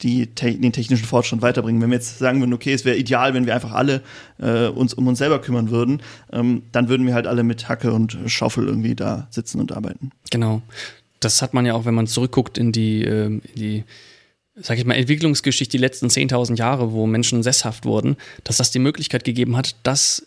die 0.03 0.29
te 0.29 0.55
den 0.55 0.73
technischen 0.73 1.07
Fortschritt 1.07 1.43
weiterbringen. 1.43 1.83
Wenn 1.83 1.91
wir 1.91 1.97
jetzt 1.97 2.21
sagen 2.21 2.39
würden, 2.39 2.53
okay, 2.53 2.73
es 2.73 2.85
wäre 2.85 2.97
ideal, 2.97 3.35
wenn 3.35 3.47
wir 3.47 3.55
einfach 3.57 3.73
alle 3.73 4.03
äh, 4.39 4.69
uns 4.69 4.95
um 4.95 5.09
uns 5.09 5.19
selber 5.19 5.41
kümmern 5.41 5.71
würden, 5.71 6.03
ähm, 6.31 6.63
dann 6.71 6.89
würden 6.89 7.05
wir 7.05 7.15
halt 7.15 7.27
alle 7.27 7.43
mit 7.43 7.69
Hacke 7.69 7.93
und 7.93 8.17
Schaufel 8.27 8.69
irgendwie 8.69 8.95
da 8.95 9.27
sitzen 9.31 9.61
und 9.61 9.73
arbeiten. 9.73 10.13
Genau 10.31 10.63
das 11.21 11.43
hat 11.43 11.55
man 11.55 11.67
ja 11.67 11.75
auch, 11.75 11.85
wenn 11.85 11.95
man 11.95 12.07
zurückguckt 12.07 12.59
in 12.59 12.73
die, 12.73 13.05
äh, 13.05 13.27
in 13.27 13.43
die 13.55 13.85
sag 14.61 14.79
ich 14.79 14.85
mal, 14.85 14.95
Entwicklungsgeschichte, 14.95 15.77
die 15.77 15.83
letzten 15.83 16.09
10.000 16.09 16.57
Jahre, 16.57 16.93
wo 16.93 17.07
Menschen 17.07 17.43
sesshaft 17.43 17.85
wurden, 17.85 18.17
dass 18.45 18.57
das 18.57 18.71
die 18.71 18.79
Möglichkeit 18.79 19.25
gegeben 19.25 19.57
hat, 19.57 19.77
dass 19.83 20.27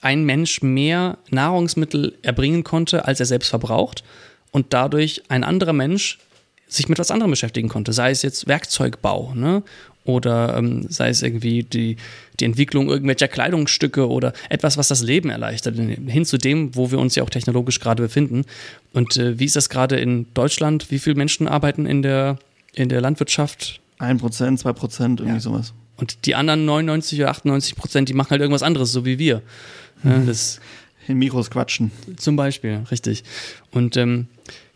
ein 0.00 0.24
Mensch 0.24 0.62
mehr 0.62 1.18
Nahrungsmittel 1.30 2.16
erbringen 2.22 2.64
konnte, 2.64 3.04
als 3.04 3.20
er 3.20 3.26
selbst 3.26 3.48
verbraucht 3.48 4.02
und 4.50 4.72
dadurch 4.72 5.22
ein 5.28 5.44
anderer 5.44 5.72
Mensch 5.72 6.18
sich 6.66 6.88
mit 6.88 6.98
was 6.98 7.10
anderem 7.10 7.30
beschäftigen 7.30 7.68
konnte, 7.68 7.92
sei 7.92 8.10
es 8.10 8.22
jetzt 8.22 8.46
Werkzeugbau 8.46 9.34
ne? 9.34 9.62
Oder 10.10 10.56
ähm, 10.56 10.86
sei 10.88 11.08
es 11.08 11.22
irgendwie 11.22 11.62
die, 11.62 11.96
die 12.38 12.44
Entwicklung 12.44 12.88
irgendwelcher 12.88 13.28
Kleidungsstücke 13.28 14.08
oder 14.08 14.32
etwas, 14.48 14.76
was 14.76 14.88
das 14.88 15.02
Leben 15.02 15.30
erleichtert, 15.30 15.76
hin 15.76 16.24
zu 16.24 16.38
dem, 16.38 16.74
wo 16.76 16.90
wir 16.90 16.98
uns 16.98 17.14
ja 17.14 17.22
auch 17.22 17.30
technologisch 17.30 17.80
gerade 17.80 18.02
befinden. 18.02 18.44
Und 18.92 19.16
äh, 19.16 19.38
wie 19.38 19.44
ist 19.44 19.56
das 19.56 19.68
gerade 19.68 19.98
in 19.98 20.26
Deutschland? 20.34 20.90
Wie 20.90 20.98
viele 20.98 21.16
Menschen 21.16 21.48
arbeiten 21.48 21.86
in 21.86 22.02
der, 22.02 22.38
in 22.74 22.88
der 22.88 23.00
Landwirtschaft? 23.00 23.80
Ein 23.98 24.18
Prozent, 24.18 24.58
zwei 24.60 24.72
Prozent, 24.72 25.20
irgendwie 25.20 25.36
ja. 25.36 25.40
sowas. 25.40 25.74
Und 25.96 26.26
die 26.26 26.34
anderen 26.34 26.64
99 26.64 27.20
oder 27.20 27.30
98 27.30 27.76
Prozent, 27.76 28.08
die 28.08 28.14
machen 28.14 28.30
halt 28.30 28.40
irgendwas 28.40 28.62
anderes, 28.62 28.90
so 28.92 29.04
wie 29.04 29.18
wir. 29.18 29.42
Ja, 30.02 30.16
mhm. 30.16 30.26
das 30.26 30.60
in 31.06 31.18
Mikros 31.18 31.50
quatschen. 31.50 31.90
Zum 32.16 32.36
Beispiel, 32.36 32.84
richtig. 32.90 33.24
Und 33.70 33.96
ähm, 33.96 34.28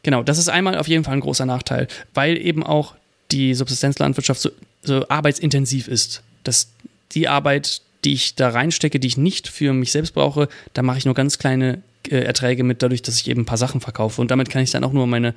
genau, 0.03 0.23
das 0.23 0.39
ist 0.39 0.49
einmal 0.49 0.77
auf 0.77 0.89
jeden 0.89 1.05
Fall 1.05 1.15
ein 1.15 1.21
großer 1.21 1.47
Nachteil, 1.47 1.89
weil 2.13 2.37
eben 2.37 2.63
auch 2.63 2.95
die 3.31 3.55
Subsistenzlandwirtschaft 3.55 4.41
so, 4.41 4.51
so 4.85 5.09
arbeitsintensiv 5.09 5.89
ist. 5.89 6.23
Dass 6.45 6.69
die 7.13 7.29
Arbeit, 7.29 7.83
die 8.05 8.13
ich 8.13 8.35
da 8.35 8.51
reinstecke, 8.51 9.01
die 9.01 9.09
ich 9.09 9.17
nicht 9.17 9.49
für 9.49 9.73
mich 9.73 9.93
selbst 9.93 10.15
brauche, 10.15 10.49
da 10.75 10.83
mache 10.83 10.99
ich 10.99 11.05
nur 11.05 11.15
ganz 11.15 11.39
kleine 11.39 11.83
äh, 12.09 12.19
Erträge 12.19 12.65
mit, 12.65 12.83
dadurch, 12.83 13.03
dass 13.03 13.21
ich 13.21 13.29
eben 13.29 13.43
ein 13.43 13.47
paar 13.47 13.59
Sachen 13.59 13.81
verkaufe. 13.81 14.21
Und 14.21 14.31
damit 14.31 14.51
kann 14.51 14.63
ich 14.63 14.71
dann 14.71 14.85
auch 14.85 14.93
nur 14.93 15.07
meine, 15.07 15.35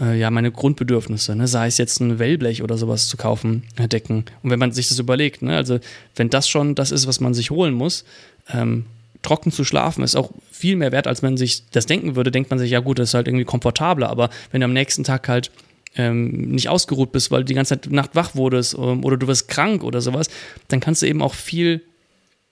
äh, 0.00 0.18
ja, 0.18 0.30
meine 0.30 0.50
Grundbedürfnisse, 0.50 1.36
ne, 1.36 1.46
sei 1.46 1.66
es 1.66 1.78
jetzt 1.78 2.00
ein 2.00 2.18
Wellblech 2.18 2.62
oder 2.62 2.78
sowas 2.78 3.08
zu 3.08 3.16
kaufen, 3.16 3.64
äh, 3.76 3.88
decken. 3.88 4.24
Und 4.42 4.50
wenn 4.50 4.58
man 4.58 4.72
sich 4.72 4.88
das 4.88 4.98
überlegt, 4.98 5.42
ne, 5.42 5.56
also 5.56 5.78
wenn 6.16 6.30
das 6.30 6.48
schon 6.48 6.74
das 6.74 6.90
ist, 6.90 7.06
was 7.06 7.20
man 7.20 7.34
sich 7.34 7.50
holen 7.50 7.74
muss, 7.74 8.04
ähm, 8.48 8.86
trocken 9.22 9.52
zu 9.52 9.64
schlafen 9.64 10.02
ist 10.02 10.16
auch 10.16 10.30
viel 10.50 10.76
mehr 10.76 10.92
wert, 10.92 11.06
als 11.06 11.20
man 11.20 11.36
sich 11.36 11.64
das 11.72 11.86
denken 11.86 12.16
würde. 12.16 12.30
Denkt 12.30 12.50
man 12.50 12.58
sich, 12.58 12.70
ja 12.70 12.80
gut, 12.80 12.98
das 12.98 13.10
ist 13.10 13.14
halt 13.14 13.28
irgendwie 13.28 13.44
komfortabler, 13.44 14.08
aber 14.08 14.30
wenn 14.50 14.62
du 14.62 14.64
am 14.64 14.72
nächsten 14.72 15.04
Tag 15.04 15.28
halt 15.28 15.50
ähm, 15.96 16.50
nicht 16.52 16.68
ausgeruht 16.68 17.12
bist, 17.12 17.30
weil 17.30 17.40
du 17.40 17.46
die 17.46 17.54
ganze 17.54 17.80
Zeit 17.80 17.90
Nacht 17.90 18.14
wach 18.14 18.34
wurdest 18.34 18.74
ähm, 18.74 19.04
oder 19.04 19.16
du 19.16 19.26
wirst 19.26 19.48
krank 19.48 19.82
oder 19.82 20.00
sowas, 20.00 20.28
dann 20.68 20.80
kannst 20.80 21.02
du 21.02 21.06
eben 21.06 21.22
auch 21.22 21.34
viel 21.34 21.82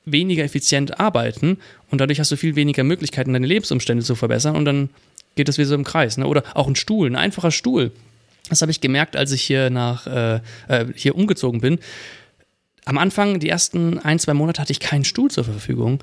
weniger 0.04 0.44
effizient 0.44 0.98
arbeiten 0.98 1.58
und 1.90 2.00
dadurch 2.00 2.18
hast 2.18 2.32
du 2.32 2.36
viel 2.36 2.56
weniger 2.56 2.84
Möglichkeiten, 2.84 3.32
deine 3.32 3.46
Lebensumstände 3.46 4.04
zu 4.04 4.14
verbessern 4.14 4.56
und 4.56 4.64
dann 4.64 4.90
geht 5.36 5.48
das 5.48 5.58
wie 5.58 5.64
so 5.64 5.74
im 5.74 5.84
Kreis. 5.84 6.16
Ne? 6.16 6.26
Oder 6.26 6.42
auch 6.54 6.66
ein 6.66 6.76
Stuhl, 6.76 7.08
ein 7.08 7.16
einfacher 7.16 7.50
Stuhl. 7.50 7.92
Das 8.48 8.62
habe 8.62 8.70
ich 8.70 8.80
gemerkt, 8.80 9.16
als 9.16 9.32
ich 9.32 9.42
hier 9.42 9.70
nach 9.70 10.06
äh, 10.06 10.40
äh, 10.68 10.86
hier 10.94 11.14
umgezogen 11.14 11.60
bin. 11.60 11.78
Am 12.84 12.98
Anfang, 12.98 13.38
die 13.40 13.48
ersten 13.48 13.98
ein, 13.98 14.18
zwei 14.18 14.34
Monate, 14.34 14.60
hatte 14.60 14.72
ich 14.72 14.80
keinen 14.80 15.04
Stuhl 15.04 15.30
zur 15.30 15.44
Verfügung. 15.44 16.02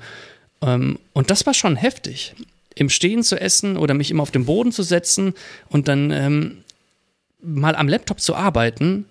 Ähm, 0.62 0.98
und 1.12 1.30
das 1.30 1.44
war 1.44 1.54
schon 1.54 1.76
heftig. 1.76 2.34
Im 2.74 2.88
Stehen 2.88 3.22
zu 3.22 3.40
essen 3.40 3.76
oder 3.76 3.94
mich 3.94 4.10
immer 4.10 4.22
auf 4.22 4.30
den 4.30 4.46
Boden 4.46 4.70
zu 4.70 4.82
setzen 4.82 5.34
und 5.68 5.88
dann 5.88 6.10
ähm, 6.10 6.58
mal 7.42 7.76
am 7.76 7.88
Laptop 7.88 8.20
zu 8.20 8.34
arbeiten, 8.34 9.06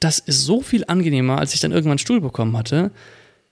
das 0.00 0.18
ist 0.18 0.44
so 0.44 0.60
viel 0.60 0.84
angenehmer, 0.86 1.38
als 1.38 1.54
ich 1.54 1.60
dann 1.60 1.72
irgendwann 1.72 1.92
einen 1.92 1.98
Stuhl 1.98 2.20
bekommen 2.20 2.56
hatte. 2.56 2.90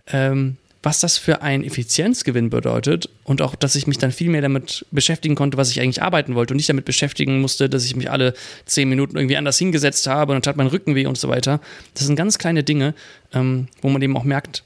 Ähm, 0.06 0.56
was 0.84 1.00
das 1.00 1.16
für 1.16 1.40
einen 1.40 1.64
Effizienzgewinn 1.64 2.50
bedeutet 2.50 3.08
und 3.24 3.40
auch, 3.40 3.54
dass 3.54 3.74
ich 3.74 3.86
mich 3.86 3.98
dann 3.98 4.12
viel 4.12 4.28
mehr 4.28 4.42
damit 4.42 4.84
beschäftigen 4.90 5.34
konnte, 5.34 5.56
was 5.56 5.70
ich 5.70 5.80
eigentlich 5.80 6.02
arbeiten 6.02 6.34
wollte 6.34 6.52
und 6.52 6.56
nicht 6.58 6.68
damit 6.68 6.84
beschäftigen 6.84 7.40
musste, 7.40 7.70
dass 7.70 7.86
ich 7.86 7.96
mich 7.96 8.10
alle 8.10 8.34
zehn 8.66 8.88
Minuten 8.88 9.16
irgendwie 9.16 9.38
anders 9.38 9.58
hingesetzt 9.58 10.06
habe 10.06 10.32
und 10.32 10.36
dann 10.36 10.42
tat 10.42 10.56
mein 10.58 10.66
Rücken 10.66 10.94
weh 10.94 11.06
und 11.06 11.16
so 11.16 11.28
weiter. 11.28 11.60
Das 11.94 12.06
sind 12.06 12.16
ganz 12.16 12.38
kleine 12.38 12.64
Dinge, 12.64 12.94
ähm, 13.32 13.68
wo 13.80 13.88
man 13.88 14.02
eben 14.02 14.16
auch 14.16 14.24
merkt, 14.24 14.62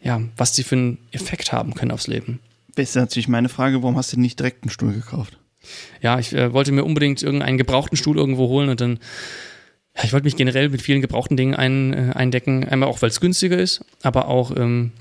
ja, 0.00 0.20
was 0.36 0.52
die 0.52 0.64
für 0.64 0.74
einen 0.74 0.98
Effekt 1.12 1.52
haben 1.52 1.74
können 1.74 1.92
aufs 1.92 2.08
Leben. 2.08 2.40
Das 2.74 2.88
ist 2.88 2.96
natürlich 2.96 3.28
meine 3.28 3.48
Frage, 3.48 3.82
warum 3.82 3.96
hast 3.96 4.12
du 4.12 4.18
nicht 4.20 4.40
direkt 4.40 4.64
einen 4.64 4.70
Stuhl 4.70 4.92
gekauft? 4.92 5.38
Ja, 6.00 6.18
ich 6.18 6.32
äh, 6.32 6.52
wollte 6.52 6.72
mir 6.72 6.84
unbedingt 6.84 7.22
irgendeinen 7.22 7.58
gebrauchten 7.58 7.96
Stuhl 7.96 8.16
irgendwo 8.16 8.48
holen 8.48 8.68
und 8.68 8.80
dann, 8.80 8.98
ja, 9.96 10.04
ich 10.04 10.12
wollte 10.12 10.24
mich 10.24 10.36
generell 10.36 10.68
mit 10.68 10.82
vielen 10.82 11.00
gebrauchten 11.00 11.36
Dingen 11.36 11.54
ein, 11.54 11.92
äh, 11.92 12.12
eindecken. 12.14 12.68
Einmal 12.68 12.88
auch, 12.88 13.02
weil 13.02 13.10
es 13.10 13.20
günstiger 13.20 13.58
ist, 13.58 13.84
aber 14.02 14.28
auch, 14.28 14.56
ähm, 14.56 14.92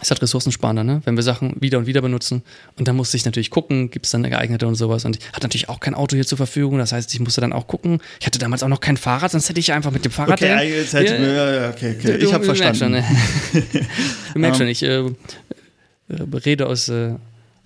es 0.00 0.10
hat 0.10 0.20
ressourcensparender, 0.20 0.82
ne? 0.82 1.00
wenn 1.04 1.16
wir 1.16 1.22
Sachen 1.22 1.54
wieder 1.60 1.78
und 1.78 1.86
wieder 1.86 2.02
benutzen. 2.02 2.42
Und 2.76 2.88
dann 2.88 2.96
musste 2.96 3.16
ich 3.16 3.24
natürlich 3.24 3.50
gucken, 3.50 3.90
gibt 3.90 4.06
es 4.06 4.12
dann 4.12 4.22
eine 4.22 4.30
geeignete 4.30 4.66
und 4.66 4.74
sowas. 4.74 5.04
Und 5.04 5.16
ich 5.16 5.28
hatte 5.28 5.42
natürlich 5.42 5.68
auch 5.68 5.78
kein 5.78 5.94
Auto 5.94 6.16
hier 6.16 6.26
zur 6.26 6.36
Verfügung. 6.36 6.78
Das 6.78 6.92
heißt, 6.92 7.14
ich 7.14 7.20
musste 7.20 7.40
dann 7.40 7.52
auch 7.52 7.68
gucken. 7.68 8.00
Ich 8.20 8.26
hatte 8.26 8.38
damals 8.38 8.62
auch 8.62 8.68
noch 8.68 8.80
kein 8.80 8.96
Fahrrad, 8.96 9.30
sonst 9.30 9.48
hätte 9.48 9.60
ich 9.60 9.72
einfach 9.72 9.92
mit 9.92 10.04
dem 10.04 10.10
Fahrrad. 10.10 10.42
Okay, 10.42 10.78
jetzt 10.78 10.94
hätte 10.94 11.14
ja, 11.14 11.70
okay, 11.70 11.96
okay. 11.98 12.16
ich 12.16 12.34
habe 12.34 12.44
verstanden. 12.44 12.76
Schon, 12.76 12.92
ne? 12.92 13.04
du 14.34 14.38
merkst 14.38 14.58
schon, 14.58 14.68
ich 14.68 14.82
äh, 14.82 14.98
äh, 14.98 15.12
rede 16.44 16.66
aus, 16.66 16.88
äh, 16.88 17.14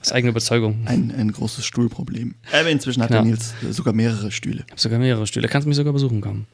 aus 0.00 0.12
eigener 0.12 0.30
Überzeugung. 0.30 0.82
Ein, 0.84 1.12
ein 1.16 1.32
großes 1.32 1.64
Stuhlproblem. 1.64 2.34
Aber 2.52 2.70
inzwischen 2.70 3.02
hat 3.02 3.10
ja. 3.10 3.16
der 3.16 3.24
Nils 3.24 3.54
sogar 3.70 3.92
mehrere 3.92 4.30
Stühle. 4.30 4.62
Ich 4.66 4.70
habe 4.70 4.80
sogar 4.80 4.98
mehrere 4.98 5.26
Stühle. 5.26 5.48
Kannst 5.48 5.66
mich 5.66 5.76
sogar 5.76 5.92
besuchen 5.92 6.20
kommen. 6.20 6.46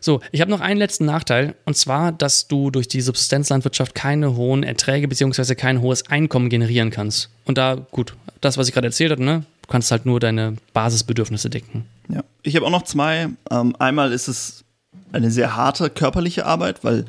So, 0.00 0.20
ich 0.32 0.40
habe 0.40 0.50
noch 0.50 0.60
einen 0.60 0.78
letzten 0.78 1.04
Nachteil. 1.04 1.54
Und 1.64 1.76
zwar, 1.76 2.10
dass 2.10 2.48
du 2.48 2.70
durch 2.70 2.88
die 2.88 3.00
Subsistenzlandwirtschaft 3.00 3.94
keine 3.94 4.34
hohen 4.34 4.62
Erträge 4.62 5.06
bzw. 5.06 5.54
kein 5.54 5.80
hohes 5.80 6.08
Einkommen 6.08 6.48
generieren 6.48 6.90
kannst. 6.90 7.30
Und 7.44 7.58
da, 7.58 7.74
gut, 7.90 8.14
das, 8.40 8.58
was 8.58 8.68
ich 8.68 8.74
gerade 8.74 8.88
erzählt 8.88 9.12
habe, 9.12 9.22
ne? 9.24 9.44
Du 9.62 9.68
kannst 9.72 9.90
halt 9.90 10.06
nur 10.06 10.18
deine 10.18 10.56
Basisbedürfnisse 10.72 11.50
decken. 11.50 11.84
Ja, 12.08 12.24
ich 12.42 12.56
habe 12.56 12.66
auch 12.66 12.70
noch 12.70 12.84
zwei. 12.84 13.28
Ähm, 13.50 13.76
einmal 13.78 14.12
ist 14.12 14.28
es 14.28 14.64
eine 15.12 15.30
sehr 15.30 15.56
harte 15.56 15.90
körperliche 15.90 16.46
Arbeit, 16.46 16.84
weil 16.84 17.04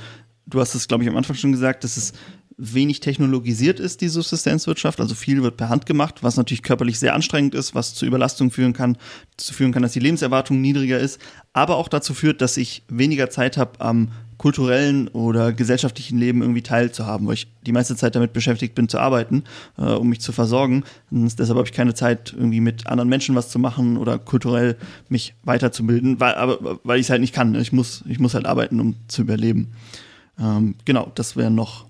du 0.45 0.59
hast 0.59 0.75
es, 0.75 0.87
glaube 0.87 1.03
ich, 1.03 1.09
am 1.09 1.17
Anfang 1.17 1.35
schon 1.35 1.51
gesagt, 1.51 1.83
dass 1.83 1.97
es 1.97 2.13
wenig 2.59 2.99
technologisiert 2.99 3.79
ist, 3.79 4.01
die 4.01 4.09
Subsistenzwirtschaft. 4.09 4.99
Also 4.99 5.15
viel 5.15 5.41
wird 5.41 5.57
per 5.57 5.69
Hand 5.69 5.85
gemacht, 5.85 6.21
was 6.21 6.35
natürlich 6.35 6.61
körperlich 6.61 6.99
sehr 6.99 7.15
anstrengend 7.15 7.55
ist, 7.55 7.73
was 7.73 7.95
zu 7.95 8.05
Überlastung 8.05 8.51
führen 8.51 8.73
kann, 8.73 8.97
zu 9.37 9.53
führen 9.53 9.71
kann, 9.71 9.81
dass 9.81 9.93
die 9.93 9.99
Lebenserwartung 10.01 10.59
niedriger 10.59 10.99
ist, 10.99 11.19
aber 11.53 11.77
auch 11.77 11.87
dazu 11.87 12.13
führt, 12.13 12.41
dass 12.41 12.57
ich 12.57 12.83
weniger 12.89 13.29
Zeit 13.29 13.57
habe, 13.57 13.79
am 13.79 14.09
kulturellen 14.37 15.09
oder 15.09 15.51
gesellschaftlichen 15.51 16.17
Leben 16.17 16.41
irgendwie 16.41 16.61
teilzuhaben, 16.61 17.27
weil 17.27 17.33
ich 17.33 17.47
die 17.65 17.73
meiste 17.73 17.95
Zeit 17.97 18.15
damit 18.15 18.31
beschäftigt 18.31 18.73
bin 18.73 18.87
zu 18.87 18.97
arbeiten, 18.97 19.43
äh, 19.77 19.83
um 19.83 20.07
mich 20.09 20.21
zu 20.21 20.31
versorgen. 20.31 20.83
Und 21.11 21.37
deshalb 21.37 21.57
habe 21.57 21.67
ich 21.67 21.73
keine 21.73 21.93
Zeit, 21.93 22.33
irgendwie 22.33 22.61
mit 22.61 22.87
anderen 22.87 23.09
Menschen 23.09 23.35
was 23.35 23.49
zu 23.49 23.59
machen 23.59 23.97
oder 23.97 24.17
kulturell 24.17 24.77
mich 25.09 25.33
weiterzubilden, 25.43 26.21
weil, 26.21 26.35
aber, 26.35 26.79
weil 26.83 26.99
ich 26.99 27.07
es 27.07 27.09
halt 27.09 27.19
nicht 27.19 27.35
kann. 27.35 27.53
Ich 27.55 27.73
muss, 27.73 28.03
ich 28.07 28.19
muss 28.19 28.33
halt 28.33 28.45
arbeiten, 28.45 28.79
um 28.79 28.95
zu 29.09 29.23
überleben. 29.23 29.73
Ähm, 30.39 30.75
genau, 30.85 31.11
das 31.15 31.35
wären 31.35 31.55
noch 31.55 31.88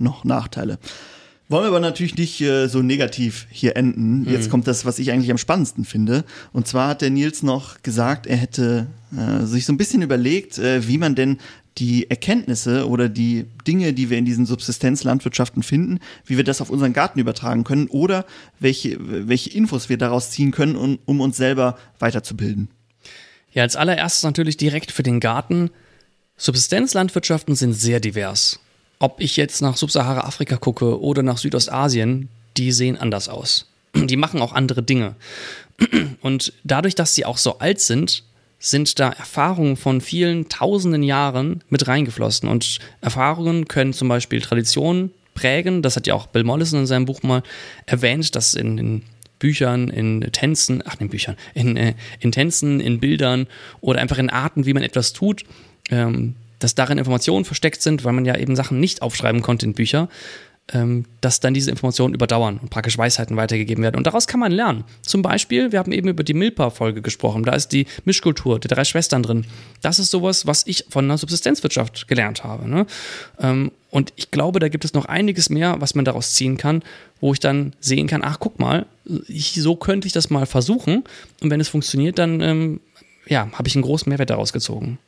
noch 0.00 0.24
Nachteile. 0.24 0.78
Wollen 1.50 1.64
wir 1.64 1.68
aber 1.70 1.80
natürlich 1.80 2.16
nicht 2.16 2.40
äh, 2.42 2.68
so 2.68 2.80
negativ 2.80 3.48
hier 3.50 3.76
enden. 3.76 4.24
Jetzt 4.30 4.46
mhm. 4.46 4.50
kommt 4.52 4.66
das, 4.68 4.84
was 4.84 5.00
ich 5.00 5.10
eigentlich 5.10 5.32
am 5.32 5.36
spannendsten 5.36 5.84
finde. 5.84 6.24
Und 6.52 6.68
zwar 6.68 6.90
hat 6.90 7.02
der 7.02 7.10
Nils 7.10 7.42
noch 7.42 7.82
gesagt, 7.82 8.28
er 8.28 8.36
hätte 8.36 8.86
äh, 9.16 9.44
sich 9.44 9.66
so 9.66 9.72
ein 9.72 9.76
bisschen 9.76 10.00
überlegt, 10.00 10.58
äh, 10.58 10.86
wie 10.86 10.96
man 10.96 11.16
denn 11.16 11.38
die 11.78 12.08
Erkenntnisse 12.08 12.88
oder 12.88 13.08
die 13.08 13.46
Dinge, 13.66 13.92
die 13.92 14.10
wir 14.10 14.18
in 14.18 14.24
diesen 14.24 14.46
Subsistenzlandwirtschaften 14.46 15.64
finden, 15.64 15.98
wie 16.24 16.36
wir 16.36 16.44
das 16.44 16.60
auf 16.60 16.70
unseren 16.70 16.92
Garten 16.92 17.18
übertragen 17.18 17.64
können 17.64 17.88
oder 17.88 18.26
welche, 18.60 18.96
welche 19.00 19.50
Infos 19.50 19.88
wir 19.88 19.98
daraus 19.98 20.30
ziehen 20.30 20.52
können, 20.52 20.76
um, 20.76 21.00
um 21.04 21.20
uns 21.20 21.36
selber 21.36 21.76
weiterzubilden. 21.98 22.68
Ja, 23.52 23.64
als 23.64 23.74
allererstes 23.74 24.22
natürlich 24.22 24.56
direkt 24.56 24.92
für 24.92 25.02
den 25.02 25.18
Garten. 25.18 25.70
Subsistenzlandwirtschaften 26.36 27.56
sind 27.56 27.72
sehr 27.72 27.98
divers 27.98 28.60
ob 29.00 29.20
ich 29.20 29.36
jetzt 29.36 29.62
nach 29.62 29.76
Subsahara-Afrika 29.76 30.56
gucke 30.56 31.00
oder 31.00 31.24
nach 31.24 31.38
Südostasien, 31.38 32.28
die 32.56 32.70
sehen 32.70 32.96
anders 32.96 33.28
aus. 33.28 33.66
Die 33.96 34.16
machen 34.16 34.40
auch 34.40 34.52
andere 34.52 34.84
Dinge. 34.84 35.16
Und 36.20 36.52
dadurch, 36.62 36.94
dass 36.94 37.14
sie 37.14 37.24
auch 37.24 37.38
so 37.38 37.58
alt 37.58 37.80
sind, 37.80 38.22
sind 38.60 39.00
da 39.00 39.08
Erfahrungen 39.08 39.76
von 39.76 40.00
vielen 40.00 40.48
tausenden 40.48 41.02
Jahren 41.02 41.64
mit 41.70 41.88
reingeflossen. 41.88 42.48
Und 42.48 42.78
Erfahrungen 43.00 43.66
können 43.66 43.94
zum 43.94 44.08
Beispiel 44.08 44.42
Traditionen 44.42 45.12
prägen. 45.34 45.80
Das 45.80 45.96
hat 45.96 46.06
ja 46.06 46.14
auch 46.14 46.26
Bill 46.26 46.44
Mollison 46.44 46.80
in 46.80 46.86
seinem 46.86 47.06
Buch 47.06 47.22
mal 47.22 47.42
erwähnt, 47.86 48.36
dass 48.36 48.52
in, 48.54 48.76
in 48.76 49.02
Büchern, 49.38 49.88
in 49.88 50.20
Tänzen, 50.32 50.82
ach 50.84 51.00
in 51.00 51.08
Büchern, 51.08 51.36
in, 51.54 51.76
äh, 51.78 51.94
in 52.20 52.30
Tänzen, 52.32 52.80
in 52.80 53.00
Bildern 53.00 53.46
oder 53.80 54.00
einfach 54.00 54.18
in 54.18 54.28
Arten, 54.28 54.66
wie 54.66 54.74
man 54.74 54.82
etwas 54.82 55.14
tut, 55.14 55.44
ähm, 55.90 56.36
dass 56.60 56.76
darin 56.76 56.98
Informationen 56.98 57.44
versteckt 57.44 57.82
sind, 57.82 58.04
weil 58.04 58.12
man 58.12 58.24
ja 58.24 58.36
eben 58.36 58.54
Sachen 58.54 58.78
nicht 58.78 59.02
aufschreiben 59.02 59.42
konnte 59.42 59.66
in 59.66 59.74
Bücher, 59.74 60.08
ähm, 60.72 61.04
dass 61.20 61.40
dann 61.40 61.54
diese 61.54 61.70
Informationen 61.70 62.14
überdauern 62.14 62.58
und 62.58 62.70
praktisch 62.70 62.96
Weisheiten 62.96 63.36
weitergegeben 63.36 63.82
werden. 63.82 63.96
Und 63.96 64.06
daraus 64.06 64.26
kann 64.26 64.40
man 64.40 64.52
lernen. 64.52 64.84
Zum 65.02 65.22
Beispiel, 65.22 65.72
wir 65.72 65.78
haben 65.78 65.90
eben 65.90 66.08
über 66.08 66.22
die 66.22 66.34
Milpa-Folge 66.34 67.02
gesprochen, 67.02 67.42
da 67.42 67.52
ist 67.52 67.68
die 67.68 67.86
Mischkultur, 68.04 68.60
die 68.60 68.68
drei 68.68 68.84
Schwestern 68.84 69.22
drin. 69.22 69.46
Das 69.82 69.98
ist 69.98 70.10
sowas, 70.10 70.46
was 70.46 70.66
ich 70.66 70.84
von 70.88 71.08
der 71.08 71.18
Subsistenzwirtschaft 71.18 72.06
gelernt 72.06 72.44
habe. 72.44 72.68
Ne? 72.68 72.86
Ähm, 73.40 73.72
und 73.90 74.12
ich 74.16 74.30
glaube, 74.30 74.60
da 74.60 74.68
gibt 74.68 74.84
es 74.84 74.94
noch 74.94 75.06
einiges 75.06 75.50
mehr, 75.50 75.80
was 75.80 75.96
man 75.96 76.04
daraus 76.04 76.34
ziehen 76.34 76.56
kann, 76.56 76.82
wo 77.20 77.32
ich 77.32 77.40
dann 77.40 77.72
sehen 77.80 78.06
kann, 78.06 78.22
ach, 78.22 78.38
guck 78.38 78.60
mal, 78.60 78.86
ich, 79.26 79.54
so 79.54 79.74
könnte 79.74 80.06
ich 80.06 80.12
das 80.12 80.30
mal 80.30 80.46
versuchen. 80.46 81.02
Und 81.40 81.50
wenn 81.50 81.60
es 81.60 81.68
funktioniert, 81.68 82.18
dann 82.18 82.40
ähm, 82.40 82.80
ja, 83.26 83.50
habe 83.52 83.66
ich 83.66 83.74
einen 83.74 83.82
großen 83.82 84.08
Mehrwert 84.08 84.30
daraus 84.30 84.52
gezogen. 84.52 84.98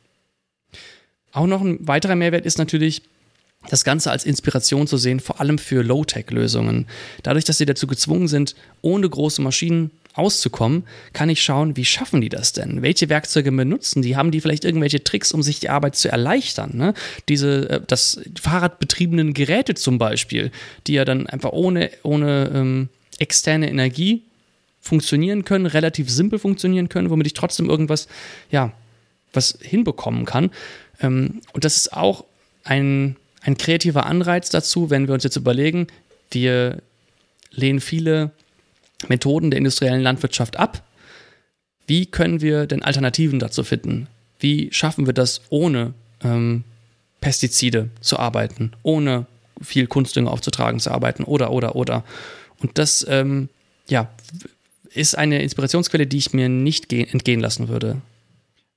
Auch 1.33 1.47
noch 1.47 1.61
ein 1.61 1.85
weiterer 1.87 2.15
Mehrwert 2.15 2.45
ist 2.45 2.57
natürlich, 2.57 3.01
das 3.69 3.83
Ganze 3.83 4.11
als 4.11 4.25
Inspiration 4.25 4.87
zu 4.87 4.97
sehen, 4.97 5.19
vor 5.19 5.39
allem 5.39 5.57
für 5.57 5.83
Low-Tech-Lösungen. 5.83 6.85
Dadurch, 7.23 7.45
dass 7.45 7.57
sie 7.57 7.65
dazu 7.65 7.87
gezwungen 7.87 8.27
sind, 8.27 8.55
ohne 8.81 9.09
große 9.09 9.41
Maschinen 9.41 9.91
auszukommen, 10.15 10.83
kann 11.13 11.29
ich 11.29 11.41
schauen, 11.41 11.75
wie 11.75 11.85
schaffen 11.85 12.21
die 12.21 12.29
das 12.29 12.53
denn? 12.53 12.81
Welche 12.81 13.09
Werkzeuge 13.09 13.51
benutzen 13.51 14.01
die? 14.01 14.15
Haben 14.15 14.31
die 14.31 14.41
vielleicht 14.41 14.63
irgendwelche 14.63 15.03
Tricks, 15.03 15.31
um 15.31 15.41
sich 15.41 15.59
die 15.59 15.69
Arbeit 15.69 15.95
zu 15.95 16.11
erleichtern? 16.11 16.71
Ne? 16.75 16.93
Diese, 17.29 17.69
äh, 17.69 17.81
das 17.87 18.21
Fahrradbetriebenen 18.39 19.33
Geräte 19.33 19.73
zum 19.73 19.97
Beispiel, 19.97 20.51
die 20.85 20.93
ja 20.93 21.05
dann 21.05 21.25
einfach 21.27 21.51
ohne, 21.51 21.89
ohne 22.03 22.51
ähm, 22.53 22.89
externe 23.17 23.69
Energie 23.69 24.21
funktionieren 24.81 25.45
können, 25.45 25.65
relativ 25.65 26.09
simpel 26.09 26.37
funktionieren 26.37 26.89
können, 26.89 27.09
womit 27.09 27.27
ich 27.27 27.33
trotzdem 27.33 27.69
irgendwas, 27.69 28.07
ja, 28.51 28.73
was 29.31 29.57
hinbekommen 29.61 30.25
kann. 30.25 30.51
Ähm, 31.01 31.41
und 31.53 31.65
das 31.65 31.77
ist 31.77 31.93
auch 31.93 32.25
ein, 32.63 33.15
ein 33.41 33.57
kreativer 33.57 34.05
Anreiz 34.05 34.49
dazu, 34.49 34.89
wenn 34.89 35.07
wir 35.07 35.13
uns 35.13 35.23
jetzt 35.23 35.35
überlegen, 35.35 35.87
wir 36.31 36.81
lehnen 37.51 37.79
viele 37.79 38.31
Methoden 39.07 39.51
der 39.51 39.57
industriellen 39.57 40.01
Landwirtschaft 40.01 40.57
ab. 40.57 40.83
Wie 41.85 42.05
können 42.05 42.41
wir 42.41 42.65
denn 42.65 42.83
Alternativen 42.83 43.39
dazu 43.39 43.63
finden? 43.63 44.07
Wie 44.39 44.69
schaffen 44.71 45.05
wir 45.05 45.13
das, 45.13 45.41
ohne 45.49 45.93
ähm, 46.23 46.63
Pestizide 47.21 47.89
zu 48.01 48.19
arbeiten, 48.19 48.73
ohne 48.83 49.25
viel 49.61 49.87
Kunstdünger 49.87 50.31
aufzutragen 50.31 50.79
zu 50.79 50.91
arbeiten 50.91 51.23
oder, 51.23 51.51
oder, 51.51 51.75
oder. 51.75 52.03
Und 52.59 52.77
das, 52.77 53.05
ähm, 53.09 53.49
ja, 53.87 54.09
ist 54.93 55.17
eine 55.17 55.41
Inspirationsquelle, 55.41 56.05
die 56.05 56.17
ich 56.17 56.33
mir 56.33 56.49
nicht 56.49 56.91
entgehen 56.91 57.39
lassen 57.39 57.67
würde. 57.67 58.01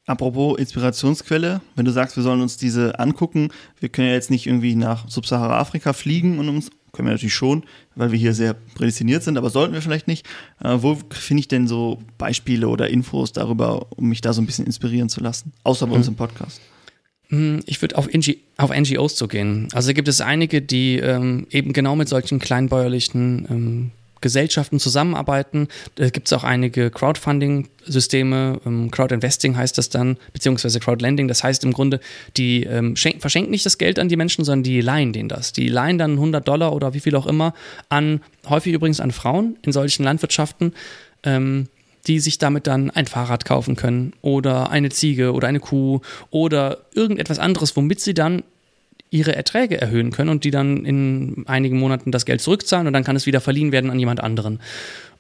Apropos 0.06 0.56
Inspirationsquelle, 0.56 1.60
wenn 1.74 1.84
du 1.84 1.90
sagst, 1.90 2.16
wir 2.16 2.22
sollen 2.22 2.40
uns 2.40 2.56
diese 2.56 2.98
angucken, 3.00 3.48
wir 3.80 3.88
können 3.88 4.06
ja 4.06 4.14
jetzt 4.14 4.30
nicht 4.30 4.46
irgendwie 4.46 4.76
nach 4.76 5.08
Subsahara-Afrika 5.08 5.92
fliegen 5.92 6.38
und 6.38 6.48
uns, 6.48 6.70
können 6.92 7.08
wir 7.08 7.12
natürlich 7.12 7.34
schon, 7.34 7.64
weil 7.96 8.12
wir 8.12 8.18
hier 8.18 8.32
sehr 8.32 8.54
prädestiniert 8.54 9.24
sind, 9.24 9.36
aber 9.36 9.50
sollten 9.50 9.74
wir 9.74 9.82
vielleicht 9.82 10.06
nicht. 10.06 10.24
Äh, 10.62 10.76
wo 10.78 10.96
finde 11.10 11.40
ich 11.40 11.48
denn 11.48 11.66
so 11.66 11.98
Beispiele 12.18 12.68
oder 12.68 12.88
Infos 12.88 13.32
darüber, 13.32 13.86
um 13.96 14.08
mich 14.08 14.20
da 14.20 14.32
so 14.32 14.40
ein 14.40 14.46
bisschen 14.46 14.64
inspirieren 14.64 15.08
zu 15.08 15.20
lassen? 15.20 15.52
Außer 15.64 15.86
bei 15.86 15.90
mhm. 15.90 15.96
uns 15.98 16.08
im 16.08 16.14
Podcast. 16.14 16.60
Hm, 17.28 17.60
ich 17.66 17.82
würde 17.82 17.98
auf, 17.98 18.08
auf 18.58 18.70
NGOs 18.70 19.16
zu 19.16 19.26
gehen. 19.26 19.68
Also 19.72 19.92
gibt 19.92 20.06
es 20.06 20.20
einige, 20.20 20.62
die 20.62 20.98
ähm, 20.98 21.48
eben 21.50 21.72
genau 21.72 21.96
mit 21.96 22.08
solchen 22.08 22.38
kleinbäuerlichen 22.38 23.46
ähm, 23.50 23.90
Gesellschaften 24.20 24.78
zusammenarbeiten. 24.78 25.68
Da 25.96 26.10
gibt 26.10 26.28
es 26.28 26.32
auch 26.32 26.44
einige 26.44 26.90
Crowdfunding-Systeme, 26.90 28.60
ähm, 28.64 28.90
Crowdinvesting 28.90 29.56
heißt 29.56 29.76
das 29.78 29.88
dann, 29.88 30.16
beziehungsweise 30.32 30.80
Crowdlending. 30.80 31.28
Das 31.28 31.44
heißt 31.44 31.64
im 31.64 31.72
Grunde, 31.72 32.00
die 32.36 32.64
ähm, 32.64 32.96
verschenken 32.96 33.50
nicht 33.50 33.66
das 33.66 33.78
Geld 33.78 33.98
an 33.98 34.08
die 34.08 34.16
Menschen, 34.16 34.44
sondern 34.44 34.64
die 34.64 34.80
leihen 34.80 35.12
denen 35.12 35.28
das. 35.28 35.52
Die 35.52 35.68
leihen 35.68 35.98
dann 35.98 36.12
100 36.12 36.46
Dollar 36.46 36.72
oder 36.72 36.94
wie 36.94 37.00
viel 37.00 37.14
auch 37.16 37.26
immer 37.26 37.54
an, 37.88 38.20
häufig 38.48 38.72
übrigens 38.72 39.00
an 39.00 39.12
Frauen 39.12 39.56
in 39.62 39.72
solchen 39.72 40.04
Landwirtschaften. 40.04 40.72
Ähm, 41.22 41.68
die 42.06 42.20
sich 42.20 42.38
damit 42.38 42.66
dann 42.66 42.90
ein 42.90 43.06
Fahrrad 43.06 43.44
kaufen 43.44 43.74
können 43.74 44.12
oder 44.22 44.70
eine 44.70 44.90
Ziege 44.90 45.32
oder 45.32 45.48
eine 45.48 45.60
Kuh 45.60 46.00
oder 46.30 46.78
irgendetwas 46.94 47.38
anderes, 47.38 47.76
womit 47.76 48.00
sie 48.00 48.14
dann 48.14 48.44
ihre 49.10 49.34
Erträge 49.34 49.80
erhöhen 49.80 50.10
können 50.10 50.30
und 50.30 50.44
die 50.44 50.50
dann 50.50 50.84
in 50.84 51.44
einigen 51.46 51.78
Monaten 51.78 52.10
das 52.10 52.26
Geld 52.26 52.40
zurückzahlen 52.40 52.86
und 52.86 52.92
dann 52.92 53.04
kann 53.04 53.16
es 53.16 53.26
wieder 53.26 53.40
verliehen 53.40 53.72
werden 53.72 53.90
an 53.90 53.98
jemand 53.98 54.20
anderen. 54.20 54.60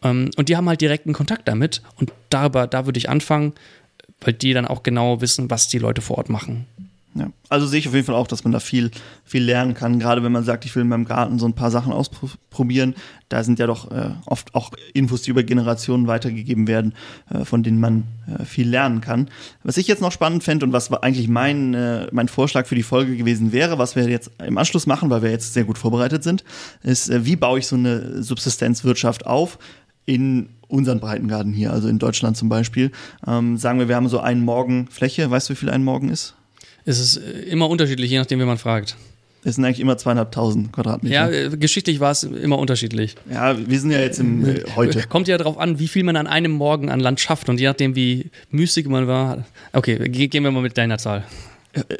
Ähm, 0.02 0.30
und 0.36 0.48
die 0.48 0.56
haben 0.56 0.68
halt 0.68 0.80
direkten 0.80 1.12
Kontakt 1.12 1.48
damit 1.48 1.82
und 1.96 2.12
darüber, 2.30 2.66
da 2.66 2.86
würde 2.86 2.98
ich 2.98 3.08
anfangen, 3.08 3.52
weil 4.20 4.32
die 4.32 4.52
dann 4.52 4.66
auch 4.66 4.82
genau 4.82 5.20
wissen, 5.20 5.50
was 5.50 5.68
die 5.68 5.78
Leute 5.78 6.00
vor 6.00 6.18
Ort 6.18 6.28
machen. 6.28 6.66
Ja, 7.18 7.30
also 7.48 7.66
sehe 7.66 7.78
ich 7.78 7.88
auf 7.88 7.94
jeden 7.94 8.04
Fall 8.04 8.14
auch, 8.14 8.26
dass 8.26 8.44
man 8.44 8.52
da 8.52 8.60
viel, 8.60 8.90
viel 9.24 9.42
lernen 9.42 9.72
kann. 9.72 9.98
Gerade 9.98 10.22
wenn 10.22 10.32
man 10.32 10.44
sagt, 10.44 10.66
ich 10.66 10.74
will 10.74 10.82
in 10.82 10.88
meinem 10.88 11.06
Garten 11.06 11.38
so 11.38 11.46
ein 11.46 11.54
paar 11.54 11.70
Sachen 11.70 11.92
ausprobieren, 11.92 12.94
da 13.30 13.42
sind 13.42 13.58
ja 13.58 13.66
doch 13.66 13.90
äh, 13.90 14.10
oft 14.26 14.54
auch 14.54 14.70
Infos, 14.92 15.22
die 15.22 15.30
über 15.30 15.42
Generationen 15.42 16.08
weitergegeben 16.08 16.68
werden, 16.68 16.94
äh, 17.30 17.46
von 17.46 17.62
denen 17.62 17.80
man 17.80 18.04
äh, 18.26 18.44
viel 18.44 18.68
lernen 18.68 19.00
kann. 19.00 19.30
Was 19.62 19.78
ich 19.78 19.86
jetzt 19.86 20.02
noch 20.02 20.12
spannend 20.12 20.44
fände 20.44 20.66
und 20.66 20.72
was 20.74 20.92
eigentlich 20.92 21.28
mein, 21.28 21.72
äh, 21.72 22.06
mein 22.12 22.28
Vorschlag 22.28 22.66
für 22.66 22.74
die 22.74 22.82
Folge 22.82 23.16
gewesen 23.16 23.50
wäre, 23.50 23.78
was 23.78 23.96
wir 23.96 24.06
jetzt 24.08 24.30
im 24.44 24.58
Anschluss 24.58 24.86
machen, 24.86 25.08
weil 25.08 25.22
wir 25.22 25.30
jetzt 25.30 25.54
sehr 25.54 25.64
gut 25.64 25.78
vorbereitet 25.78 26.22
sind, 26.22 26.44
ist, 26.82 27.08
äh, 27.08 27.24
wie 27.24 27.36
baue 27.36 27.60
ich 27.60 27.66
so 27.66 27.76
eine 27.76 28.22
Subsistenzwirtschaft 28.22 29.26
auf 29.26 29.58
in 30.04 30.50
unseren 30.68 31.00
Breitengarten 31.00 31.52
hier, 31.52 31.72
also 31.72 31.88
in 31.88 31.98
Deutschland 31.98 32.36
zum 32.36 32.48
Beispiel. 32.48 32.90
Ähm, 33.26 33.56
sagen 33.56 33.78
wir, 33.78 33.88
wir 33.88 33.96
haben 33.96 34.08
so 34.08 34.20
einen 34.20 34.44
Morgen 34.44 34.88
Fläche. 34.88 35.30
Weißt 35.30 35.48
du, 35.48 35.54
wie 35.54 35.56
viel 35.56 35.70
ein 35.70 35.84
Morgen 35.84 36.10
ist? 36.10 36.34
Es 36.86 37.00
ist 37.00 37.16
äh, 37.18 37.40
immer 37.50 37.68
unterschiedlich, 37.68 38.10
je 38.10 38.18
nachdem, 38.18 38.40
wie 38.40 38.44
man 38.44 38.56
fragt. 38.56 38.96
Es 39.44 39.56
sind 39.56 39.64
eigentlich 39.64 39.80
immer 39.80 39.98
zweieinhalbtausend 39.98 40.72
Quadratmeter. 40.72 41.14
Ja, 41.14 41.28
äh, 41.28 41.56
geschichtlich 41.56 42.00
war 42.00 42.12
es 42.12 42.22
immer 42.22 42.58
unterschiedlich. 42.58 43.16
Ja, 43.30 43.56
wir 43.58 43.78
sind 43.78 43.90
ja 43.90 44.00
jetzt 44.00 44.18
im 44.18 44.44
äh, 44.44 44.64
heute. 44.74 45.02
Kommt 45.08 45.28
ja 45.28 45.36
darauf 45.36 45.58
an, 45.58 45.78
wie 45.78 45.88
viel 45.88 46.04
man 46.04 46.16
an 46.16 46.26
einem 46.26 46.52
Morgen 46.52 46.88
an 46.88 47.00
Land 47.00 47.20
schafft 47.20 47.48
und 47.48 47.60
je 47.60 47.66
nachdem, 47.66 47.94
wie 47.96 48.30
müßig 48.50 48.86
man 48.88 49.06
war. 49.06 49.44
Okay, 49.72 50.08
gehen 50.08 50.42
wir 50.42 50.50
mal 50.50 50.62
mit 50.62 50.78
deiner 50.78 50.98
Zahl. 50.98 51.24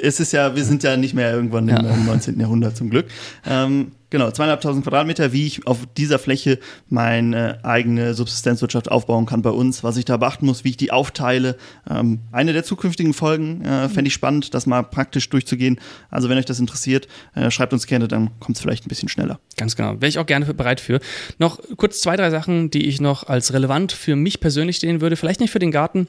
Es 0.00 0.20
ist 0.20 0.32
ja, 0.32 0.56
wir 0.56 0.64
sind 0.64 0.82
ja 0.82 0.96
nicht 0.96 1.14
mehr 1.14 1.32
irgendwann 1.32 1.68
ja. 1.68 1.78
im 1.78 2.06
19. 2.06 2.40
Jahrhundert 2.40 2.76
zum 2.76 2.88
Glück. 2.88 3.06
Ähm, 3.46 3.92
Genau, 4.16 4.30
zweieinhalbtausend 4.30 4.82
Quadratmeter, 4.82 5.34
wie 5.34 5.46
ich 5.46 5.66
auf 5.66 5.80
dieser 5.94 6.18
Fläche 6.18 6.58
meine 6.88 7.62
eigene 7.66 8.14
Subsistenzwirtschaft 8.14 8.90
aufbauen 8.90 9.26
kann 9.26 9.42
bei 9.42 9.50
uns, 9.50 9.84
was 9.84 9.98
ich 9.98 10.06
da 10.06 10.16
beachten 10.16 10.46
muss, 10.46 10.64
wie 10.64 10.70
ich 10.70 10.78
die 10.78 10.90
aufteile. 10.90 11.58
Ähm, 11.86 12.20
eine 12.32 12.54
der 12.54 12.64
zukünftigen 12.64 13.12
Folgen 13.12 13.62
äh, 13.62 13.90
fände 13.90 14.08
ich 14.08 14.14
spannend, 14.14 14.54
das 14.54 14.64
mal 14.64 14.84
praktisch 14.84 15.28
durchzugehen. 15.28 15.78
Also 16.08 16.30
wenn 16.30 16.38
euch 16.38 16.46
das 16.46 16.58
interessiert, 16.60 17.08
äh, 17.34 17.50
schreibt 17.50 17.74
uns 17.74 17.86
gerne, 17.86 18.08
dann 18.08 18.30
kommt 18.40 18.56
es 18.56 18.62
vielleicht 18.62 18.86
ein 18.86 18.88
bisschen 18.88 19.10
schneller. 19.10 19.38
Ganz 19.58 19.76
genau, 19.76 20.00
wäre 20.00 20.08
ich 20.08 20.18
auch 20.18 20.24
gerne 20.24 20.46
bereit 20.54 20.80
für. 20.80 20.98
Noch 21.38 21.60
kurz 21.76 22.00
zwei, 22.00 22.16
drei 22.16 22.30
Sachen, 22.30 22.70
die 22.70 22.86
ich 22.86 23.02
noch 23.02 23.24
als 23.24 23.52
relevant 23.52 23.92
für 23.92 24.16
mich 24.16 24.40
persönlich 24.40 24.80
sehen 24.80 25.02
würde, 25.02 25.16
vielleicht 25.16 25.40
nicht 25.40 25.50
für 25.50 25.58
den 25.58 25.72
Garten, 25.72 26.08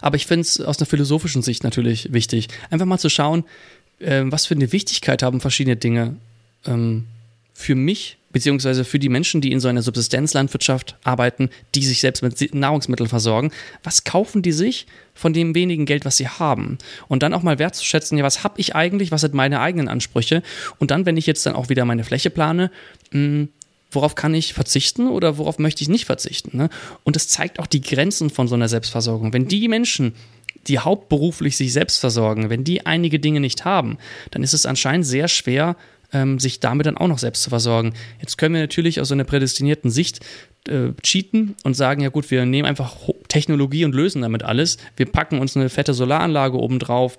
aber 0.00 0.16
ich 0.16 0.26
finde 0.26 0.40
es 0.40 0.60
aus 0.60 0.80
einer 0.80 0.86
philosophischen 0.86 1.42
Sicht 1.42 1.62
natürlich 1.62 2.12
wichtig, 2.12 2.48
einfach 2.70 2.86
mal 2.86 2.98
zu 2.98 3.10
schauen, 3.10 3.44
äh, 4.00 4.22
was 4.24 4.46
für 4.46 4.56
eine 4.56 4.72
Wichtigkeit 4.72 5.22
haben 5.22 5.40
verschiedene 5.40 5.76
Dinge 5.76 6.16
ähm, 6.66 7.06
für 7.54 7.74
mich 7.74 8.18
beziehungsweise 8.32 8.84
für 8.84 8.98
die 8.98 9.10
Menschen, 9.10 9.40
die 9.40 9.52
in 9.52 9.60
so 9.60 9.68
einer 9.68 9.82
Subsistenzlandwirtschaft 9.82 10.96
arbeiten, 11.04 11.50
die 11.74 11.84
sich 11.84 12.00
selbst 12.00 12.22
mit 12.22 12.54
Nahrungsmitteln 12.54 13.08
versorgen, 13.08 13.52
was 13.82 14.04
kaufen 14.04 14.42
die 14.42 14.52
sich 14.52 14.86
von 15.14 15.32
dem 15.32 15.54
wenigen 15.54 15.84
Geld, 15.84 16.04
was 16.04 16.16
sie 16.16 16.28
haben? 16.28 16.78
Und 17.08 17.22
dann 17.22 17.34
auch 17.34 17.42
mal 17.42 17.58
wertzuschätzen, 17.58 18.16
ja, 18.18 18.24
was 18.24 18.42
habe 18.42 18.58
ich 18.58 18.74
eigentlich, 18.74 19.12
was 19.12 19.20
sind 19.20 19.34
meine 19.34 19.60
eigenen 19.60 19.88
Ansprüche? 19.88 20.42
Und 20.78 20.90
dann, 20.90 21.06
wenn 21.06 21.16
ich 21.16 21.26
jetzt 21.26 21.44
dann 21.44 21.54
auch 21.54 21.68
wieder 21.68 21.84
meine 21.84 22.04
Fläche 22.04 22.30
plane, 22.30 22.70
mh, 23.10 23.18
hm, 23.18 23.48
worauf 23.90 24.14
kann 24.14 24.32
ich 24.32 24.54
verzichten 24.54 25.08
oder 25.08 25.36
worauf 25.36 25.58
möchte 25.58 25.82
ich 25.82 25.90
nicht 25.90 26.06
verzichten? 26.06 26.56
Ne? 26.56 26.70
Und 27.04 27.14
das 27.14 27.28
zeigt 27.28 27.58
auch 27.58 27.66
die 27.66 27.82
Grenzen 27.82 28.30
von 28.30 28.48
so 28.48 28.54
einer 28.54 28.68
Selbstversorgung. 28.68 29.34
Wenn 29.34 29.48
die 29.48 29.68
Menschen, 29.68 30.14
die 30.66 30.78
hauptberuflich 30.78 31.58
sich 31.58 31.74
selbst 31.74 31.98
versorgen, 31.98 32.48
wenn 32.48 32.64
die 32.64 32.86
einige 32.86 33.20
Dinge 33.20 33.40
nicht 33.40 33.66
haben, 33.66 33.98
dann 34.30 34.42
ist 34.42 34.54
es 34.54 34.64
anscheinend 34.64 35.04
sehr 35.04 35.28
schwer, 35.28 35.76
ähm, 36.12 36.38
sich 36.38 36.60
damit 36.60 36.86
dann 36.86 36.96
auch 36.96 37.08
noch 37.08 37.18
selbst 37.18 37.42
zu 37.42 37.50
versorgen. 37.50 37.94
Jetzt 38.20 38.38
können 38.38 38.54
wir 38.54 38.60
natürlich 38.60 39.00
aus 39.00 39.08
so 39.08 39.14
einer 39.14 39.24
prädestinierten 39.24 39.90
Sicht 39.90 40.20
äh, 40.68 40.90
cheaten 41.02 41.56
und 41.64 41.74
sagen, 41.74 42.02
ja 42.02 42.08
gut, 42.08 42.30
wir 42.30 42.44
nehmen 42.46 42.68
einfach 42.68 42.96
Technologie 43.28 43.84
und 43.84 43.94
lösen 43.94 44.22
damit 44.22 44.42
alles. 44.42 44.78
Wir 44.96 45.06
packen 45.06 45.38
uns 45.38 45.56
eine 45.56 45.68
fette 45.68 45.94
Solaranlage 45.94 46.58
oben 46.58 46.78
drauf, 46.78 47.18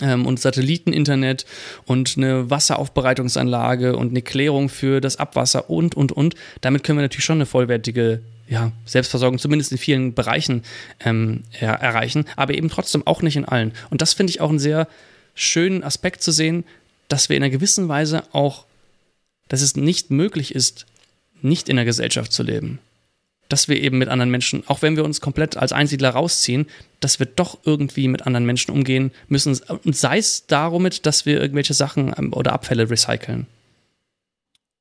ähm, 0.00 0.26
und 0.26 0.40
Satelliteninternet 0.40 1.46
und 1.86 2.16
eine 2.16 2.50
Wasseraufbereitungsanlage 2.50 3.96
und 3.96 4.10
eine 4.10 4.22
Klärung 4.22 4.68
für 4.68 5.00
das 5.00 5.16
Abwasser 5.16 5.70
und, 5.70 5.94
und, 5.94 6.12
und. 6.12 6.34
Damit 6.60 6.84
können 6.84 6.98
wir 6.98 7.02
natürlich 7.02 7.24
schon 7.24 7.38
eine 7.38 7.46
vollwertige 7.46 8.20
ja, 8.48 8.72
Selbstversorgung, 8.84 9.38
zumindest 9.38 9.72
in 9.72 9.78
vielen 9.78 10.14
Bereichen 10.14 10.62
ähm, 11.00 11.42
er 11.58 11.74
erreichen, 11.74 12.26
aber 12.36 12.54
eben 12.54 12.68
trotzdem 12.68 13.06
auch 13.06 13.22
nicht 13.22 13.36
in 13.36 13.44
allen. 13.44 13.72
Und 13.90 14.02
das 14.02 14.12
finde 14.12 14.30
ich 14.30 14.40
auch 14.40 14.50
einen 14.50 14.58
sehr 14.58 14.86
schönen 15.34 15.82
Aspekt 15.82 16.22
zu 16.22 16.30
sehen, 16.30 16.64
dass 17.08 17.28
wir 17.28 17.36
in 17.36 17.42
einer 17.42 17.50
gewissen 17.50 17.88
Weise 17.88 18.22
auch, 18.32 18.66
dass 19.48 19.62
es 19.62 19.76
nicht 19.76 20.10
möglich 20.10 20.54
ist, 20.54 20.86
nicht 21.42 21.68
in 21.68 21.76
der 21.76 21.84
Gesellschaft 21.84 22.32
zu 22.32 22.42
leben. 22.42 22.78
Dass 23.48 23.68
wir 23.68 23.80
eben 23.80 23.98
mit 23.98 24.08
anderen 24.08 24.30
Menschen, 24.30 24.64
auch 24.66 24.82
wenn 24.82 24.96
wir 24.96 25.04
uns 25.04 25.20
komplett 25.20 25.56
als 25.56 25.72
Einsiedler 25.72 26.10
rausziehen, 26.10 26.66
dass 26.98 27.20
wir 27.20 27.26
doch 27.26 27.58
irgendwie 27.64 28.08
mit 28.08 28.26
anderen 28.26 28.44
Menschen 28.44 28.72
umgehen 28.72 29.12
müssen. 29.28 29.56
Und 29.84 29.96
sei 29.96 30.18
es 30.18 30.46
darum, 30.46 30.88
dass 31.02 31.26
wir 31.26 31.40
irgendwelche 31.40 31.74
Sachen 31.74 32.12
ähm, 32.16 32.32
oder 32.32 32.52
Abfälle 32.52 32.90
recyceln. 32.90 33.46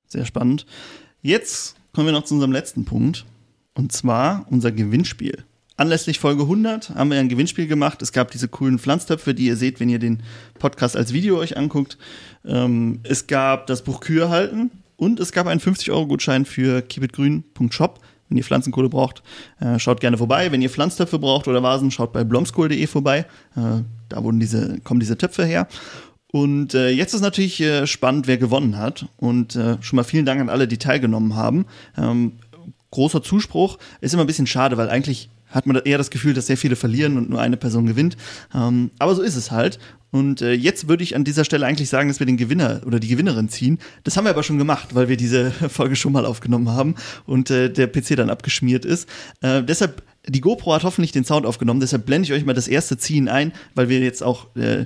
Sehr 0.07 0.25
spannend. 0.25 0.65
Jetzt 1.21 1.75
kommen 1.93 2.07
wir 2.07 2.13
noch 2.13 2.25
zu 2.25 2.33
unserem 2.33 2.51
letzten 2.51 2.85
Punkt. 2.85 3.25
Und 3.75 3.91
zwar 3.91 4.47
unser 4.49 4.71
Gewinnspiel. 4.71 5.43
Anlässlich 5.77 6.19
Folge 6.19 6.43
100 6.43 6.91
haben 6.91 7.11
wir 7.11 7.19
ein 7.19 7.27
Gewinnspiel 7.27 7.67
gemacht. 7.67 8.01
Es 8.01 8.13
gab 8.13 8.31
diese 8.31 8.47
coolen 8.47 8.79
Pflanztöpfe, 8.79 9.33
die 9.33 9.47
ihr 9.47 9.57
seht, 9.57 9.81
wenn 9.81 9.89
ihr 9.89 9.99
den 9.99 10.23
Podcast 10.57 10.95
als 10.95 11.11
Video 11.11 11.37
euch 11.37 11.57
anguckt. 11.57 11.97
Ähm, 12.45 13.01
es 13.03 13.27
gab 13.27 13.67
das 13.67 13.83
Buch 13.83 13.99
Kühe 13.99 14.29
halten 14.29 14.71
und 14.95 15.19
es 15.19 15.33
gab 15.33 15.47
einen 15.47 15.59
50-Euro-Gutschein 15.59 16.45
für 16.45 16.81
keepitgrün.shop. 16.81 17.99
Wenn 18.29 18.37
ihr 18.37 18.45
Pflanzenkohle 18.45 18.87
braucht, 18.87 19.21
äh, 19.59 19.77
schaut 19.77 19.99
gerne 19.99 20.17
vorbei. 20.17 20.49
Wenn 20.51 20.61
ihr 20.61 20.69
Pflanztöpfe 20.69 21.19
braucht 21.19 21.49
oder 21.49 21.61
Vasen, 21.61 21.91
schaut 21.91 22.13
bei 22.13 22.23
blomskohl.de 22.23 22.87
vorbei. 22.87 23.25
Äh, 23.57 23.81
da 24.07 24.23
wurden 24.23 24.39
diese, 24.39 24.79
kommen 24.79 25.01
diese 25.01 25.17
Töpfe 25.17 25.43
her. 25.43 25.67
Und 26.31 26.73
äh, 26.73 26.89
jetzt 26.89 27.13
ist 27.13 27.21
natürlich 27.21 27.59
äh, 27.59 27.85
spannend, 27.85 28.27
wer 28.27 28.37
gewonnen 28.37 28.77
hat. 28.77 29.07
Und 29.17 29.57
äh, 29.57 29.75
schon 29.81 29.97
mal 29.97 30.03
vielen 30.03 30.25
Dank 30.25 30.39
an 30.39 30.49
alle, 30.49 30.69
die 30.69 30.77
teilgenommen 30.77 31.35
haben. 31.35 31.65
Ähm, 31.97 32.33
großer 32.91 33.21
Zuspruch. 33.21 33.77
Ist 33.99 34.13
immer 34.13 34.23
ein 34.23 34.27
bisschen 34.27 34.47
schade, 34.47 34.77
weil 34.77 34.89
eigentlich 34.89 35.29
hat 35.49 35.65
man 35.65 35.77
eher 35.77 35.97
das 35.97 36.09
Gefühl, 36.09 36.33
dass 36.33 36.47
sehr 36.47 36.57
viele 36.57 36.75
verlieren 36.75 37.17
und 37.17 37.29
nur 37.29 37.41
eine 37.41 37.57
Person 37.57 37.85
gewinnt. 37.85 38.17
Ähm, 38.53 38.91
aber 38.99 39.15
so 39.15 39.21
ist 39.21 39.35
es 39.35 39.51
halt. 39.51 39.79
Und 40.11 40.41
äh, 40.41 40.53
jetzt 40.53 40.87
würde 40.87 41.03
ich 41.03 41.15
an 41.15 41.25
dieser 41.25 41.43
Stelle 41.43 41.65
eigentlich 41.65 41.89
sagen, 41.89 42.07
dass 42.07 42.19
wir 42.19 42.25
den 42.25 42.37
Gewinner 42.37 42.81
oder 42.85 42.99
die 43.01 43.09
Gewinnerin 43.09 43.49
ziehen. 43.49 43.79
Das 44.05 44.15
haben 44.15 44.23
wir 44.23 44.29
aber 44.29 44.43
schon 44.43 44.57
gemacht, 44.57 44.95
weil 44.95 45.09
wir 45.09 45.17
diese 45.17 45.51
Folge 45.69 45.95
schon 45.97 46.13
mal 46.13 46.25
aufgenommen 46.25 46.69
haben 46.69 46.95
und 47.25 47.49
äh, 47.51 47.69
der 47.69 47.87
PC 47.87 48.15
dann 48.15 48.29
abgeschmiert 48.29 48.85
ist. 48.85 49.09
Äh, 49.41 49.63
deshalb, 49.63 50.03
die 50.25 50.39
GoPro 50.39 50.73
hat 50.73 50.83
hoffentlich 50.83 51.11
den 51.11 51.25
Sound 51.25 51.45
aufgenommen, 51.45 51.81
deshalb 51.81 52.05
blende 52.05 52.27
ich 52.27 52.33
euch 52.33 52.45
mal 52.45 52.53
das 52.53 52.69
erste 52.69 52.97
Ziehen 52.97 53.27
ein, 53.27 53.51
weil 53.73 53.89
wir 53.89 53.99
jetzt 53.99 54.23
auch 54.23 54.55
äh, 54.55 54.85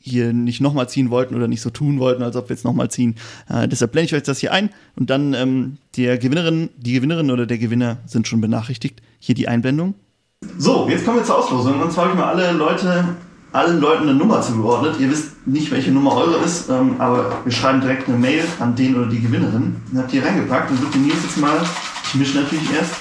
hier 0.00 0.32
nicht 0.32 0.60
nochmal 0.60 0.88
ziehen 0.88 1.10
wollten 1.10 1.34
oder 1.34 1.46
nicht 1.46 1.60
so 1.60 1.70
tun 1.70 1.98
wollten, 1.98 2.22
als 2.22 2.34
ob 2.34 2.48
wir 2.48 2.56
jetzt 2.56 2.64
nochmal 2.64 2.90
ziehen. 2.90 3.16
Äh, 3.48 3.68
deshalb 3.68 3.92
blende 3.92 4.06
ich 4.06 4.14
euch 4.14 4.22
das 4.22 4.38
hier 4.38 4.52
ein 4.52 4.70
und 4.96 5.10
dann 5.10 5.34
ähm, 5.34 5.76
der 5.96 6.18
Gewinnerin, 6.18 6.70
die 6.76 6.94
Gewinnerin 6.94 7.30
oder 7.30 7.46
der 7.46 7.58
Gewinner 7.58 7.98
sind 8.06 8.26
schon 8.26 8.40
benachrichtigt. 8.40 9.02
Hier 9.18 9.34
die 9.34 9.46
Einblendung. 9.46 9.94
So, 10.58 10.88
jetzt 10.88 11.04
kommen 11.04 11.18
wir 11.18 11.24
zur 11.24 11.38
Auslosung. 11.38 11.80
Und 11.82 11.92
zwar 11.92 12.04
habe 12.04 12.14
ich 12.14 12.18
mal 12.18 12.32
alle 12.32 12.52
Leute, 12.52 13.04
allen 13.52 13.80
Leuten 13.80 14.04
eine 14.04 14.14
Nummer 14.14 14.40
zugeordnet. 14.40 14.96
Ihr 14.98 15.10
wisst 15.10 15.46
nicht, 15.46 15.70
welche 15.70 15.90
Nummer 15.90 16.16
eure 16.16 16.42
ist, 16.42 16.70
ähm, 16.70 16.98
aber 16.98 17.42
wir 17.44 17.52
schreiben 17.52 17.82
direkt 17.82 18.08
eine 18.08 18.16
Mail 18.16 18.42
an 18.58 18.74
den 18.74 18.96
oder 18.96 19.06
die 19.06 19.20
Gewinnerin. 19.20 19.76
Dann 19.92 20.02
habt 20.02 20.14
ihr 20.14 20.24
reingepackt 20.24 20.70
und 20.70 20.80
wird 20.80 20.96
Nils 20.96 21.22
jetzt 21.22 21.36
mal, 21.36 21.60
ich 22.04 22.14
mische 22.14 22.38
natürlich 22.38 22.72
erst, 22.72 22.94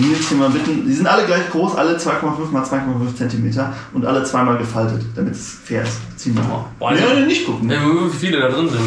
Nils 0.00 0.28
hier 0.28 0.36
mal 0.38 0.50
bitten. 0.50 0.86
Die 0.86 0.92
sind 0.92 1.06
alle 1.06 1.24
gleich 1.26 1.48
groß, 1.50 1.76
alle 1.76 1.96
2,5 1.96 2.50
mal 2.50 2.62
2,5 2.64 3.16
Zentimeter 3.16 3.72
und 3.92 4.04
alle 4.04 4.24
zweimal 4.24 4.58
gefaltet, 4.58 5.04
damit 5.14 5.34
es 5.34 5.58
fair 5.64 5.82
ist. 5.82 5.98
Ziehen 6.16 6.34
wir 6.34 6.42
mal. 6.44 6.64
Boah, 6.78 6.90
also- 6.90 7.02
ja, 7.04 7.20
nicht 7.26 7.46
gucken. 7.46 7.70
Ja, 7.70 7.78
wie 7.84 8.16
viele 8.16 8.40
da 8.40 8.48
drin 8.48 8.68
sind. 8.68 8.80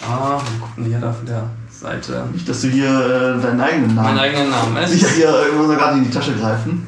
So, 0.00 0.08
wir 0.08 0.60
gucken 0.60 0.84
hier 0.84 0.98
da 0.98 1.12
von 1.12 1.26
der 1.26 1.44
Seite. 1.70 2.28
Nicht, 2.32 2.48
dass 2.48 2.60
du 2.62 2.68
hier 2.68 2.88
äh, 2.88 3.42
deinen 3.42 3.60
eigenen 3.60 3.94
Namen. 3.94 4.08
Meinen 4.08 4.18
eigenen 4.18 4.50
Namen. 4.50 4.76
Es 4.78 4.90
Nicht 4.92 5.06
hier 5.10 5.28
irgendwo 5.28 5.68
gerade 5.68 5.98
in 5.98 6.04
die 6.04 6.10
Tasche 6.10 6.34
greifen. 6.34 6.86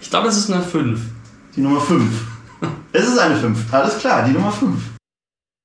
ich 0.00 0.10
glaube, 0.10 0.26
das 0.26 0.36
ist 0.36 0.50
eine 0.50 0.62
5. 0.62 1.00
Die 1.56 1.60
Nummer 1.60 1.80
5. 1.80 2.06
es 2.92 3.08
ist 3.08 3.18
eine 3.18 3.36
5. 3.36 3.58
Alles 3.72 3.98
klar, 3.98 4.24
die 4.24 4.32
Nummer 4.32 4.52
5. 4.52 4.74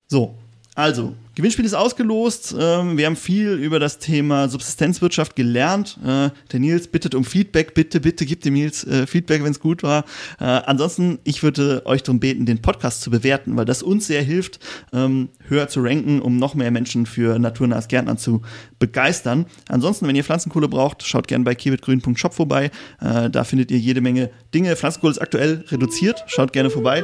So, 0.08 0.36
also, 0.76 1.16
Gewinnspiel 1.36 1.66
ist 1.66 1.74
ausgelost. 1.74 2.56
Ähm, 2.58 2.98
wir 2.98 3.06
haben 3.06 3.18
viel 3.18 3.56
über 3.56 3.78
das 3.78 4.00
Thema 4.00 4.48
Subsistenzwirtschaft 4.48 5.36
gelernt. 5.36 5.98
Äh, 6.02 6.30
der 6.52 6.60
Nils 6.60 6.88
bittet 6.88 7.14
um 7.14 7.26
Feedback. 7.26 7.74
Bitte, 7.74 8.00
bitte 8.00 8.26
gebt 8.26 8.46
dem 8.46 8.54
Nils 8.54 8.86
äh, 8.86 9.06
Feedback, 9.06 9.44
wenn 9.44 9.52
es 9.52 9.60
gut 9.60 9.84
war. 9.84 10.06
Äh, 10.40 10.46
ansonsten, 10.46 11.20
ich 11.26 11.44
würde 11.44 11.82
euch 11.86 12.04
darum 12.04 12.22
beten, 12.22 12.46
den 12.46 12.62
Podcast 12.62 13.02
zu 13.02 13.12
bewerten, 13.12 13.58
weil 13.58 13.66
das 13.66 13.84
uns 13.84 14.08
sehr 14.08 14.22
hilft, 14.22 14.60
ähm, 14.94 15.28
höher 15.50 15.68
zu 15.68 15.82
ranken, 15.82 16.22
um 16.22 16.38
noch 16.38 16.56
mehr 16.56 16.72
Menschen 16.72 17.06
für 17.06 17.38
naturnahes 17.38 17.90
Gärtnern 17.90 18.18
zu 18.18 18.42
begeistern. 18.80 19.46
Ansonsten, 19.68 20.08
wenn 20.08 20.16
ihr 20.16 20.24
Pflanzenkohle 20.24 20.70
braucht, 20.70 21.04
schaut 21.04 21.28
gerne 21.28 21.44
bei 21.44 21.54
kiewitgrün.shop 21.54 22.34
vorbei. 22.34 22.72
Da 23.00 23.44
findet 23.44 23.72
ihr 23.72 23.78
jede 23.78 24.02
Menge 24.02 24.30
Dinge. 24.54 24.76
Pflanzenkohle 24.76 25.12
ist 25.12 25.22
aktuell 25.22 25.66
reduziert. 25.68 26.24
Schaut 26.28 26.54
gerne 26.54 26.70
vorbei. 26.70 27.04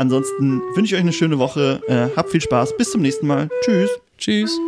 Ansonsten 0.00 0.62
wünsche 0.74 0.94
ich 0.94 0.94
euch 0.94 1.00
eine 1.00 1.12
schöne 1.12 1.38
Woche. 1.38 1.82
Äh, 1.86 2.16
habt 2.16 2.30
viel 2.30 2.40
Spaß. 2.40 2.74
Bis 2.78 2.90
zum 2.90 3.02
nächsten 3.02 3.26
Mal. 3.26 3.50
Tschüss. 3.60 3.90
Tschüss. 4.16 4.58